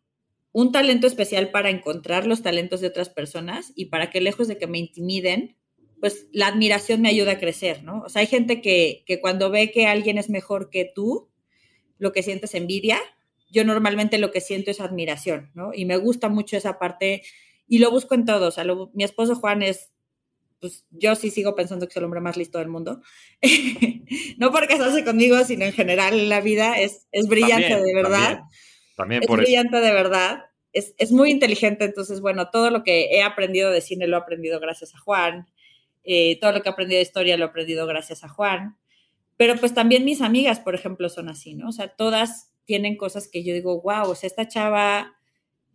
un 0.51 0.71
talento 0.71 1.07
especial 1.07 1.49
para 1.49 1.69
encontrar 1.69 2.27
los 2.27 2.43
talentos 2.43 2.81
de 2.81 2.87
otras 2.87 3.09
personas 3.09 3.71
y 3.75 3.85
para 3.85 4.09
que 4.09 4.21
lejos 4.21 4.47
de 4.47 4.57
que 4.57 4.67
me 4.67 4.79
intimiden, 4.79 5.55
pues 5.99 6.27
la 6.33 6.47
admiración 6.47 7.01
me 7.01 7.09
ayuda 7.09 7.31
a 7.31 7.39
crecer, 7.39 7.83
¿no? 7.83 8.01
O 8.01 8.09
sea, 8.09 8.19
hay 8.19 8.27
gente 8.27 8.61
que, 8.61 9.03
que 9.07 9.21
cuando 9.21 9.49
ve 9.49 9.71
que 9.71 9.87
alguien 9.87 10.17
es 10.17 10.29
mejor 10.29 10.69
que 10.69 10.91
tú, 10.93 11.29
lo 11.97 12.11
que 12.11 12.21
sientes 12.21 12.49
es 12.49 12.61
envidia. 12.61 12.99
Yo 13.53 13.63
normalmente 13.63 14.17
lo 14.17 14.31
que 14.31 14.41
siento 14.41 14.71
es 14.71 14.81
admiración, 14.81 15.51
¿no? 15.53 15.73
Y 15.73 15.85
me 15.85 15.97
gusta 15.97 16.27
mucho 16.27 16.57
esa 16.57 16.79
parte 16.79 17.21
y 17.67 17.77
lo 17.77 17.91
busco 17.91 18.15
en 18.15 18.25
todos. 18.25 18.47
O 18.47 18.51
sea, 18.51 18.65
mi 18.93 19.03
esposo 19.03 19.35
Juan 19.35 19.61
es 19.61 19.93
pues 20.63 20.85
yo 20.91 21.13
sí 21.15 21.29
sigo 21.29 21.55
pensando 21.55 21.85
que 21.85 21.91
es 21.91 21.97
el 21.97 22.05
hombre 22.05 22.21
más 22.21 22.37
listo 22.37 22.57
del 22.57 22.69
mundo. 22.69 23.01
no 24.37 24.49
porque 24.49 24.69
casarse 24.69 25.03
conmigo, 25.03 25.43
sino 25.43 25.65
en 25.65 25.73
general 25.73 26.17
en 26.17 26.29
la 26.29 26.39
vida, 26.39 26.79
es, 26.79 27.05
es 27.11 27.27
brillante 27.27 27.81
de 27.81 27.93
verdad. 27.93 28.39
También, 28.95 29.23
es 29.23 29.29
brillante 29.29 29.81
de 29.81 29.91
verdad. 29.91 30.45
Es, 30.71 30.95
es, 30.97 31.11
muy 31.11 31.31
inteligente, 31.31 31.83
entonces, 31.83 32.21
bueno, 32.21 32.49
todo 32.49 32.69
lo 32.69 32.81
que 32.81 33.09
he 33.11 33.23
aprendido 33.23 33.71
de 33.71 33.81
cine 33.81 34.07
lo 34.07 34.15
he 34.15 34.21
aprendido 34.21 34.61
gracias 34.61 34.95
a 34.95 34.99
Juan. 34.99 35.47
Eh, 36.05 36.39
todo 36.39 36.53
lo 36.53 36.61
que 36.61 36.69
he 36.69 36.71
aprendido 36.71 36.99
de 36.99 37.03
historia 37.03 37.35
lo 37.35 37.43
he 37.43 37.49
aprendido 37.49 37.85
gracias 37.85 38.23
a 38.23 38.29
Juan. 38.29 38.77
Pero 39.35 39.57
pues 39.57 39.73
también 39.73 40.05
mis 40.05 40.21
amigas, 40.21 40.61
por 40.61 40.75
ejemplo, 40.75 41.09
son 41.09 41.27
así, 41.27 41.55
¿no? 41.55 41.67
O 41.67 41.71
sea, 41.73 41.89
todas 41.89 42.52
tienen 42.65 42.97
cosas 42.97 43.27
que 43.27 43.43
yo 43.43 43.53
digo, 43.53 43.81
wow, 43.81 44.09
o 44.09 44.15
sea, 44.15 44.27
esta 44.27 44.47
chava 44.47 45.15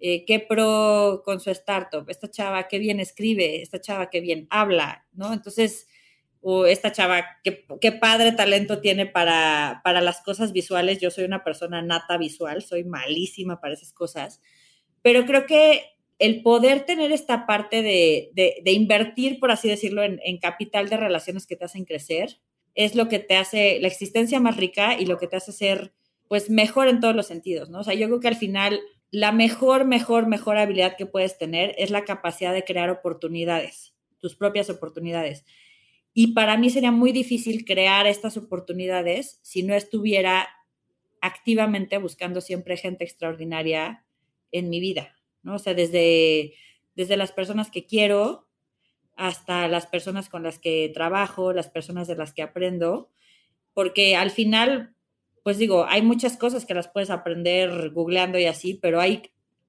eh, 0.00 0.24
qué 0.26 0.38
pro 0.40 1.22
con 1.24 1.40
su 1.40 1.50
startup, 1.50 2.08
esta 2.08 2.30
chava 2.30 2.68
qué 2.68 2.78
bien 2.78 3.00
escribe, 3.00 3.62
esta 3.62 3.80
chava 3.80 4.10
qué 4.10 4.20
bien 4.20 4.46
habla, 4.50 5.06
¿no? 5.12 5.32
Entonces, 5.32 5.88
o 6.40 6.66
esta 6.66 6.92
chava 6.92 7.24
qué, 7.42 7.66
qué 7.80 7.92
padre 7.92 8.32
talento 8.32 8.80
tiene 8.80 9.06
para, 9.06 9.80
para 9.82 10.00
las 10.00 10.20
cosas 10.20 10.52
visuales. 10.52 11.00
Yo 11.00 11.10
soy 11.10 11.24
una 11.24 11.42
persona 11.42 11.82
nata 11.82 12.16
visual, 12.16 12.62
soy 12.62 12.84
malísima 12.84 13.60
para 13.60 13.74
esas 13.74 13.92
cosas, 13.92 14.40
pero 15.02 15.26
creo 15.26 15.46
que 15.46 15.82
el 16.18 16.42
poder 16.42 16.84
tener 16.84 17.12
esta 17.12 17.46
parte 17.46 17.82
de, 17.82 18.30
de, 18.34 18.72
invertir, 18.72 19.38
por 19.38 19.50
así 19.50 19.68
decirlo, 19.68 20.02
en, 20.02 20.20
en 20.24 20.38
capital 20.38 20.88
de 20.88 20.96
relaciones 20.96 21.46
que 21.46 21.56
te 21.56 21.64
hacen 21.64 21.84
crecer, 21.84 22.40
es 22.74 22.94
lo 22.94 23.08
que 23.08 23.18
te 23.18 23.36
hace 23.36 23.78
la 23.80 23.88
existencia 23.88 24.40
más 24.40 24.56
rica 24.56 24.98
y 24.98 25.06
lo 25.06 25.18
que 25.18 25.28
te 25.28 25.36
hace 25.36 25.52
ser, 25.52 25.92
pues, 26.28 26.50
mejor 26.50 26.88
en 26.88 27.00
todos 27.00 27.16
los 27.16 27.26
sentidos, 27.26 27.70
¿no? 27.70 27.80
O 27.80 27.84
sea, 27.84 27.94
yo 27.94 28.06
creo 28.06 28.20
que 28.20 28.28
al 28.28 28.36
final 28.36 28.80
la 29.10 29.32
mejor, 29.32 29.86
mejor, 29.86 30.26
mejor 30.26 30.58
habilidad 30.58 30.96
que 30.96 31.06
puedes 31.06 31.38
tener 31.38 31.74
es 31.78 31.90
la 31.90 32.04
capacidad 32.04 32.52
de 32.52 32.64
crear 32.64 32.90
oportunidades, 32.90 33.94
tus 34.18 34.34
propias 34.36 34.68
oportunidades. 34.68 35.44
Y 36.12 36.34
para 36.34 36.56
mí 36.56 36.68
sería 36.70 36.90
muy 36.90 37.12
difícil 37.12 37.64
crear 37.64 38.06
estas 38.06 38.36
oportunidades 38.36 39.38
si 39.42 39.62
no 39.62 39.74
estuviera 39.74 40.48
activamente 41.20 41.98
buscando 41.98 42.40
siempre 42.40 42.76
gente 42.76 43.04
extraordinaria 43.04 44.04
en 44.52 44.68
mi 44.68 44.80
vida, 44.80 45.16
¿no? 45.42 45.54
O 45.54 45.58
sea, 45.58 45.74
desde, 45.74 46.54
desde 46.94 47.16
las 47.16 47.32
personas 47.32 47.70
que 47.70 47.86
quiero 47.86 48.48
hasta 49.16 49.66
las 49.68 49.86
personas 49.86 50.28
con 50.28 50.42
las 50.42 50.58
que 50.58 50.90
trabajo, 50.94 51.52
las 51.52 51.68
personas 51.68 52.06
de 52.06 52.14
las 52.14 52.32
que 52.32 52.42
aprendo, 52.42 53.10
porque 53.74 54.14
al 54.16 54.30
final 54.30 54.94
pues 55.42 55.58
digo, 55.58 55.86
hay 55.88 56.02
muchas 56.02 56.36
cosas 56.36 56.64
que 56.66 56.74
las 56.74 56.88
puedes 56.88 57.10
aprender 57.10 57.90
googleando 57.90 58.38
y 58.38 58.46
así, 58.46 58.74
pero 58.74 59.00
hay, 59.00 59.22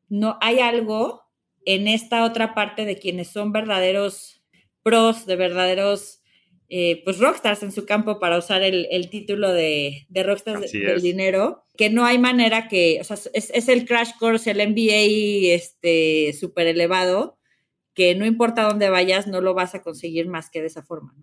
no, 0.07 0.37
hay 0.41 0.59
algo 0.59 1.23
en 1.65 1.87
esta 1.87 2.23
otra 2.23 2.53
parte 2.53 2.85
de 2.85 2.97
quienes 2.97 3.27
son 3.29 3.51
verdaderos 3.51 4.43
pros, 4.81 5.25
de 5.25 5.35
verdaderos, 5.35 6.21
eh, 6.69 7.01
pues 7.03 7.19
rockstars 7.19 7.63
en 7.63 7.71
su 7.71 7.85
campo 7.85 8.19
para 8.19 8.37
usar 8.37 8.61
el, 8.63 9.09
título 9.09 9.51
de, 9.51 10.05
de 10.09 10.23
rockstars 10.23 10.71
del 10.71 11.01
dinero, 11.01 11.65
que 11.77 11.89
no 11.89 12.05
hay 12.05 12.17
manera 12.17 12.67
que, 12.67 12.99
o 13.01 13.03
sea, 13.03 13.17
es, 13.33 13.69
el 13.69 13.85
crash 13.85 14.11
course, 14.19 14.49
el 14.49 14.67
MBA 14.69 15.53
este, 15.53 16.33
súper 16.33 16.67
elevado, 16.67 17.37
que 17.93 18.15
no 18.15 18.25
importa 18.25 18.63
dónde 18.63 18.89
vayas, 18.89 19.27
no 19.27 19.41
lo 19.41 19.53
vas 19.53 19.75
a 19.75 19.81
conseguir 19.81 20.27
más 20.27 20.49
que 20.49 20.61
de 20.61 20.67
esa 20.67 20.83
forma. 20.83 21.13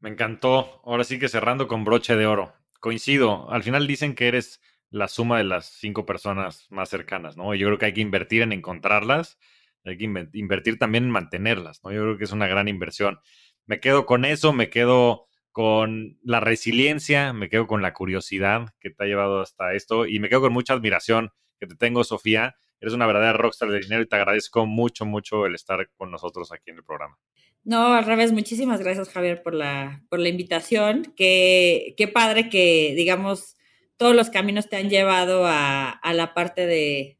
Me 0.00 0.10
encantó. 0.10 0.80
Ahora 0.84 1.04
sí 1.04 1.18
que 1.18 1.28
cerrando 1.28 1.68
con 1.68 1.84
broche 1.84 2.16
de 2.16 2.26
oro 2.26 2.52
coincido. 2.78 3.50
Al 3.50 3.62
final 3.62 3.86
dicen 3.86 4.14
que 4.14 4.28
eres 4.28 4.60
la 4.90 5.08
suma 5.08 5.38
de 5.38 5.44
las 5.44 5.66
cinco 5.66 6.06
personas 6.06 6.66
más 6.70 6.88
cercanas, 6.88 7.36
¿no? 7.36 7.54
Yo 7.54 7.66
creo 7.66 7.78
que 7.78 7.86
hay 7.86 7.92
que 7.94 8.00
invertir 8.00 8.42
en 8.42 8.52
encontrarlas, 8.52 9.38
hay 9.84 9.98
que 9.98 10.04
invertir 10.04 10.78
también 10.78 11.04
en 11.04 11.10
mantenerlas, 11.10 11.80
¿no? 11.84 11.92
Yo 11.92 12.02
creo 12.02 12.18
que 12.18 12.24
es 12.24 12.32
una 12.32 12.46
gran 12.46 12.68
inversión. 12.68 13.18
Me 13.66 13.80
quedo 13.80 14.06
con 14.06 14.24
eso, 14.24 14.52
me 14.52 14.70
quedo 14.70 15.26
con 15.52 16.18
la 16.22 16.40
resiliencia, 16.40 17.32
me 17.32 17.48
quedo 17.48 17.66
con 17.66 17.82
la 17.82 17.94
curiosidad 17.94 18.74
que 18.80 18.90
te 18.90 19.04
ha 19.04 19.06
llevado 19.06 19.40
hasta 19.40 19.74
esto 19.74 20.06
y 20.06 20.20
me 20.20 20.28
quedo 20.28 20.42
con 20.42 20.52
mucha 20.52 20.74
admiración 20.74 21.32
que 21.58 21.66
te 21.66 21.76
tengo, 21.76 22.04
Sofía. 22.04 22.56
Eres 22.80 22.94
una 22.94 23.06
verdadera 23.06 23.32
rockstar 23.32 23.70
de 23.70 23.80
dinero 23.80 24.02
y 24.02 24.06
te 24.06 24.16
agradezco 24.16 24.66
mucho, 24.66 25.06
mucho 25.06 25.46
el 25.46 25.54
estar 25.54 25.88
con 25.96 26.10
nosotros 26.10 26.52
aquí 26.52 26.70
en 26.70 26.76
el 26.76 26.84
programa. 26.84 27.18
No, 27.66 27.94
al 27.94 28.04
revés, 28.04 28.30
muchísimas 28.30 28.78
gracias 28.78 29.08
Javier 29.08 29.42
por 29.42 29.52
la, 29.52 30.00
por 30.08 30.20
la 30.20 30.28
invitación. 30.28 31.12
Qué, 31.16 31.94
qué 31.96 32.06
padre 32.06 32.48
que, 32.48 32.94
digamos, 32.96 33.56
todos 33.96 34.14
los 34.14 34.30
caminos 34.30 34.68
te 34.68 34.76
han 34.76 34.88
llevado 34.88 35.44
a, 35.46 35.90
a 35.90 36.14
la 36.14 36.32
parte 36.32 36.64
de, 36.64 37.18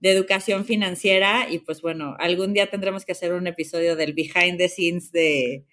de, 0.00 0.10
educación 0.10 0.64
financiera 0.64 1.48
y 1.50 1.58
pues 1.58 1.82
bueno, 1.82 2.16
algún 2.18 2.54
día 2.54 2.70
tendremos 2.70 3.04
que 3.04 3.12
hacer 3.12 3.34
un 3.34 3.46
episodio 3.46 3.96
del 3.96 4.14
behind 4.14 4.56
the 4.56 4.70
scenes 4.70 5.12
de, 5.12 5.66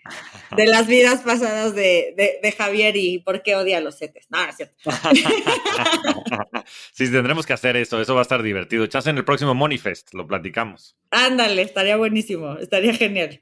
de 0.58 0.66
las 0.66 0.88
vidas 0.88 1.22
pasadas 1.22 1.74
de, 1.74 2.40
de, 2.42 2.52
Javier 2.52 2.98
y 2.98 3.20
por 3.20 3.42
qué 3.42 3.56
odia 3.56 3.78
a 3.78 3.82
los 3.82 4.00
CETES. 4.00 4.28
No, 4.30 4.44
es 4.44 4.58
cierto. 4.58 4.76
sí, 6.92 7.10
tendremos 7.10 7.46
que 7.46 7.54
hacer 7.54 7.78
eso, 7.78 8.02
eso 8.02 8.16
va 8.16 8.20
a 8.20 8.24
estar 8.24 8.44
divertido. 8.44 8.86
Chas 8.88 9.08
en 9.08 9.18
el 9.18 9.24
próximo 9.24 9.56
Monifest, 9.56 10.14
lo 10.14 10.28
platicamos. 10.28 10.98
Ándale, 11.10 11.62
estaría 11.62 11.96
buenísimo, 11.96 12.58
estaría 12.58 12.94
genial. 12.94 13.42